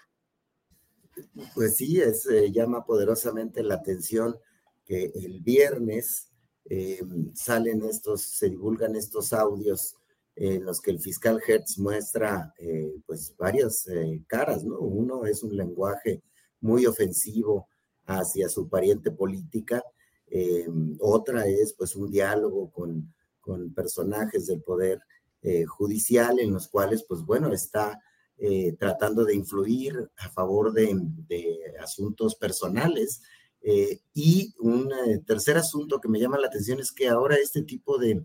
[1.55, 4.37] Pues sí, eh, llama poderosamente la atención
[4.85, 6.31] que el viernes
[7.35, 9.97] salen estos, se divulgan estos audios
[10.37, 14.79] en los que el fiscal Hertz muestra eh, pues varias eh, caras, ¿no?
[14.79, 16.23] Uno es un lenguaje
[16.61, 17.69] muy ofensivo
[18.05, 19.83] hacia su pariente política,
[20.29, 20.69] eh,
[21.01, 25.01] otra es pues un diálogo con, con personajes del poder
[25.69, 28.01] judicial en los cuales pues bueno está
[28.79, 30.95] tratando de influir a favor de,
[31.81, 33.23] asuntos personales.
[34.15, 34.91] y un
[35.27, 38.25] tercer asunto que me llama la atención es que ahora este tipo de,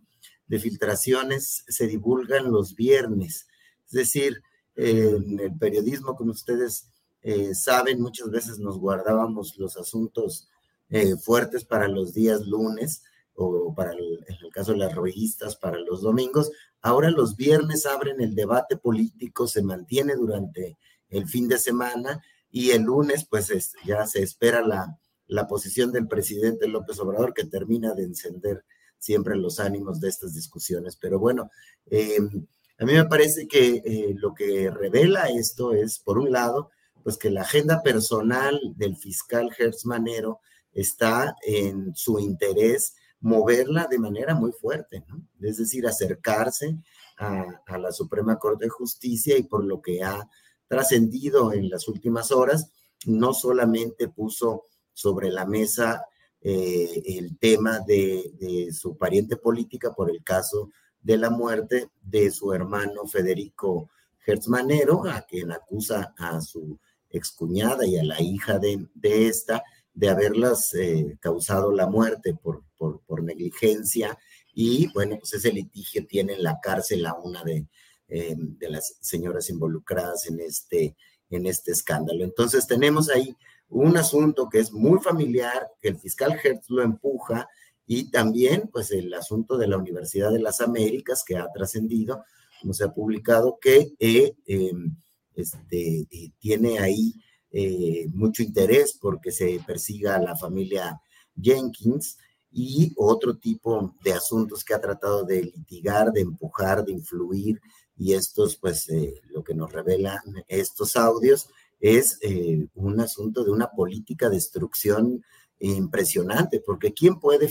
[0.59, 3.47] filtraciones se divulgan los viernes.
[3.85, 4.43] Es decir,
[4.75, 6.91] en el periodismo, como ustedes
[7.23, 10.49] eh, saben, muchas veces nos guardábamos los asuntos
[10.89, 13.03] eh, fuertes para los días lunes
[13.35, 16.51] o para el, en el caso de las revistas para los domingos.
[16.81, 20.77] Ahora los viernes abren el debate político, se mantiene durante
[21.09, 23.51] el fin de semana y el lunes pues
[23.85, 24.97] ya se espera la,
[25.27, 28.65] la posición del presidente López Obrador que termina de encender
[28.97, 30.95] siempre los ánimos de estas discusiones.
[30.95, 31.49] Pero bueno,
[31.89, 32.45] em,
[32.77, 36.69] a mí me parece que eh, lo que revela esto es, por un lado,
[37.03, 40.39] pues que la agenda personal del fiscal Hertz Manero
[40.73, 45.05] está en su interés moverla de manera muy fuerte,
[45.39, 46.77] es decir, acercarse
[47.17, 50.27] a, la Suprema Corte de Justicia y por lo que ha
[50.67, 52.71] trascendido en las últimas horas,
[53.05, 56.05] no solamente puso sobre la mesa
[56.41, 62.53] eh, el tema de, su pariente política por el caso de la muerte de su
[62.53, 63.89] hermano Federico
[64.25, 66.79] Hertzmanero, a quien acusa a su
[67.09, 68.87] excuñada y a la hija de
[69.27, 74.17] esta de haberlas eh, causado la muerte por, por, negligencia
[74.53, 77.67] y bueno, pues ese litigio tiene en la cárcel a una de,
[78.07, 80.95] eh, de las señoras involucradas en este,
[81.29, 82.23] en este escándalo.
[82.23, 83.35] Entonces tenemos ahí
[83.69, 87.47] un asunto que es muy familiar, que el fiscal Hertz lo empuja
[87.85, 92.23] y también pues el asunto de la Universidad de las Américas que ha trascendido,
[92.61, 94.95] como se ha publicado, que eh, em,
[95.35, 96.07] este,
[96.39, 97.13] tiene ahí
[97.53, 101.01] eh, mucho interés porque se persiga a la familia
[101.35, 102.17] Jenkins
[102.49, 107.59] y otro tipo de asuntos que ha tratado de litigar, de empujar, de influir,
[107.97, 111.49] y estos, pues, eh, lo que nos revelan estos audios
[111.79, 115.23] es eh, un asunto de una política de destrucción
[115.59, 117.49] impresionante, porque ¿quién puede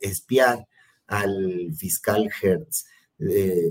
[0.00, 0.68] espiar
[1.06, 2.84] al fiscal Hertz?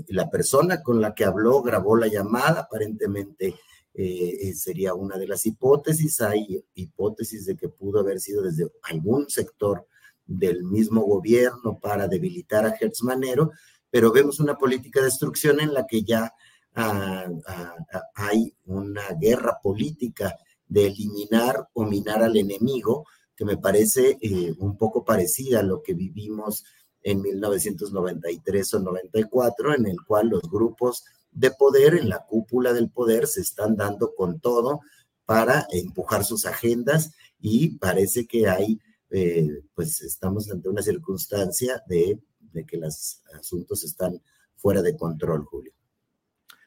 [0.08, 3.54] La persona con la que habló grabó la llamada, aparentemente
[4.00, 6.20] eh, sería una de las hipótesis.
[6.20, 9.88] Hay hipótesis de que pudo haber sido desde algún sector
[10.24, 13.50] del mismo gobierno para debilitar a Hertz Manero,
[13.90, 16.32] pero vemos una política de destrucción en la que ya
[16.76, 20.32] ah, ah, ah, hay una guerra política
[20.68, 23.04] de eliminar o minar al enemigo,
[23.34, 26.64] que me parece eh, un poco parecida a lo que vivimos
[27.02, 32.90] en 1993 o 94, en el cual los grupos de poder en la cúpula del
[32.90, 34.80] poder se están dando con todo
[35.24, 38.80] para empujar sus agendas y parece que hay,
[39.10, 42.18] eh, pues estamos ante una circunstancia de,
[42.52, 44.22] de que los asuntos están
[44.56, 45.72] fuera de control, Julio.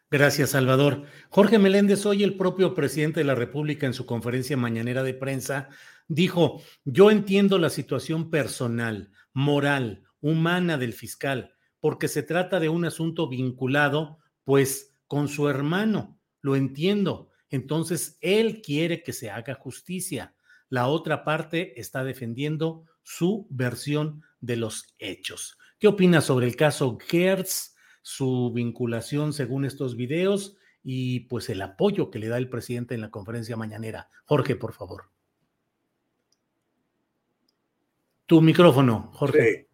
[0.10, 1.04] Gracias, Salvador.
[1.30, 5.70] Jorge Meléndez, hoy el propio presidente de la República en su conferencia mañanera de prensa
[6.10, 12.84] dijo, yo entiendo la situación personal, moral, humana del fiscal, porque se trata de un
[12.84, 14.20] asunto vinculado
[14.52, 17.30] pues con su hermano, lo entiendo.
[17.50, 20.36] Entonces, él quiere que se haga justicia.
[20.68, 25.58] La otra parte está defendiendo su versión de los hechos.
[25.80, 32.12] ¿Qué opina sobre el caso Gertz, su vinculación según estos videos y pues el apoyo
[32.12, 34.10] que le da el presidente en la conferencia mañanera?
[34.26, 35.12] Jorge, por favor.
[38.26, 39.70] Tu micrófono, Jorge.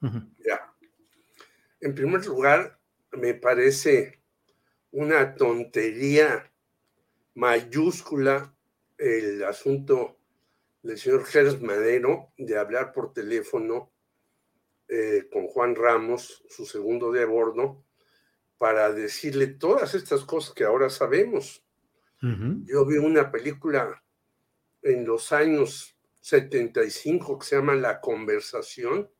[0.00, 0.08] Sí.
[0.46, 0.72] Ya.
[1.80, 2.78] En primer lugar,
[3.10, 4.19] me parece
[4.92, 6.52] una tontería
[7.34, 8.54] mayúscula
[8.98, 10.18] el asunto
[10.82, 13.92] del señor Gers Madero de hablar por teléfono
[14.88, 17.84] eh, con Juan Ramos, su segundo de bordo,
[18.58, 21.64] para decirle todas estas cosas que ahora sabemos.
[22.22, 24.04] Yo vi una película
[24.82, 29.10] en los años 75 que se llama La Conversación,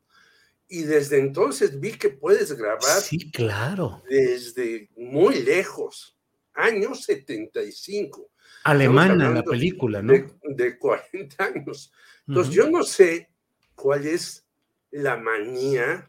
[0.72, 3.02] y desde entonces vi que puedes grabar.
[3.02, 4.04] Sí, claro.
[4.08, 6.16] Desde muy lejos,
[6.54, 8.30] años 75.
[8.62, 10.12] Alemana la película, ¿no?
[10.44, 11.92] De, 40 años.
[12.26, 13.30] Entonces, yo no sé
[13.74, 14.46] cuál es
[14.92, 16.08] la manía,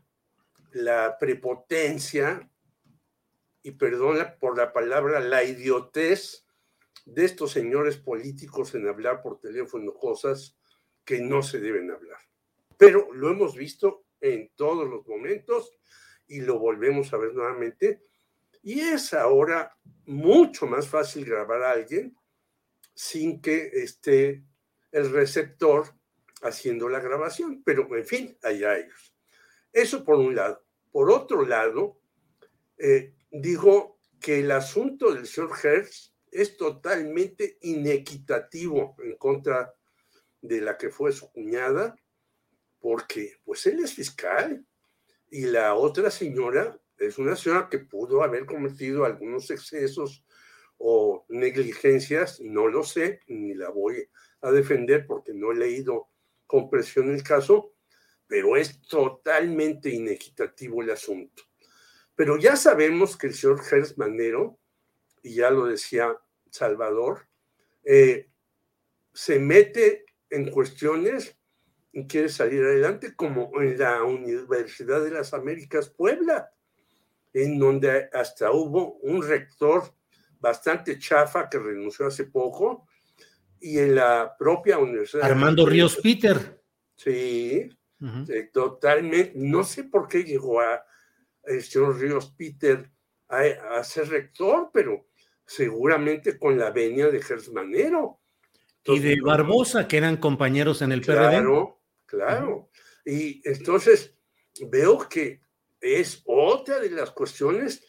[0.73, 2.47] la prepotencia,
[3.63, 6.45] y perdona por la palabra, la idiotez
[7.05, 10.55] de estos señores políticos en hablar por teléfono cosas
[11.03, 12.19] que no se deben hablar.
[12.77, 15.77] Pero lo hemos visto en todos los momentos
[16.27, 18.03] y lo volvemos a ver nuevamente.
[18.63, 19.75] Y es ahora
[20.05, 22.15] mucho más fácil grabar a alguien
[22.93, 24.43] sin que esté
[24.91, 25.85] el receptor
[26.43, 29.15] haciendo la grabación, pero en fin, allá ellos.
[29.73, 30.63] Eso por un lado.
[30.91, 31.99] Por otro lado,
[32.77, 39.73] eh, digo que el asunto del señor Hertz es totalmente inequitativo en contra
[40.41, 41.95] de la que fue su cuñada,
[42.81, 44.65] porque pues él es fiscal
[45.29, 50.25] y la otra señora es una señora que pudo haber cometido algunos excesos
[50.77, 54.09] o negligencias, no lo sé, ni la voy
[54.41, 56.09] a defender porque no he leído
[56.47, 57.75] con presión el caso,
[58.27, 61.43] pero es totalmente inequitativo el asunto.
[62.15, 64.59] Pero ya sabemos que el señor Gers Manero,
[65.21, 66.15] y ya lo decía
[66.49, 67.27] Salvador,
[67.83, 68.29] eh,
[69.13, 71.37] se mete en cuestiones
[71.93, 76.51] y quiere salir adelante, como en la Universidad de las Américas Puebla,
[77.33, 79.83] en donde hasta hubo un rector
[80.39, 82.87] bastante chafa que renunció hace poco,
[83.59, 85.23] y en la propia Universidad.
[85.23, 86.61] Armando Ríos Peter.
[86.95, 87.69] Sí,
[88.29, 90.83] Eh, totalmente, no sé por qué llegó a
[91.43, 92.89] el señor Ríos Peter
[93.27, 95.07] a, ser rector, pero
[95.45, 98.19] seguramente con la venia de Gersmanero.
[98.85, 101.29] y de Barbosa, que eran compañeros en el PRD.
[101.29, 101.80] Claro,
[102.11, 102.69] claro.
[103.05, 104.13] Y entonces
[104.69, 105.41] veo que
[105.79, 107.83] es otra de las cuestiones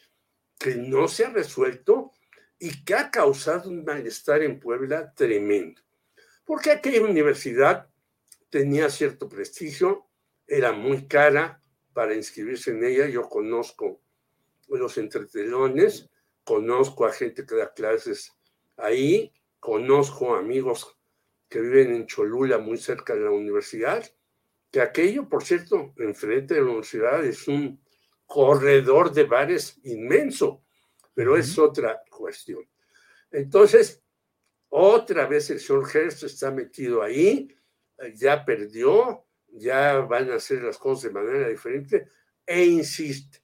[0.57, 2.11] que no se ha resuelto
[2.57, 5.81] y que ha causado un malestar en Puebla tremendo.
[6.45, 7.89] Porque aquella universidad
[8.49, 10.07] tenía cierto prestigio,
[10.47, 11.61] era muy cara
[11.93, 13.07] para inscribirse en ella.
[13.07, 14.01] Yo conozco
[14.69, 16.09] los entretelones,
[16.43, 18.31] conozco a gente que da clases
[18.77, 20.97] ahí, conozco amigos
[21.53, 24.03] que viven en Cholula, muy cerca de la universidad,
[24.71, 27.79] que aquello, por cierto, enfrente de la universidad es un
[28.25, 30.63] corredor de bares inmenso,
[31.13, 32.67] pero es otra cuestión.
[33.29, 34.01] Entonces,
[34.69, 37.55] otra vez el señor Hearst está metido ahí,
[38.15, 42.07] ya perdió, ya van a hacer las cosas de manera diferente,
[42.47, 43.43] e insiste.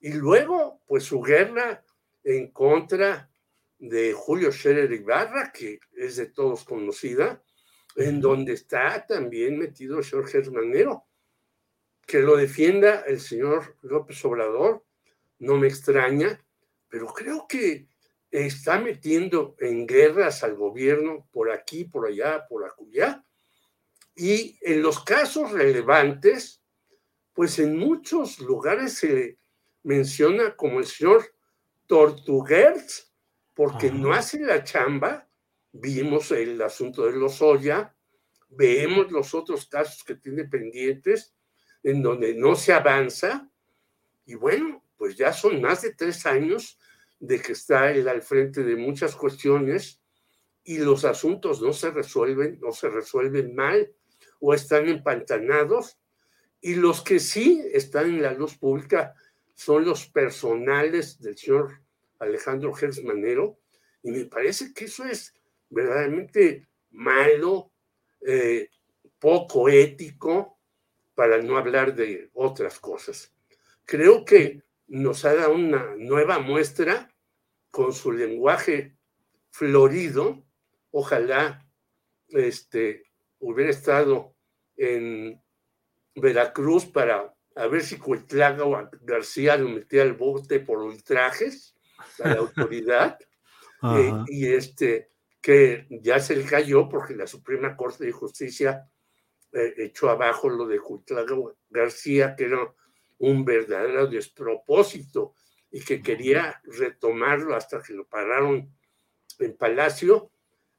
[0.00, 1.84] Y luego, pues su guerra
[2.24, 3.30] en contra
[3.78, 7.42] de Julio Scherer Ibarra, que es de todos conocida,
[7.96, 11.04] en donde está también metido el señor Germanero.
[12.06, 14.84] Que lo defienda el señor López Obrador,
[15.38, 16.44] no me extraña,
[16.88, 17.88] pero creo que
[18.30, 23.24] está metiendo en guerras al gobierno por aquí, por allá, por acullá.
[24.16, 26.62] Y en los casos relevantes,
[27.32, 29.38] pues en muchos lugares se
[29.82, 31.24] menciona como el señor
[31.86, 33.13] Tortuguers,
[33.54, 35.28] porque no hace la chamba.
[35.72, 37.96] Vimos el asunto de los Oya,
[38.48, 41.34] vemos los otros casos que tiene pendientes,
[41.82, 43.50] en donde no se avanza.
[44.26, 46.78] Y bueno, pues ya son más de tres años
[47.18, 50.00] de que está él al frente de muchas cuestiones
[50.62, 53.92] y los asuntos no se resuelven, no se resuelven mal
[54.40, 55.98] o están empantanados.
[56.60, 59.14] Y los que sí están en la luz pública
[59.54, 61.83] son los personales del señor
[62.18, 63.58] Alejandro Gersmanero,
[64.02, 65.34] y me parece que eso es
[65.70, 67.72] verdaderamente malo,
[68.20, 68.68] eh,
[69.18, 70.58] poco ético,
[71.14, 73.32] para no hablar de otras cosas.
[73.84, 77.14] Creo que nos ha dado una nueva muestra
[77.70, 78.96] con su lenguaje
[79.50, 80.44] florido.
[80.90, 81.66] Ojalá
[82.28, 83.04] este,
[83.38, 84.34] hubiera estado
[84.76, 85.40] en
[86.14, 91.73] Veracruz para a ver si Cuitlaga o García lo metía al bote por ultrajes
[92.18, 93.18] la autoridad.
[93.86, 95.10] Eh, y este,
[95.42, 98.88] que ya se le cayó porque la Suprema Corte de Justicia
[99.52, 101.36] eh, echó abajo lo de Cuitlaga
[101.68, 102.74] García, que era
[103.18, 105.34] un verdadero despropósito
[105.70, 108.74] y que quería retomarlo hasta que lo pararon
[109.38, 110.30] en Palacio.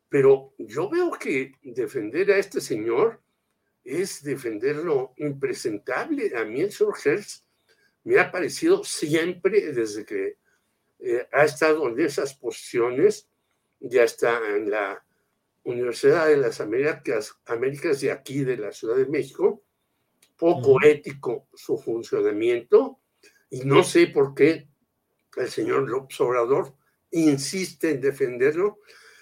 [0.10, 3.22] Pero yo veo que defender a este señor
[3.84, 6.36] es defender lo impresentable.
[6.36, 7.46] A mí el señor Hertz
[8.04, 10.38] me ha parecido siempre, desde que
[11.08, 13.30] eh, ha estado en esas posiciones,
[13.80, 15.06] ya está en la
[15.64, 19.64] Universidad de las Américas, Américas de aquí, de la Ciudad de México,
[20.36, 23.00] poco ético su funcionamiento,
[23.52, 24.68] y no sé por qué
[25.38, 26.74] el señor López Obrador
[27.12, 28.80] insiste en defenderlo.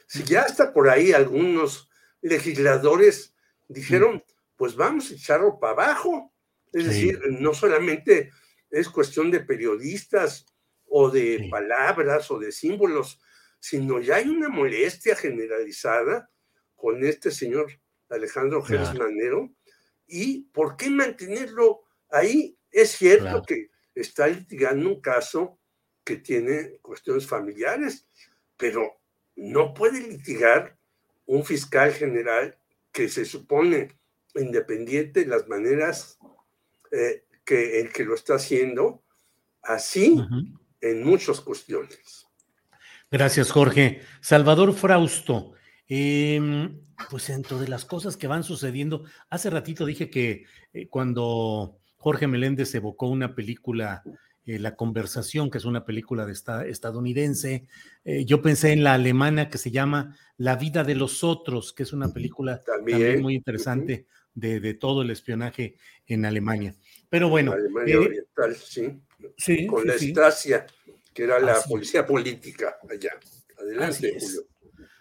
[0.08, 1.90] Si ya está por ahí algunos
[2.22, 3.36] legisladores
[3.68, 4.24] dijeron,
[4.56, 6.32] pues vamos a echarlo para abajo.
[6.72, 8.32] Es decir, no solamente
[8.72, 10.46] es cuestión de periodistas
[10.96, 13.20] o de palabras o de símbolos,
[13.60, 16.30] sino ya hay una molestia generalizada
[16.76, 17.66] con este señor
[18.10, 19.52] Alejandro Gérez Manero.
[20.06, 22.56] ¿Y por qué mantenerlo ahí?
[22.70, 25.58] Es cierto que está litigando un caso
[26.04, 28.08] que tiene cuestiones familiares,
[28.56, 29.02] pero
[29.36, 30.78] no puede litigar
[31.26, 32.56] un fiscal general
[32.92, 33.98] que se supone
[34.36, 36.20] independiente las maneras
[36.92, 39.02] eh, que el que lo está haciendo,
[39.64, 40.22] así
[40.84, 42.28] en muchas cuestiones.
[43.10, 44.02] Gracias, Jorge.
[44.22, 45.54] Salvador Frausto,
[45.88, 51.80] em, pues dentro de las cosas que van sucediendo, hace ratito dije que eh, cuando
[51.98, 54.04] Jorge Meléndez evocó una película
[54.46, 57.70] eh, La conversación, que es una película de esta, estadounidense.
[58.26, 61.94] yo pensé en la alemana que se llama La vida de los otros, que es
[61.94, 64.06] una película también, muy interesante
[64.36, 65.78] de, todo el espionaje
[66.08, 66.76] en Alemania.
[67.14, 67.52] Pero bueno.
[67.52, 69.68] Alemania eh, Oriental, sí.
[69.68, 70.66] Con la Estasia,
[71.14, 73.12] que era la policía política allá.
[73.56, 74.42] Adelante, Julio.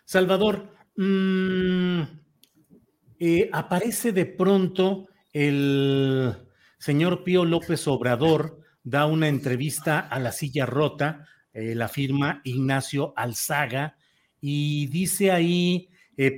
[0.05, 2.03] Salvador, mm,
[3.19, 6.37] eh, aparece de pronto el
[6.79, 13.15] señor Pío López Obrador, da una entrevista a la silla rota, eh, la firma Ignacio
[13.17, 13.97] Alzaga,
[14.39, 15.89] y dice ahí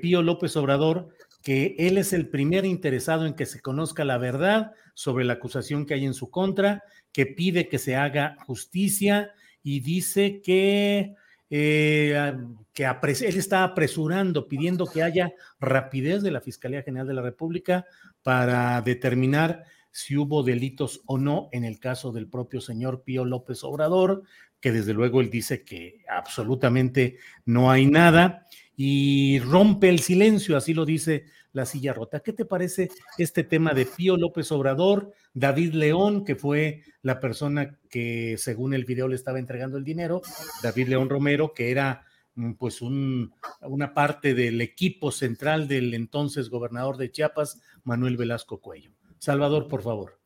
[0.00, 1.08] Pío López Obrador
[1.42, 5.84] que él es el primer interesado en que se conozca la verdad sobre la acusación
[5.84, 11.14] que hay en su contra, que pide que se haga justicia y dice que,
[11.50, 12.32] eh,
[12.76, 17.86] él está apresurando, pidiendo que haya rapidez de la Fiscalía General de la República
[18.22, 23.62] para determinar si hubo delitos o no en el caso del propio señor Pío López
[23.62, 24.24] Obrador,
[24.58, 28.46] que desde luego él dice que absolutamente no hay nada
[28.76, 32.20] y rompe el silencio, así lo dice la silla rota.
[32.20, 37.78] ¿Qué te parece este tema de Pío López Obrador, David León, que fue la persona
[37.88, 40.20] que según el video le estaba entregando el dinero,
[40.62, 42.04] David León Romero, que era
[42.34, 43.32] mm, pues un,
[43.62, 48.90] una parte del equipo central del entonces gobernador de Chiapas, Manuel Velasco Cuello?
[49.18, 50.18] Salvador, por favor.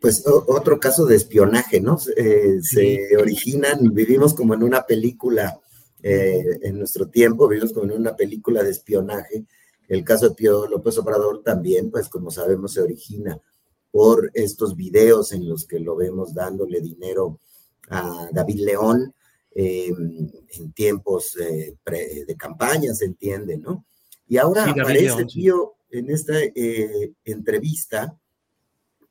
[0.00, 1.98] Pues otro caso de espionaje, ¿no?
[2.16, 5.60] Eh, se originan, vivimos como en una película,
[6.02, 9.44] eh, en nuestro tiempo, vivimos como en una película de espionaje.
[9.92, 13.38] El caso de Pío López Obrador también, pues como sabemos, se origina
[13.90, 17.40] por estos videos en los que lo vemos dándole dinero
[17.90, 19.14] a David León
[19.54, 21.76] em, en tiempos eh,
[22.26, 23.84] de campaña, se entiende, ¿no?
[24.26, 26.38] Y ahora aparece Pío en esta
[27.26, 28.18] entrevista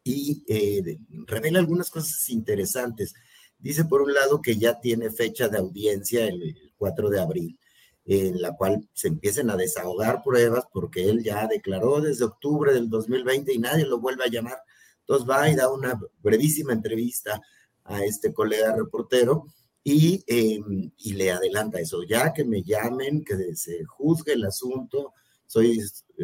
[0.04, 0.98] y eh,
[1.28, 3.14] revela algunas cosas interesantes.
[3.60, 7.60] Dice, por un lado, que ya tiene fecha de audiencia el 4 de abril,
[8.06, 12.90] en la cual se empiecen a desahogar pruebas, porque él ya declaró desde octubre del
[12.90, 14.58] 2020 y nadie lo vuelve a llamar.
[15.02, 17.42] Entonces va y da una brevísima entrevista
[17.84, 19.46] a este colega reportero
[19.84, 25.14] y, em, y le adelanta eso, ya que me llamen, que se juzgue el asunto,
[25.46, 25.80] soy,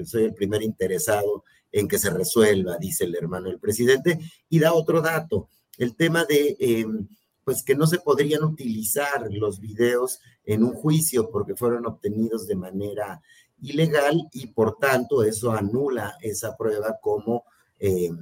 [0.05, 4.73] soy el primer interesado en que se resuelva, dice el hermano del presidente, y da
[4.73, 7.07] otro dato, el tema de, em,
[7.47, 12.57] pues que no se podrían utilizar los videos en un juicio porque fueron obtenidos de
[12.57, 13.21] manera
[13.61, 17.45] ilegal y por tanto eso anula esa prueba como
[17.79, 18.21] em,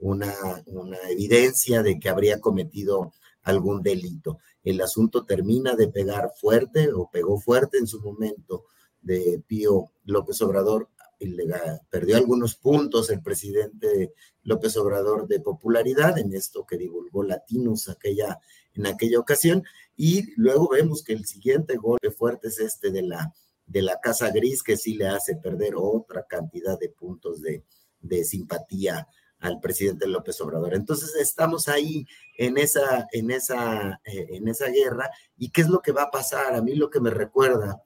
[0.00, 0.34] una,
[0.66, 3.12] una evidencia de que habría cometido
[3.44, 4.38] algún delito.
[4.64, 8.64] El asunto termina de pegar fuerte o pegó fuerte en su momento
[9.00, 10.88] de Pío López Obrador
[11.90, 14.12] perdió algunos puntos el presidente
[14.42, 18.38] López Obrador de popularidad en esto que divulgó Latinos aquella,
[18.74, 19.64] en aquella ocasión.
[19.96, 23.34] Y luego vemos que el siguiente golpe fuerte es este de la,
[23.66, 27.64] de la Casa Gris, que sí le hace perder otra cantidad de puntos de,
[28.00, 29.08] de simpatía
[29.40, 30.74] al presidente López Obrador.
[30.74, 32.06] Entonces estamos ahí
[32.38, 35.10] en esa, en esa, eh, en esa guerra.
[35.36, 36.54] ¿Y qué es lo que va a pasar?
[36.54, 37.82] A mí lo que me recuerda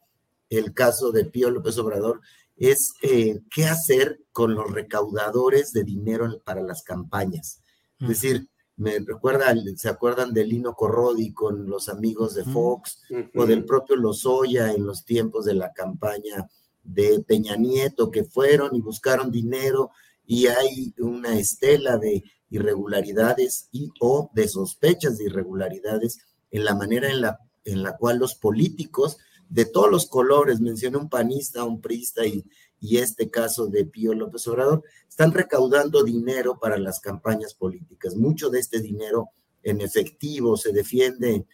[0.49, 2.21] el caso de Pío López Obrador
[2.61, 7.63] es eh, qué hacer con los recaudadores de dinero para las campañas.
[7.99, 13.03] Es decir, me recuerda, ¿se acuerdan de Lino Corrodi con los amigos de Fox
[13.35, 16.49] o del propio Lozoya en los tiempos de la campaña
[16.83, 19.91] de Peña Nieto que fueron y buscaron dinero
[20.27, 26.19] y hay una estela de irregularidades y o de sospechas de irregularidades
[26.51, 29.19] en la manera en la, en la cual los políticos
[29.51, 32.47] de todos los colores, mencioné un panista, un priista y,
[32.81, 38.17] y este caso de Pío López Obrador, están recaudando dinero para las campañas políticas.
[38.17, 39.31] Mucho de este dinero
[39.63, 41.47] en efectivo se defiende,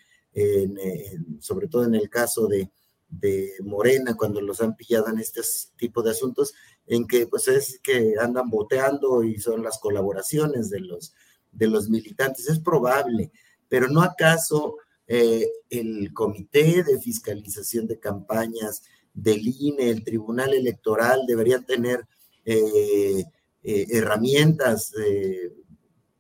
[1.41, 2.71] sobre todo en el caso de,
[3.09, 5.41] de, Morena, cuando los han pillado en este
[5.77, 6.55] tipo de asuntos,
[6.87, 11.15] en que pues es que andan boteando y son las colaboraciones de los,
[11.51, 12.49] de los militantes.
[12.49, 13.33] Es probable,
[13.69, 14.77] pero no acaso
[15.09, 18.83] eh, el Comité de Fiscalización de Campañas
[19.15, 22.07] del INE, el Tribunal Electoral, deberían tener
[22.45, 23.25] eh,
[23.63, 24.93] eh, herramientas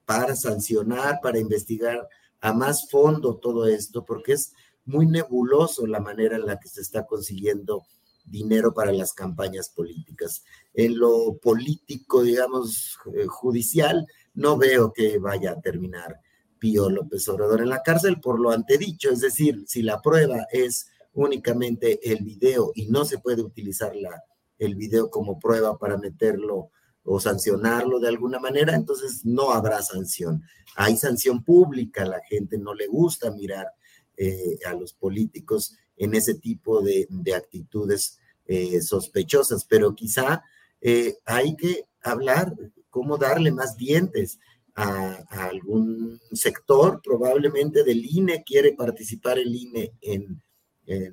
[0.05, 2.09] para sancionar, para investigar
[2.41, 4.53] a más fondo todo esto, porque es
[4.85, 7.83] muy nebuloso la manera en la que se está consiguiendo
[8.25, 10.45] dinero para las campañas políticas.
[10.75, 12.97] En lo político, digamos,
[13.27, 16.21] judicial, no veo que vaya a terminar
[16.59, 20.89] Pío López Obrador en la cárcel por lo antedicho, es decir, si la prueba es
[21.13, 24.23] únicamente el video y no se puede utilizar la,
[24.59, 26.71] el video como prueba para meterlo
[27.05, 30.43] o sancionarlo de alguna manera, entonces no habrá sanción.
[30.75, 33.69] Hay sanción pública, la gente no le gusta mirar
[34.17, 40.43] eh, a los políticos en ese tipo de, actitudes eh, sospechosas, pero quizá
[40.81, 42.55] eh, hay que hablar
[42.91, 44.39] cómo darle más dientes
[44.77, 50.43] a, algún sector, probablemente del INE, quiere participar el INE en,
[50.87, 51.13] eh,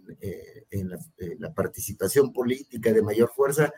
[1.40, 3.72] la, participación política de mayor fuerza,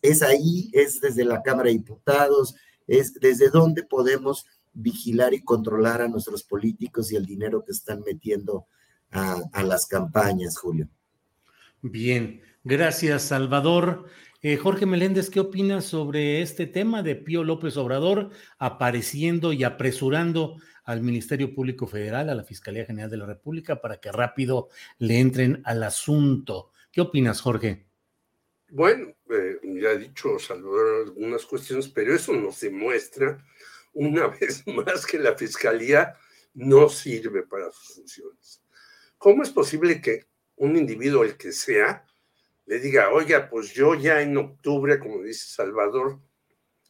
[0.00, 2.54] es ahí, es desde la Cámara de Diputados,
[2.86, 8.02] es desde donde podemos vigilar y controlar a nuestros políticos y el dinero que están
[8.02, 8.66] metiendo
[9.10, 10.88] a, a las campañas, Julio.
[11.80, 14.06] Bien, gracias, Salvador.
[14.44, 20.56] Eh, Jorge Meléndez, ¿qué opinas sobre este tema de Pío López Obrador apareciendo y apresurando
[20.82, 25.20] al Ministerio Público Federal, a la Fiscalía General de la República, para que rápido le
[25.20, 26.72] entren al asunto?
[26.90, 27.86] ¿Qué opinas, Jorge?
[28.70, 33.38] Bueno, eh, ya he dicho Salvador algunas cuestiones, pero eso nos demuestra
[33.92, 36.16] una vez más que la Fiscalía
[36.54, 38.60] no sirve para sus funciones.
[39.18, 42.04] ¿Cómo es posible que un individuo, el que sea,
[42.66, 46.20] le diga, oiga, pues yo ya en octubre, como dice Salvador,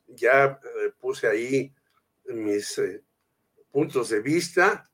[0.06, 1.74] ya eh, puse ahí
[2.26, 3.02] mis eh,
[3.70, 4.90] puntos de vista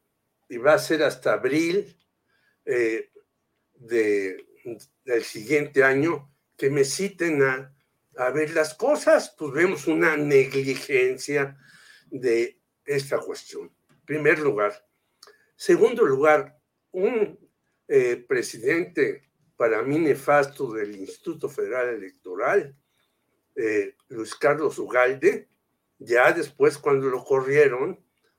[0.48, 1.96] y va a ser hasta abril
[2.64, 3.10] eh,
[3.74, 4.46] de,
[5.04, 7.74] del siguiente año que me citen a,
[8.16, 11.56] a ver las cosas, pues vemos una negligencia
[12.06, 13.72] de esta cuestión.
[14.04, 14.86] Primer lugar.
[15.54, 16.58] Segundo lugar,
[16.92, 17.38] un
[18.26, 19.27] presidente
[19.58, 22.76] para mí nefasto del Instituto Federal Electoral,
[23.56, 25.48] eh, Luis Carlos Ugalde,
[25.98, 27.98] ya después cuando lo corrieron,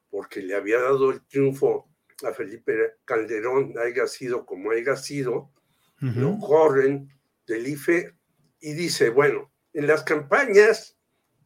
[0.09, 1.89] porque le había dado el triunfo
[2.23, 5.51] a Felipe Calderón, haya sido como haya sido,
[5.99, 7.09] lo corren
[7.45, 8.15] del IFE
[8.61, 10.97] y dice, bueno, en las campañas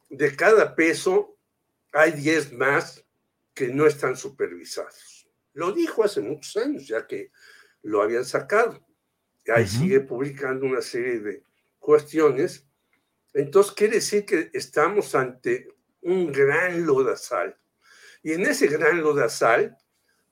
[0.08, 1.36] de cada peso
[1.92, 3.04] hay 10 más
[3.52, 5.28] que no están supervisados.
[5.52, 7.32] Lo dijo hace muchos años, ya que
[7.82, 8.86] lo habían sacado.
[9.48, 11.42] Ahí sigue publicando una serie de
[11.78, 12.66] cuestiones.
[13.32, 15.68] Entonces quiere decir que estamos ante
[16.00, 17.58] un gran lodazal.
[18.22, 19.76] Y en ese gran lodazal,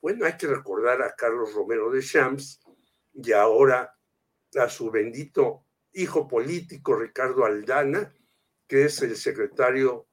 [0.01, 2.61] bueno, hay que recordar a Carlos Romero de Champs
[3.13, 3.95] y ahora
[4.59, 8.15] a su bendito hijo político Ricardo Aldana,
[8.67, 10.09] que es el secretario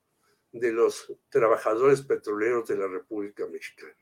[0.52, 3.96] de los trabajadores petroleros de la República Mexicana.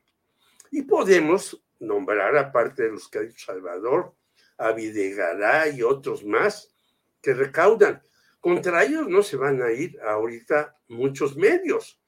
[0.70, 4.14] Y podemos nombrar, aparte de los que ha dicho Salvador,
[4.58, 6.74] a y otros más
[7.22, 8.02] que recaudan.
[8.40, 12.00] Contra ellos no se van a ir ahorita muchos medios.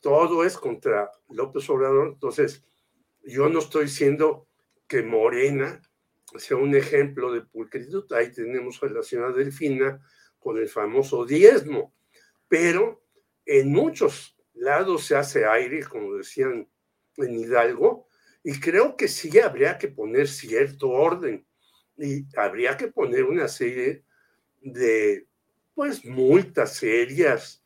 [0.00, 2.08] Todo es contra López Obrador.
[2.08, 2.64] Entonces,
[3.22, 4.46] yo no estoy diciendo
[4.86, 5.80] que Morena
[6.36, 8.10] sea un ejemplo de pulcritud.
[8.12, 10.00] Ahí tenemos a la Delfina
[10.38, 11.94] con el famoso diezmo.
[12.48, 13.02] Pero
[13.46, 16.68] en muchos lados se hace aire, como decían
[17.16, 18.08] en Hidalgo,
[18.42, 21.46] y creo que sí habría que poner cierto orden
[21.96, 24.04] y habría que poner una serie
[24.60, 25.26] de,
[25.74, 27.62] pues, multas serias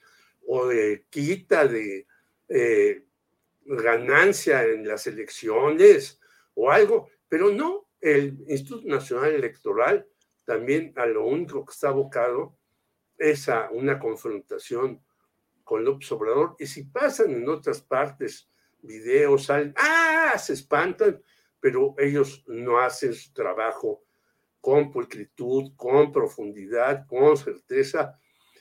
[0.47, 2.07] o de quita de
[2.49, 3.05] eh,
[3.65, 6.21] ganancia en las elecciones
[6.55, 10.07] o algo, pero no, el Instituto Nacional Electoral
[10.45, 12.57] también a lo único que está abocado
[13.19, 15.03] es a una confrontación
[15.63, 16.57] con López Obrador.
[16.59, 18.49] Y si pasan en otras partes
[18.81, 20.39] videos, salen, ¡ah!
[20.39, 21.23] Se espantan,
[21.61, 24.05] pero ellos no hacen su trabajo
[24.61, 28.19] con pulcritud, con profundidad, con certeza.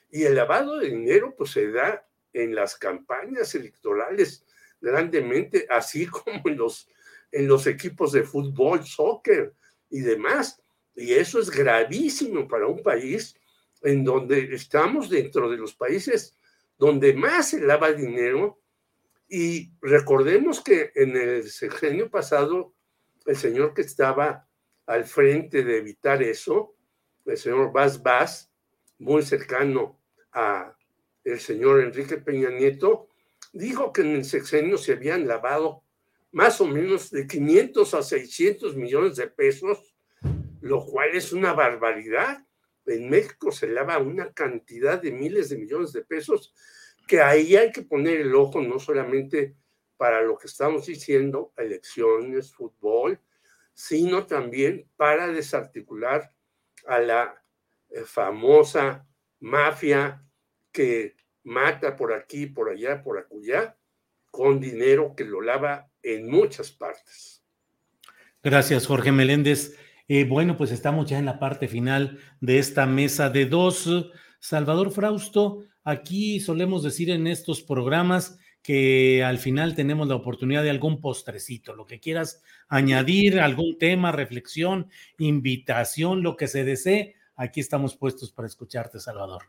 [0.09, 4.45] Y el lavado de dinero pues se da en las campañas electorales
[4.79, 6.89] grandemente, así como en los,
[7.31, 9.53] en los equipos de fútbol, soccer
[9.89, 10.61] y demás.
[10.95, 13.35] Y eso es gravísimo para un país
[13.83, 16.35] en donde estamos dentro de los países
[16.77, 18.59] donde más se lava dinero
[19.27, 22.73] y recordemos que en el sexenio pasado,
[23.25, 24.46] el señor que estaba
[24.87, 26.75] al frente de evitar eso,
[27.25, 28.51] el señor Vaz Vaz,
[28.99, 29.99] muy cercano
[30.31, 30.75] a
[31.23, 33.09] el señor Enrique Peña Nieto,
[33.51, 35.83] dijo que en el sexenio se habían lavado
[36.31, 39.95] más o menos de 500 a 600 millones de pesos,
[40.61, 42.45] lo cual es una barbaridad.
[42.85, 46.53] En México se lava una cantidad de miles de millones de pesos
[47.07, 49.55] que ahí hay que poner el ojo no solamente
[49.97, 53.19] para lo que estamos diciendo, elecciones, fútbol,
[53.77, 56.33] sino también para desarticular
[56.87, 57.43] a la
[57.89, 59.07] eh, famosa
[59.39, 60.25] mafia
[60.71, 63.77] que mata por aquí, por allá, por acullá,
[64.31, 67.43] con dinero que lo lava en muchas partes.
[68.41, 69.77] Gracias, Jorge Meléndez.
[70.07, 74.11] Eh, bueno, pues estamos ya en la parte final de esta mesa de dos.
[74.39, 78.37] Salvador Frausto, Aquí solemos decir en estos programas
[78.67, 84.11] que al final tenemos la oportunidad de algún postrecito, lo que quieras añadir, algún tema,
[84.11, 84.89] reflexión,
[85.19, 87.15] invitación, lo que se desee.
[87.37, 89.43] Aquí estamos puestos para escucharte, Salvador.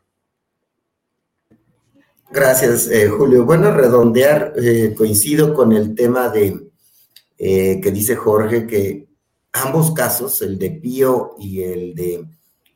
[2.31, 3.43] Gracias, eh, Julio.
[3.43, 6.69] Bueno, redondear, eh, coincido con el tema de
[7.37, 9.09] eh, que dice Jorge, que
[9.51, 12.25] ambos casos, el de Pío y el de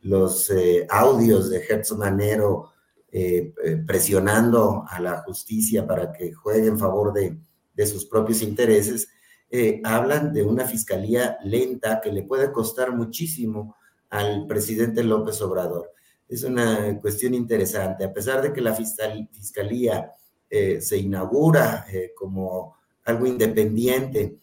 [0.01, 0.51] los
[0.89, 2.72] audios de Gertz Manero,
[3.15, 7.37] eh, eh, presionando a la justicia para que juegue en favor de,
[7.85, 9.07] sus propios intereses,
[9.51, 13.75] eh, hablan de una fiscalía lenta que le puede costar muchísimo
[14.09, 15.91] al presidente López Obrador.
[16.27, 18.03] es una cuestión interesante.
[18.03, 20.11] A pesar de que la fiscalía
[20.49, 21.85] se inaugura
[22.15, 24.39] como algo independiente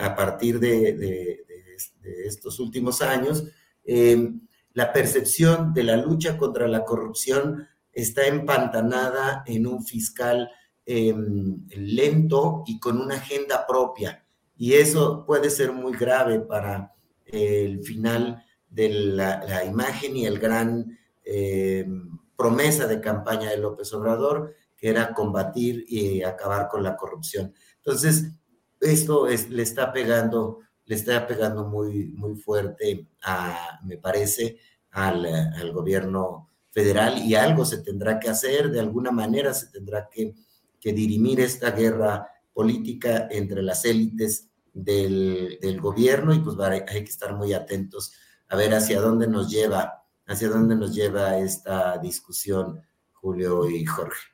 [0.00, 1.44] a partir de,
[2.26, 3.44] estos últimos años,
[4.72, 10.50] la percepción de la lucha contra la corrupción está empantanada en un fiscal
[10.86, 14.24] lento y con una agenda propia.
[14.56, 16.92] Y eso puede ser muy grave para
[17.26, 20.98] el final de la, imagen y el gran
[22.36, 27.54] promesa de campaña de López Obrador, que era combatir y acabar con la corrupción.
[27.76, 28.32] Entonces,
[28.80, 34.58] esto es, le está pegando, le está pegando muy, muy fuerte, a, me parece,
[34.90, 40.34] al, gobierno federal y algo se tendrá que hacer, de alguna manera se tendrá que,
[40.80, 47.10] que dirimir esta guerra política entre las élites del, del gobierno y pues hay que
[47.10, 48.12] estar muy atentos
[48.48, 52.80] a ver hacia dónde nos lleva, hacia dónde nos lleva esta discusión,
[53.12, 54.30] Julio y Jorge.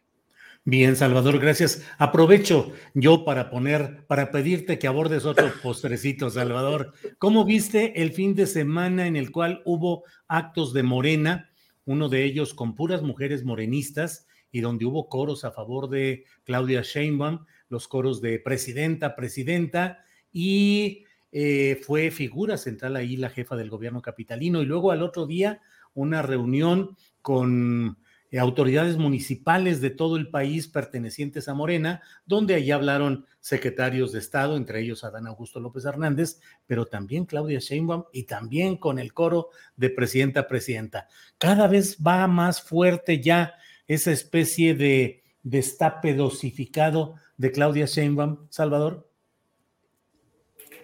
[0.65, 1.83] Bien, Salvador, gracias.
[1.97, 6.93] Aprovecho yo para poner, para pedirte que abordes otro postrecito, Salvador.
[7.19, 11.51] ¿Cómo viste el fin de semana en el cual hubo actos de Morena,
[11.87, 16.83] uno de ellos con puras mujeres morenistas y donde hubo coros a favor de Claudia
[16.83, 23.71] Sheinbaum, los coros de presidenta, presidenta, y eh, fue figura central ahí la jefa del
[23.71, 25.61] gobierno capitalino, y luego al otro día
[25.95, 27.99] una reunión con
[28.39, 34.57] autoridades municipales de todo el país pertenecientes a Morena, donde allí hablaron secretarios de Estado,
[34.57, 39.51] entre ellos Adán Augusto López Hernández, pero también Claudia Sheinbaum y también con el coro
[39.77, 41.09] de presidenta a presidenta.
[41.39, 43.55] Cada vez va más fuerte ya
[43.87, 49.09] esa especie de destape dosificado de Claudia Sheinbaum, Salvador.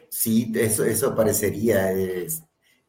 [0.08, 2.28] Sí, eso, eso parecería en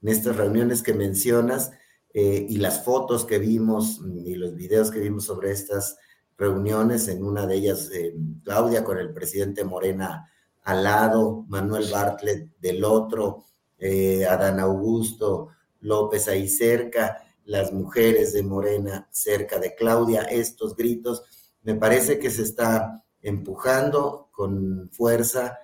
[0.03, 1.71] estas reuniones que mencionas
[2.15, 5.97] eh, y las fotos que vimos y los videos que vimos sobre estas
[6.37, 10.29] reuniones, en una de ellas eh, Claudia con el presidente Morena
[10.61, 13.45] al lado, Manuel Bartlett del otro,
[13.79, 15.49] eh, Adán Augusto
[15.81, 21.23] López ahí cerca, las mujeres de Morena cerca de Claudia, estos gritos,
[21.63, 25.59] me parece que se está empujando con fuerza,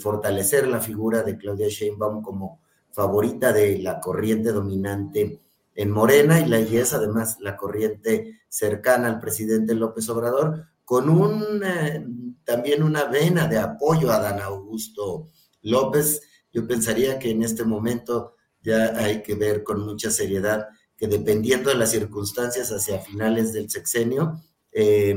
[0.00, 2.60] fortalecer la figura de Claudia Sheinbaum como
[2.90, 5.39] favorita de la corriente dominante
[5.74, 11.08] en Morena y la y es además la corriente cercana al presidente López Obrador, con
[11.08, 12.04] un, eh,
[12.44, 15.28] también una vena de apoyo a Dan Augusto
[15.62, 16.22] López.
[16.52, 21.70] Yo pensaría que en este momento ya hay que ver con mucha seriedad que dependiendo
[21.70, 24.42] de las circunstancias hacia finales del sexenio,
[24.72, 25.16] eh,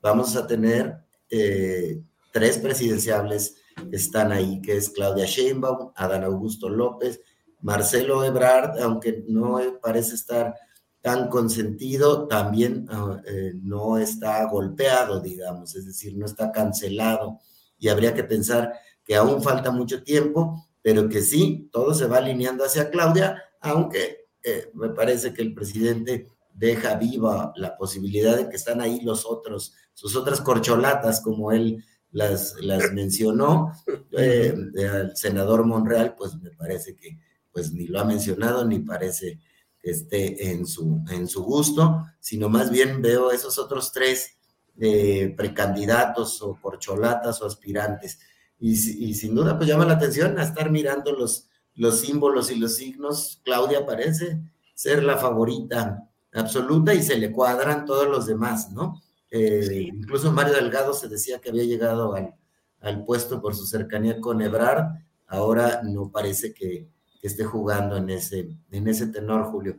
[0.00, 0.94] vamos a tener
[1.28, 2.00] eh,
[2.32, 3.56] tres presidenciables
[3.90, 7.20] que están ahí, que es Claudia Sheinbaum, Adán Augusto López
[7.64, 10.54] Marcelo Ebrard, aunque no parece estar
[11.00, 17.40] tan consentido, también ah, eh, no está golpeado, digamos, es decir, no está cancelado.
[17.78, 22.18] Y habría que pensar que aún falta mucho tiempo, pero que sí, todo se va
[22.18, 28.50] alineando hacia Claudia, aunque eh, me parece que el presidente deja viva la posibilidad de
[28.50, 33.72] que están ahí los otros, sus otras corcholatas, como él las, las mencionó.
[34.12, 37.18] Eh, el senador Monreal, pues me parece que
[37.54, 39.38] pues ni lo ha mencionado ni parece
[39.80, 44.36] que esté en su, en su gusto, sino más bien veo esos otros tres
[44.80, 48.18] eh, precandidatos o porcholatas o aspirantes.
[48.58, 52.76] Y, sin duda, pues llama la atención a estar mirando los, los símbolos y los
[52.76, 53.40] signos.
[53.44, 54.40] Claudia parece
[54.74, 59.02] ser la favorita absoluta y se le cuadran todos los demás, ¿no?
[59.30, 62.34] Eh, incluso Mario Delgado se decía que había llegado al,
[62.80, 64.94] al, puesto por su cercanía con Ebrard,
[65.26, 66.88] ahora no parece que,
[67.26, 69.78] esté jugando en ese, en ese tenor, Julio.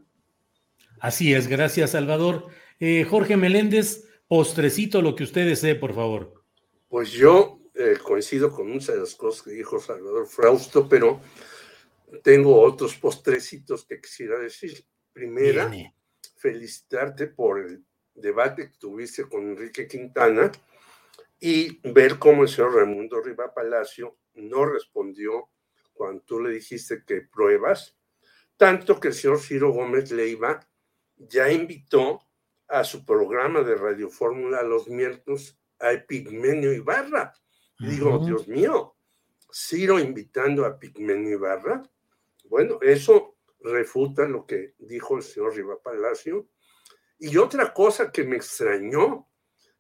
[1.00, 2.48] Así es, gracias, Salvador.
[2.80, 6.44] Eh, Jorge Meléndez, postrecito, lo que usted desee, por favor.
[6.88, 11.20] Pues yo eh, coincido con muchas de las cosas que dijo Salvador Frausto, pero
[12.24, 14.86] tengo otros postrecitos que quisiera decir.
[15.12, 15.72] Primera,
[16.38, 20.52] felicitarte por el debate que tuviste con Enrique Quintana
[21.40, 25.50] y ver cómo el señor Raimundo Riva Palacio no respondió
[25.96, 27.98] cuando tú le dijiste que pruebas,
[28.58, 30.60] tanto que el señor Ciro Gómez Leiva
[31.16, 32.22] ya invitó
[32.68, 37.34] a su programa de Radio Fórmula los miércoles a Epigmenio Ibarra.
[37.80, 38.96] Digo, Dios mío,
[39.52, 41.84] Ciro invitando a Epigmenio Ibarra.
[42.46, 46.50] Bueno, eso refuta lo que dijo el señor Riva Palacio.
[47.18, 49.30] Y otra cosa que me extrañó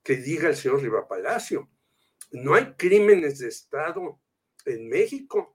[0.03, 1.69] que diga el señor Riva Palacio,
[2.31, 4.19] no hay crímenes de Estado
[4.65, 5.54] en México.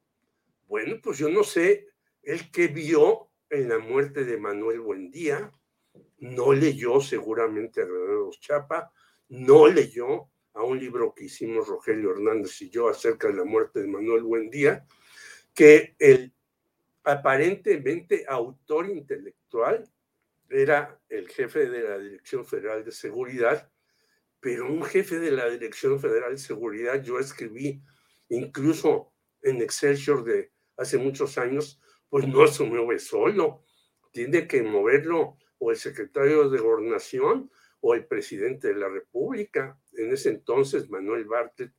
[0.71, 1.89] Bueno, pues yo no sé,
[2.23, 5.53] el que vio en la muerte de Manuel Buendía,
[6.19, 8.93] no leyó seguramente a Granados Chapa,
[9.31, 13.81] no leyó a un libro que hicimos Rogelio Hernández y yo acerca de la muerte
[13.81, 14.87] de Manuel Buendía,
[15.53, 16.33] que el
[17.03, 19.91] aparentemente autor intelectual
[20.49, 23.69] era el jefe de la Dirección Federal de Seguridad,
[24.39, 27.83] pero un jefe de la Dirección Federal de Seguridad, yo escribí
[28.29, 31.79] incluso en Excelsior de hace muchos años,
[32.09, 33.63] pues no se mueve solo,
[34.13, 37.51] tiene que moverlo o el secretario de Gobernación
[37.81, 41.73] o el presidente de la República, en ese entonces Manuel Bartlett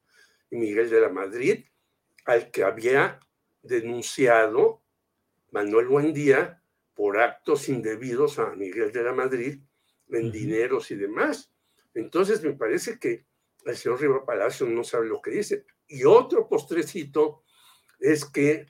[0.52, 1.66] y Miguel de la Madrid,
[2.26, 3.20] al que había
[3.64, 4.84] denunciado
[5.50, 6.62] Manuel Buendía
[6.94, 9.60] por actos indebidos a Miguel de la Madrid
[10.10, 11.52] en dineros y demás.
[11.96, 13.26] Entonces me parece que
[13.66, 15.66] el señor Riva Palacio no sabe lo que dice.
[15.88, 17.44] Y otro postrecito
[18.00, 18.68] es que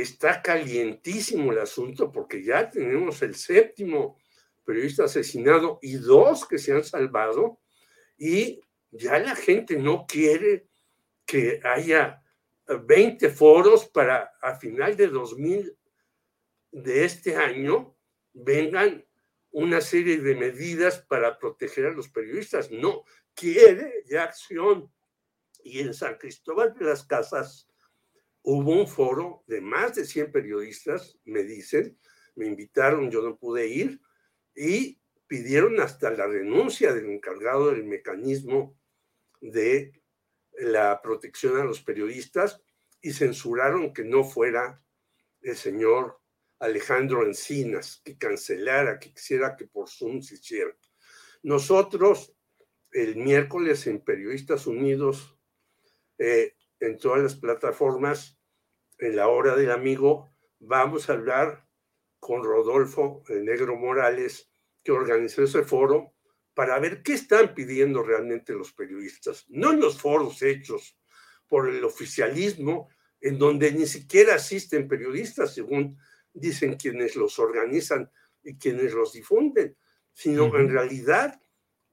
[0.00, 4.18] está calientísimo el asunto porque ya tenemos el séptimo
[4.64, 7.60] periodista asesinado y dos que se han salvado
[8.16, 8.60] y
[8.90, 10.66] ya la gente no quiere
[11.26, 12.22] que haya
[12.66, 15.76] 20 foros para a final de 2000
[16.70, 17.94] de este año
[18.32, 19.04] vengan
[19.50, 22.70] una serie de medidas para proteger a los periodistas.
[22.70, 23.04] No,
[23.34, 24.90] quiere ya acción.
[25.62, 27.68] Y en San Cristóbal de las Casas
[28.42, 31.98] hubo un foro de más de 100 periodistas, me dicen,
[32.34, 34.00] me invitaron, yo no pude ir,
[34.54, 38.76] y pidieron hasta la renuncia del encargado del mecanismo
[39.40, 40.02] de
[40.58, 42.62] la protección a los periodistas
[43.00, 44.82] y censuraron que no fuera
[45.40, 46.20] el señor
[46.58, 50.76] Alejandro Encinas, que cancelara, que quisiera que por Zoom se hiciera.
[51.42, 52.36] Nosotros,
[52.92, 55.36] el miércoles en Periodistas Unidos,
[56.18, 58.38] eh, en todas las plataformas,
[58.98, 61.64] en la hora del amigo, vamos a hablar
[62.18, 64.50] con Rodolfo el Negro Morales,
[64.82, 66.14] que organizó ese foro,
[66.54, 70.98] para ver qué están pidiendo realmente los periodistas, no en los foros hechos
[71.46, 72.88] por el oficialismo,
[73.20, 75.96] en donde ni siquiera asisten periodistas, según
[76.32, 78.10] dicen quienes los organizan
[78.42, 79.76] y quienes los difunden,
[80.12, 81.40] sino en realidad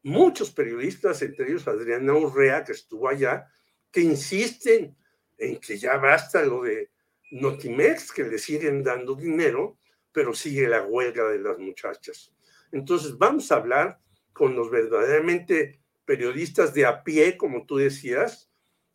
[0.02, 3.48] muchos periodistas, entre ellos Adriana Urrea, que estuvo allá,
[3.92, 4.96] que insisten
[5.38, 6.92] en que ya basta lo de
[7.32, 9.78] Notimex, que le siguen dando dinero,
[10.12, 12.34] pero sigue la huelga de las muchachas.
[12.72, 14.00] Entonces, vamos a hablar
[14.34, 18.52] con los verdaderamente periodistas de a pie, como tú decías,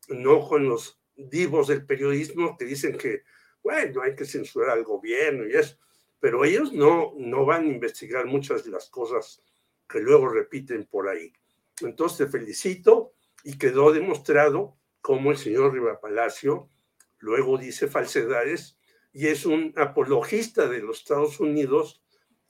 [0.08, 3.22] no con los divos del periodismo que dicen que,
[3.62, 5.78] bueno, hay que censurar al gobierno y eso,
[6.20, 9.42] pero ellos no, no van a investigar muchas de las cosas
[9.88, 11.32] que luego repiten por ahí.
[11.80, 16.70] Entonces, te felicito y quedó demostrado cómo el señor Riva Palacio
[17.18, 18.78] luego dice falsedades
[19.12, 22.02] y es un apologista de los Estados Unidos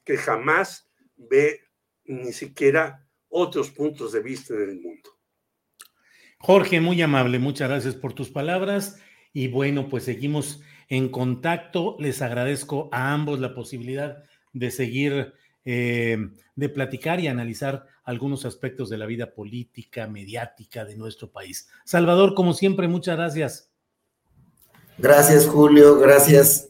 [0.04, 1.62] que jamás ve
[2.04, 5.10] ni siquiera otros puntos de vista del mundo.
[6.38, 9.02] Jorge, muy amable, muchas gracias por tus palabras
[9.32, 11.96] y bueno, pues seguimos en contacto.
[11.98, 14.22] Les agradezco a ambos la posibilidad
[14.52, 15.32] de seguir,
[15.64, 16.18] eh,
[16.54, 21.68] de platicar y analizar algunos aspectos de la vida política, mediática de nuestro país.
[21.84, 23.70] Salvador, como siempre, muchas gracias.
[24.98, 25.98] Gracias, Julio.
[25.98, 26.68] Gracias,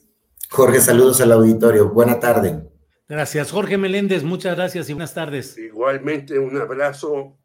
[0.49, 0.81] Jorge.
[0.81, 1.91] Saludos al auditorio.
[1.91, 2.63] Buena tarde.
[3.09, 4.23] Gracias, Jorge Meléndez.
[4.23, 5.59] Muchas gracias y buenas tardes.
[5.59, 7.37] Igualmente, un abrazo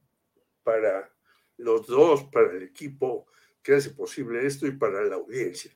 [0.63, 1.11] para
[1.57, 3.25] los dos, para el equipo
[3.61, 5.71] que hace posible esto y para la audiencia.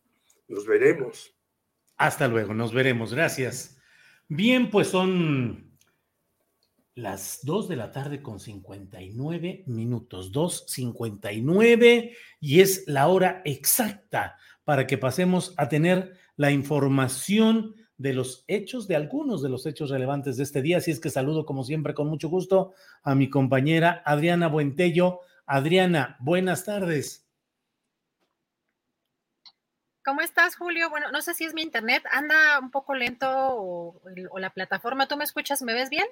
[0.48, 1.36] Nos veremos.
[1.98, 3.14] Hasta luego, nos veremos.
[3.14, 3.73] Gracias.
[4.36, 5.78] Bien, pues son
[6.96, 14.88] las 2 de la tarde con 59 minutos, 2.59 y es la hora exacta para
[14.88, 20.38] que pasemos a tener la información de los hechos, de algunos de los hechos relevantes
[20.38, 20.78] de este día.
[20.78, 22.74] Así es que saludo como siempre con mucho gusto
[23.04, 25.20] a mi compañera Adriana Buentello.
[25.46, 27.23] Adriana, buenas tardes.
[30.06, 30.90] ¿Cómo estás, Julio?
[30.90, 35.08] Bueno, no sé si es mi internet, anda un poco lento o, o la plataforma.
[35.08, 35.62] ¿Tú me escuchas?
[35.62, 36.06] ¿Me ves bien?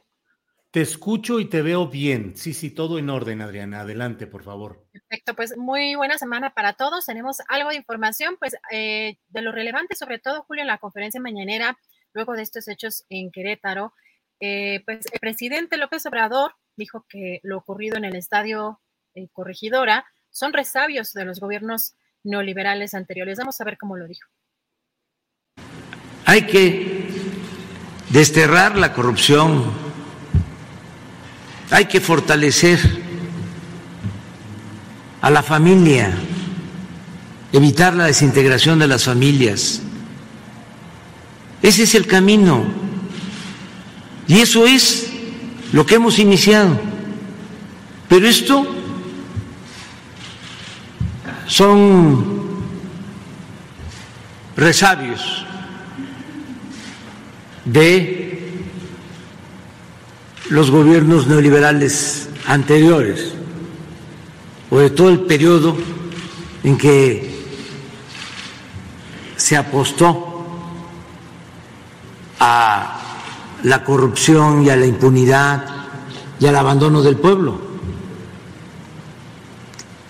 [0.72, 2.38] Te escucho y te veo bien.
[2.38, 3.82] Sí, sí, todo en orden, Adriana.
[3.82, 4.86] Adelante, por favor.
[4.94, 7.06] Perfecto, pues muy buena semana para todos.
[7.06, 11.20] Tenemos algo de información, pues eh, de lo relevante, sobre todo, Julio, en la conferencia
[11.20, 11.78] mañanera,
[12.14, 13.94] luego de estos hechos en Querétaro.
[14.40, 18.80] Eh, pues el presidente López Obrador dijo que lo ocurrido en el estadio
[19.14, 23.38] eh, Corregidora son resabios de los gobiernos neoliberales anteriores.
[23.38, 24.28] Vamos a ver cómo lo dijo.
[26.26, 27.10] Hay que
[28.10, 29.92] desterrar la corrupción
[31.72, 32.80] hay que fortalecer
[35.22, 36.14] a la familia,
[37.54, 39.82] evitar la desintegración de las familias.
[41.62, 42.66] Ese es el camino.
[44.28, 45.08] Y eso es
[45.72, 46.78] lo que hemos iniciado.
[48.10, 48.68] Pero esto
[51.52, 52.24] son
[54.56, 55.46] resabios
[57.66, 58.64] de
[60.50, 63.34] los gobiernos neoliberales anteriores
[64.70, 65.76] o de todo el periodo
[66.64, 67.36] en que
[69.36, 70.46] se apostó
[72.40, 72.98] a
[73.64, 75.66] la corrupción y a la impunidad
[76.40, 77.60] y al abandono del pueblo.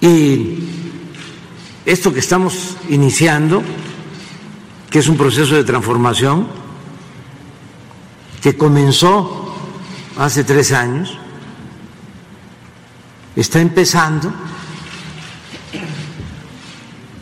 [0.01, 0.70] Y
[1.85, 3.63] esto que estamos iniciando,
[4.89, 6.47] que es un proceso de transformación,
[8.41, 9.55] que comenzó
[10.17, 11.17] hace tres años,
[13.35, 14.33] está empezando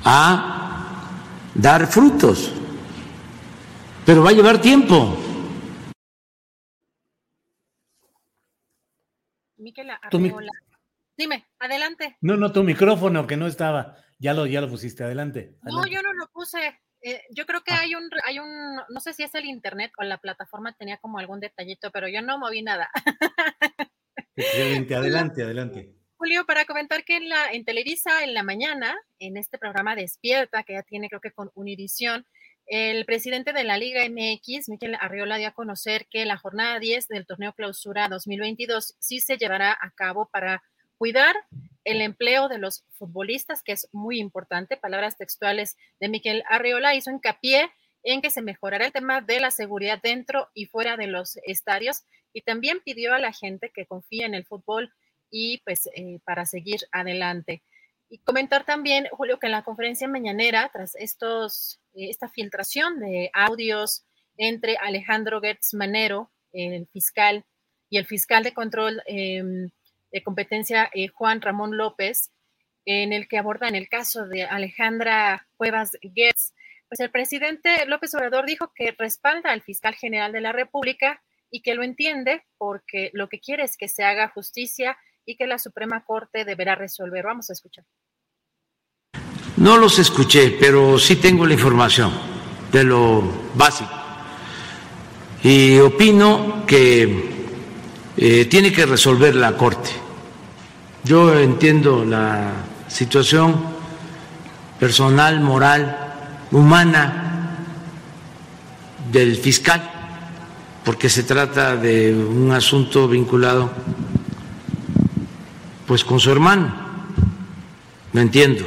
[0.04, 1.10] a
[1.54, 2.52] dar frutos,
[4.06, 5.18] pero va a llevar tiempo.
[11.18, 12.18] Dime, adelante.
[12.22, 13.98] No, no, tu micrófono que no estaba.
[14.20, 15.56] Ya lo, ya lo pusiste, adelante.
[15.64, 16.80] No, yo no lo puse.
[17.02, 17.80] Eh, yo creo que ah.
[17.80, 21.20] hay un, hay un, no sé si es el internet o la plataforma tenía como
[21.20, 22.90] algún detallito, pero yo no moví nada.
[24.36, 25.96] Excelente, adelante, adelante.
[26.18, 30.64] Julio, para comentar que en, la, en Televisa, en la mañana, en este programa Despierta,
[30.64, 32.26] que ya tiene creo que con Univisión,
[32.66, 37.08] el presidente de la Liga MX, Miquel Arriola, dio a conocer que la jornada 10
[37.08, 40.62] del torneo clausura 2022 sí se llevará a cabo para
[41.00, 41.36] cuidar
[41.86, 44.78] el empleo de los futbolistas, que es muy importante.
[44.78, 47.72] Palabras textuales de Miquel Arriola hizo hincapié
[48.04, 52.04] en que se mejorará el tema de la seguridad dentro y fuera de los estadios
[52.34, 54.94] y también pidió a la gente que confíe en el fútbol
[55.32, 57.64] y pues eh, para seguir adelante.
[58.10, 63.30] Y comentar también, Julio, que en la conferencia mañanera, tras estos, eh, esta filtración de
[63.34, 64.06] audios
[64.38, 67.46] entre Alejandro Gertz Manero, el fiscal,
[67.90, 69.70] y el fiscal de control em,
[70.12, 72.32] de competencia, eh, Juan Ramón López,
[72.86, 76.54] en el que abordan el caso de Alejandra Cuevas Gertz,
[76.88, 81.22] pues el presidente López Obrador dijo que respalda al fiscal general de la República
[81.52, 85.46] y que lo entiende porque lo que quiere es que se haga justicia y que
[85.46, 87.24] la Suprema Corte deberá resolver.
[87.26, 87.86] Vamos a escuchar.
[89.58, 92.12] No los escuché, pero sí tengo la información
[92.72, 93.22] de lo
[93.56, 93.92] básico.
[95.44, 97.29] Y opino que
[98.22, 99.92] eh, tiene que resolver la Corte.
[101.06, 102.52] Yo entiendo la
[102.90, 103.56] situación
[104.78, 107.56] personal, moral, humana
[109.10, 109.90] del fiscal,
[110.84, 113.72] porque se trata de un asunto vinculado
[115.88, 116.76] pues con su hermano,
[118.12, 118.66] ¿me entiendo?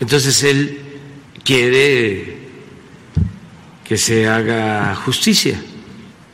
[0.00, 0.80] Entonces él
[1.44, 2.48] quiere
[3.84, 5.62] que se haga justicia.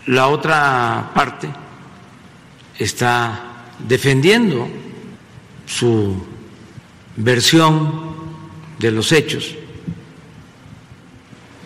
[0.06, 1.59] La otra parte
[2.82, 4.68] está defendiendo
[5.66, 6.16] su
[7.16, 8.10] versión
[8.78, 9.54] de los hechos.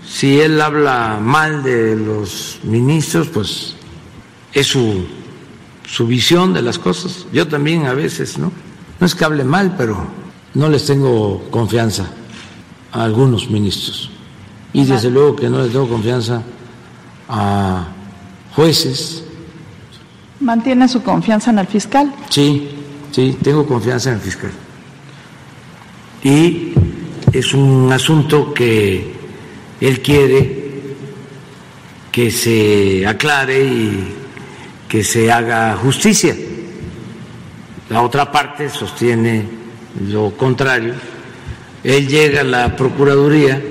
[0.06, 3.74] Si él habla mal de los ministros, pues
[4.52, 5.06] es su
[5.86, 7.26] su visión de las cosas.
[7.32, 8.50] Yo también a veces, ¿no?
[8.98, 10.06] No es que hable mal, pero
[10.54, 12.10] no les tengo confianza
[12.92, 14.10] a algunos ministros.
[14.72, 16.42] Y desde luego que no les tengo confianza
[17.28, 17.86] a
[18.54, 19.23] jueces.
[20.44, 22.14] ¿Mantiene su confianza en el fiscal?
[22.28, 22.68] Sí,
[23.10, 24.50] sí, tengo confianza en el fiscal.
[26.22, 26.74] Y
[27.32, 29.10] es un asunto que
[29.80, 30.64] él quiere
[32.12, 34.14] que se aclare y
[34.86, 36.36] que se haga justicia.
[37.88, 39.46] La otra parte sostiene
[40.10, 40.92] lo contrario.
[41.82, 43.62] Él llega a la Procuraduría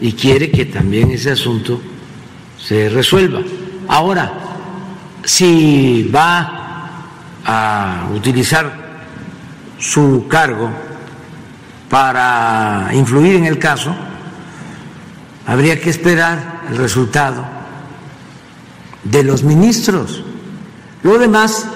[0.00, 1.78] y quiere que también ese asunto
[2.58, 3.42] se resuelva.
[3.88, 4.51] Ahora,
[5.24, 6.58] si va
[7.44, 8.72] a utilizar
[9.78, 10.70] su cargo
[11.88, 13.94] para influir en el caso,
[15.46, 17.44] habría que esperar el resultado
[19.04, 20.24] de los ministros.
[21.02, 21.66] Lo demás,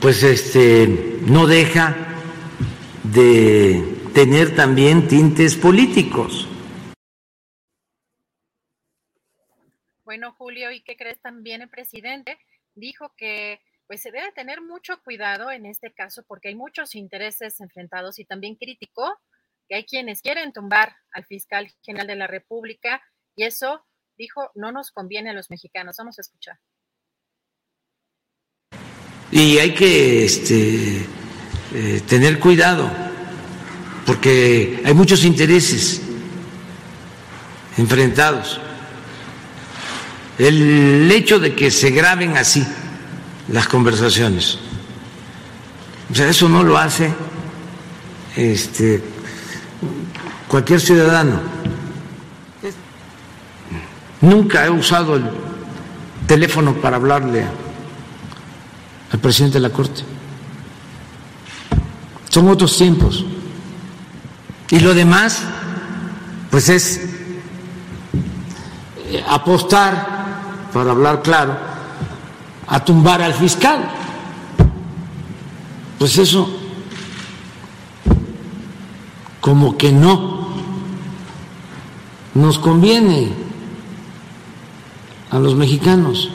[0.00, 1.94] pues este, no deja
[3.02, 6.48] de tener también tintes políticos.
[10.14, 12.38] Bueno, Julio, ¿y qué crees también el presidente?
[12.76, 13.58] Dijo que
[13.88, 18.24] pues se debe tener mucho cuidado en este caso porque hay muchos intereses enfrentados y
[18.24, 19.12] también criticó
[19.68, 23.02] que hay quienes quieren tumbar al fiscal general de la República
[23.34, 23.84] y eso,
[24.16, 25.96] dijo, no nos conviene a los mexicanos.
[25.98, 26.60] Vamos a escuchar.
[29.32, 30.98] Y hay que este,
[31.74, 32.88] eh, tener cuidado,
[34.06, 36.00] porque hay muchos intereses
[37.76, 38.60] enfrentados.
[40.38, 42.66] El hecho de que se graben así
[43.48, 44.58] las conversaciones.
[46.10, 47.12] O sea, eso no lo hace
[48.36, 49.02] este,
[50.48, 51.40] cualquier ciudadano.
[54.20, 55.24] Nunca he usado el
[56.26, 57.44] teléfono para hablarle
[59.12, 60.02] al presidente de la Corte.
[62.30, 63.24] Son otros tiempos.
[64.70, 65.42] Y lo demás,
[66.50, 67.00] pues es
[69.06, 70.23] eh, apostar,
[70.74, 71.56] para hablar claro,
[72.66, 73.88] a tumbar al fiscal.
[76.00, 76.48] Pues eso,
[79.40, 80.52] como que no
[82.34, 83.32] nos conviene
[85.30, 86.28] a los mexicanos.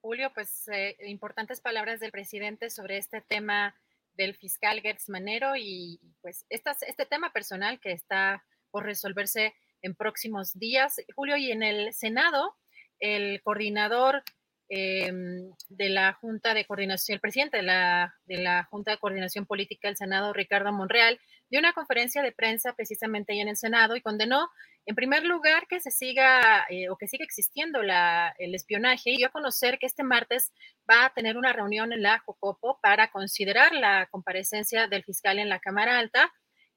[0.00, 3.74] Julio, pues eh, importantes palabras del presidente sobre este tema
[4.14, 10.58] del fiscal Gertz Manero y pues este tema personal que está por resolverse en próximos
[10.58, 11.00] días.
[11.14, 12.56] Julio, y en el Senado,
[12.98, 14.22] el coordinador
[14.68, 19.44] em, de la Junta de Coordinación, el presidente de la, de la Junta de Coordinación
[19.44, 23.94] Política del Senado, Ricardo Monreal, dio una conferencia de prensa precisamente ahí en el Senado
[23.94, 24.48] y condenó,
[24.86, 29.18] en primer lugar, que se siga eh, o que siga existiendo la, el espionaje y
[29.18, 30.52] dio a conocer que este martes
[30.90, 35.50] va a tener una reunión en la Jocopo para considerar la comparecencia del fiscal en
[35.50, 36.32] la Cámara Alta.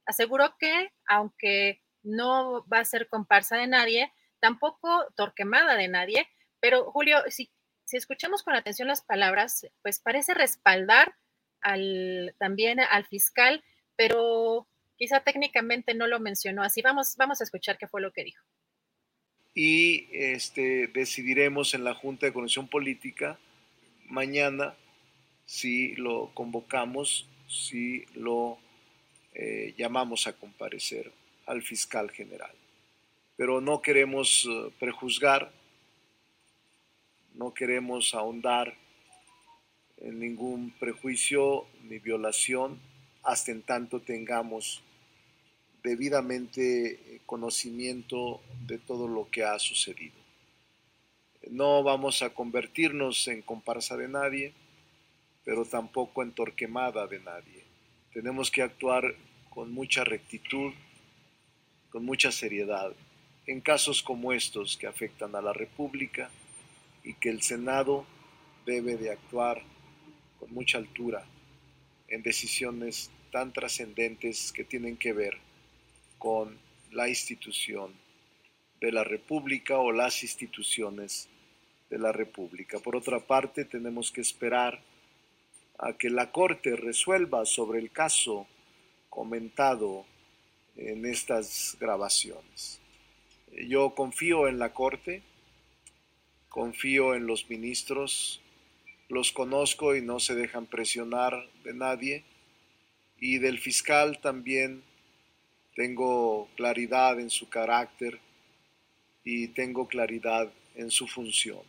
[0.05, 6.27] Aseguró que, aunque no va a ser comparsa de nadie, tampoco torquemada de nadie,
[6.59, 7.51] pero Julio, si,
[7.83, 11.15] si escuchamos con atención las palabras, pues parece respaldar
[11.61, 13.63] al, también al fiscal
[13.95, 14.67] pero
[14.97, 16.81] quizá técnicamente no lo mencionó así.
[16.81, 18.43] Vamos, vamos a escuchar qué fue lo que dijo.
[19.53, 23.39] Y este, decidiremos en la Junta de Conexión Política
[24.07, 24.75] mañana
[25.45, 28.57] si lo convocamos, si lo
[29.33, 31.11] eh, llamamos a comparecer
[31.45, 32.53] al fiscal general.
[33.37, 35.51] Pero no queremos eh, prejuzgar,
[37.33, 38.75] no queremos ahondar
[39.97, 42.79] en ningún prejuicio ni violación
[43.23, 44.81] hasta en tanto tengamos
[45.83, 50.15] debidamente eh, conocimiento de todo lo que ha sucedido.
[51.49, 54.53] No vamos a convertirnos en comparsa de nadie,
[55.43, 57.63] pero tampoco en torquemada de nadie.
[58.13, 59.15] Tenemos que actuar
[59.51, 60.73] con mucha rectitud,
[61.95, 62.91] con mucha seriedad,
[63.47, 66.29] en casos como estos que afectan a la República
[67.05, 68.05] y que el Senado
[68.65, 69.61] debe de actuar
[70.37, 71.25] con mucha altura
[72.09, 75.37] en decisiones tan trascendentes que tienen que ver
[76.17, 76.57] con
[76.91, 77.93] la institución
[78.81, 81.29] de la República o las instituciones
[81.89, 82.79] de la República.
[82.79, 84.81] Por otra parte, tenemos que esperar
[85.77, 88.47] a que la Corte resuelva sobre el caso
[89.09, 90.05] comentado
[90.75, 92.79] en estas grabaciones.
[93.67, 95.23] Yo confío en la Corte,
[96.49, 98.41] confío en los ministros,
[99.07, 102.23] los conozco y no se dejan presionar de nadie
[103.19, 104.83] y del fiscal también
[105.75, 108.19] tengo claridad en su carácter
[109.23, 111.61] y tengo claridad en su función.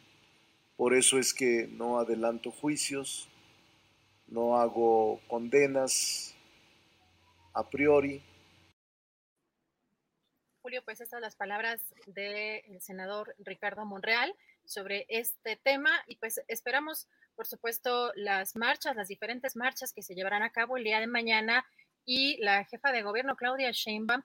[0.77, 3.29] Por eso es que no adelanto juicios,
[4.29, 6.35] no hago condenas
[7.55, 8.21] a priori.
[10.67, 14.35] Julio, pues estas son las palabras del senador Ricardo Monreal
[14.65, 17.07] sobre este tema y pues esperamos
[17.37, 21.07] por supuesto, las marchas, las diferentes marchas que se llevarán a cabo el día de
[21.07, 21.65] mañana
[22.05, 24.23] y la jefa de gobierno, Claudia Sheinbaum,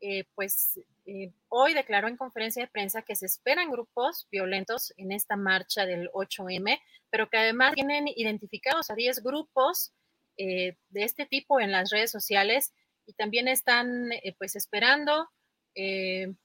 [0.00, 5.12] eh, pues eh, hoy declaró en conferencia de prensa que se esperan grupos violentos en
[5.12, 9.92] esta marcha del 8M, pero que además tienen identificados a 10 grupos
[10.38, 12.72] eh, de este tipo en las redes sociales
[13.06, 15.30] y también están pues esperando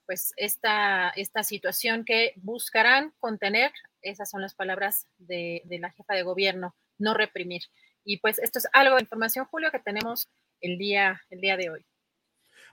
[0.06, 6.24] pues esta, esta situación que buscarán contener esas son las palabras de, la jefa de
[6.24, 7.62] gobierno, no reprimir.
[8.04, 10.30] Y pues esto es algo de información, Julio, que tenemos
[10.62, 11.86] el día, el día de hoy.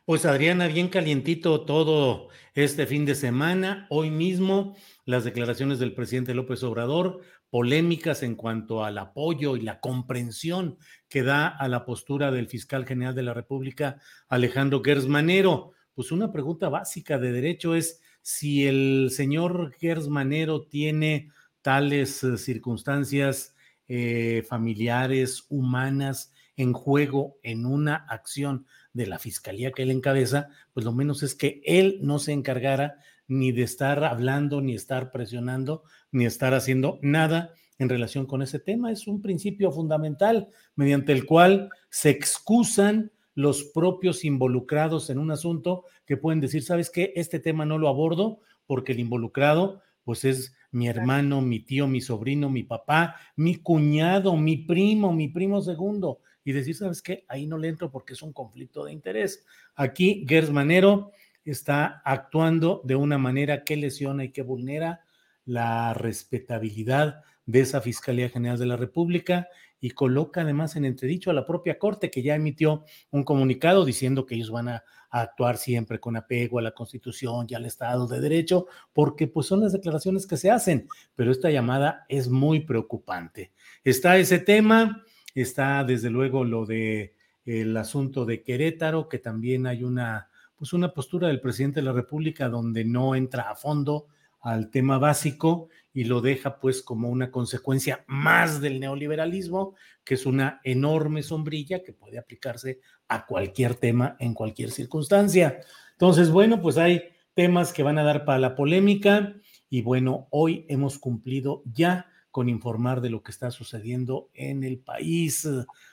[0.05, 3.87] Pues Adriana, bien calientito todo este fin de semana.
[3.91, 9.81] Hoy mismo las declaraciones del presidente López Obrador, polémicas en cuanto al apoyo y la
[9.81, 10.79] comprensión
[11.09, 15.73] que da a la postura del fiscal general de la República, Alejandro Gersmanero.
[15.97, 21.31] Pues una pregunta básica de derecho es, si el señor Gersmanero tiene
[21.63, 23.55] tales eh, circunstancias
[23.89, 30.85] eh, familiares, humanas, en juego en una acción de la fiscalía que él encabeza, pues
[30.85, 35.83] lo menos es que él no se encargara ni de estar hablando, ni estar presionando,
[36.13, 38.93] ni estar haciendo nada en relación con ese tema.
[38.93, 45.85] Es un principio fundamental mediante el cual se excusan los propios involucrados en un asunto
[46.07, 47.13] que pueden decir, ¿sabes qué?
[47.15, 52.01] Este tema no lo abordo porque el involucrado pues es mi hermano, mi tío, mi
[52.01, 57.25] sobrino, mi papá, mi cuñado, mi primo, mi primo segundo, y decir, ¿sabes qué?
[57.27, 59.45] Ahí no le entro porque es un conflicto de interés.
[59.75, 61.11] Aquí Gers Manero
[61.45, 65.01] está actuando de una manera que lesiona y que vulnera
[65.45, 69.49] la respetabilidad de esa Fiscalía General de la República
[69.87, 74.27] y coloca además en entredicho a la propia Corte que ya emitió un comunicado diciendo
[74.27, 78.21] que ellos van a, actuar siempre con apego a la Constitución y al Estado de
[78.21, 83.53] Derecho, porque pues son las declaraciones que se hacen, pero esta llamada es muy preocupante.
[83.85, 85.05] Está ese tema,
[85.35, 87.15] está desde luego lo de
[87.47, 91.93] el asunto de Querétaro, que también hay una pues una postura del presidente de la
[91.93, 94.09] República donde no entra a fondo
[94.41, 99.75] al tema básico y lo deja pues como una consecuencia más del neoliberalismo,
[100.05, 105.59] que es una enorme sombrilla que puede aplicarse a cualquier tema en cualquier circunstancia.
[105.93, 107.03] Entonces, bueno, pues hay
[107.33, 109.37] temas que van a dar para la polémica
[109.71, 114.79] y bueno, hoy hemos cumplido ya con informar de lo que está sucediendo en el
[114.79, 115.49] país.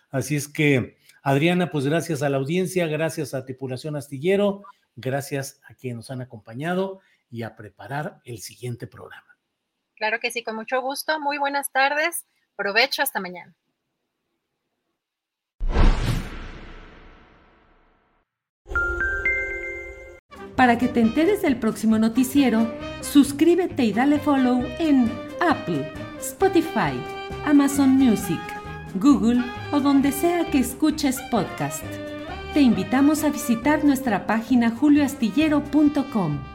[0.09, 4.63] Así es que, Adriana, pues gracias a la audiencia, gracias a Tripulación Astillero,
[4.97, 6.99] gracias a quienes nos han acompañado
[7.31, 9.32] y a preparar el siguiente programa.
[9.95, 11.19] Claro que sí, con mucho gusto.
[11.19, 12.25] Muy buenas tardes.
[12.55, 13.55] Provecho hasta mañana.
[20.55, 22.71] Para que te enteres del próximo noticiero,
[23.01, 25.11] suscríbete y dale follow en
[25.41, 26.93] Apple, Spotify,
[27.45, 28.39] Amazon Music,
[28.95, 31.83] Google o donde sea que escuches podcast.
[32.53, 36.52] Te invitamos a visitar nuestra página julioastillero.com.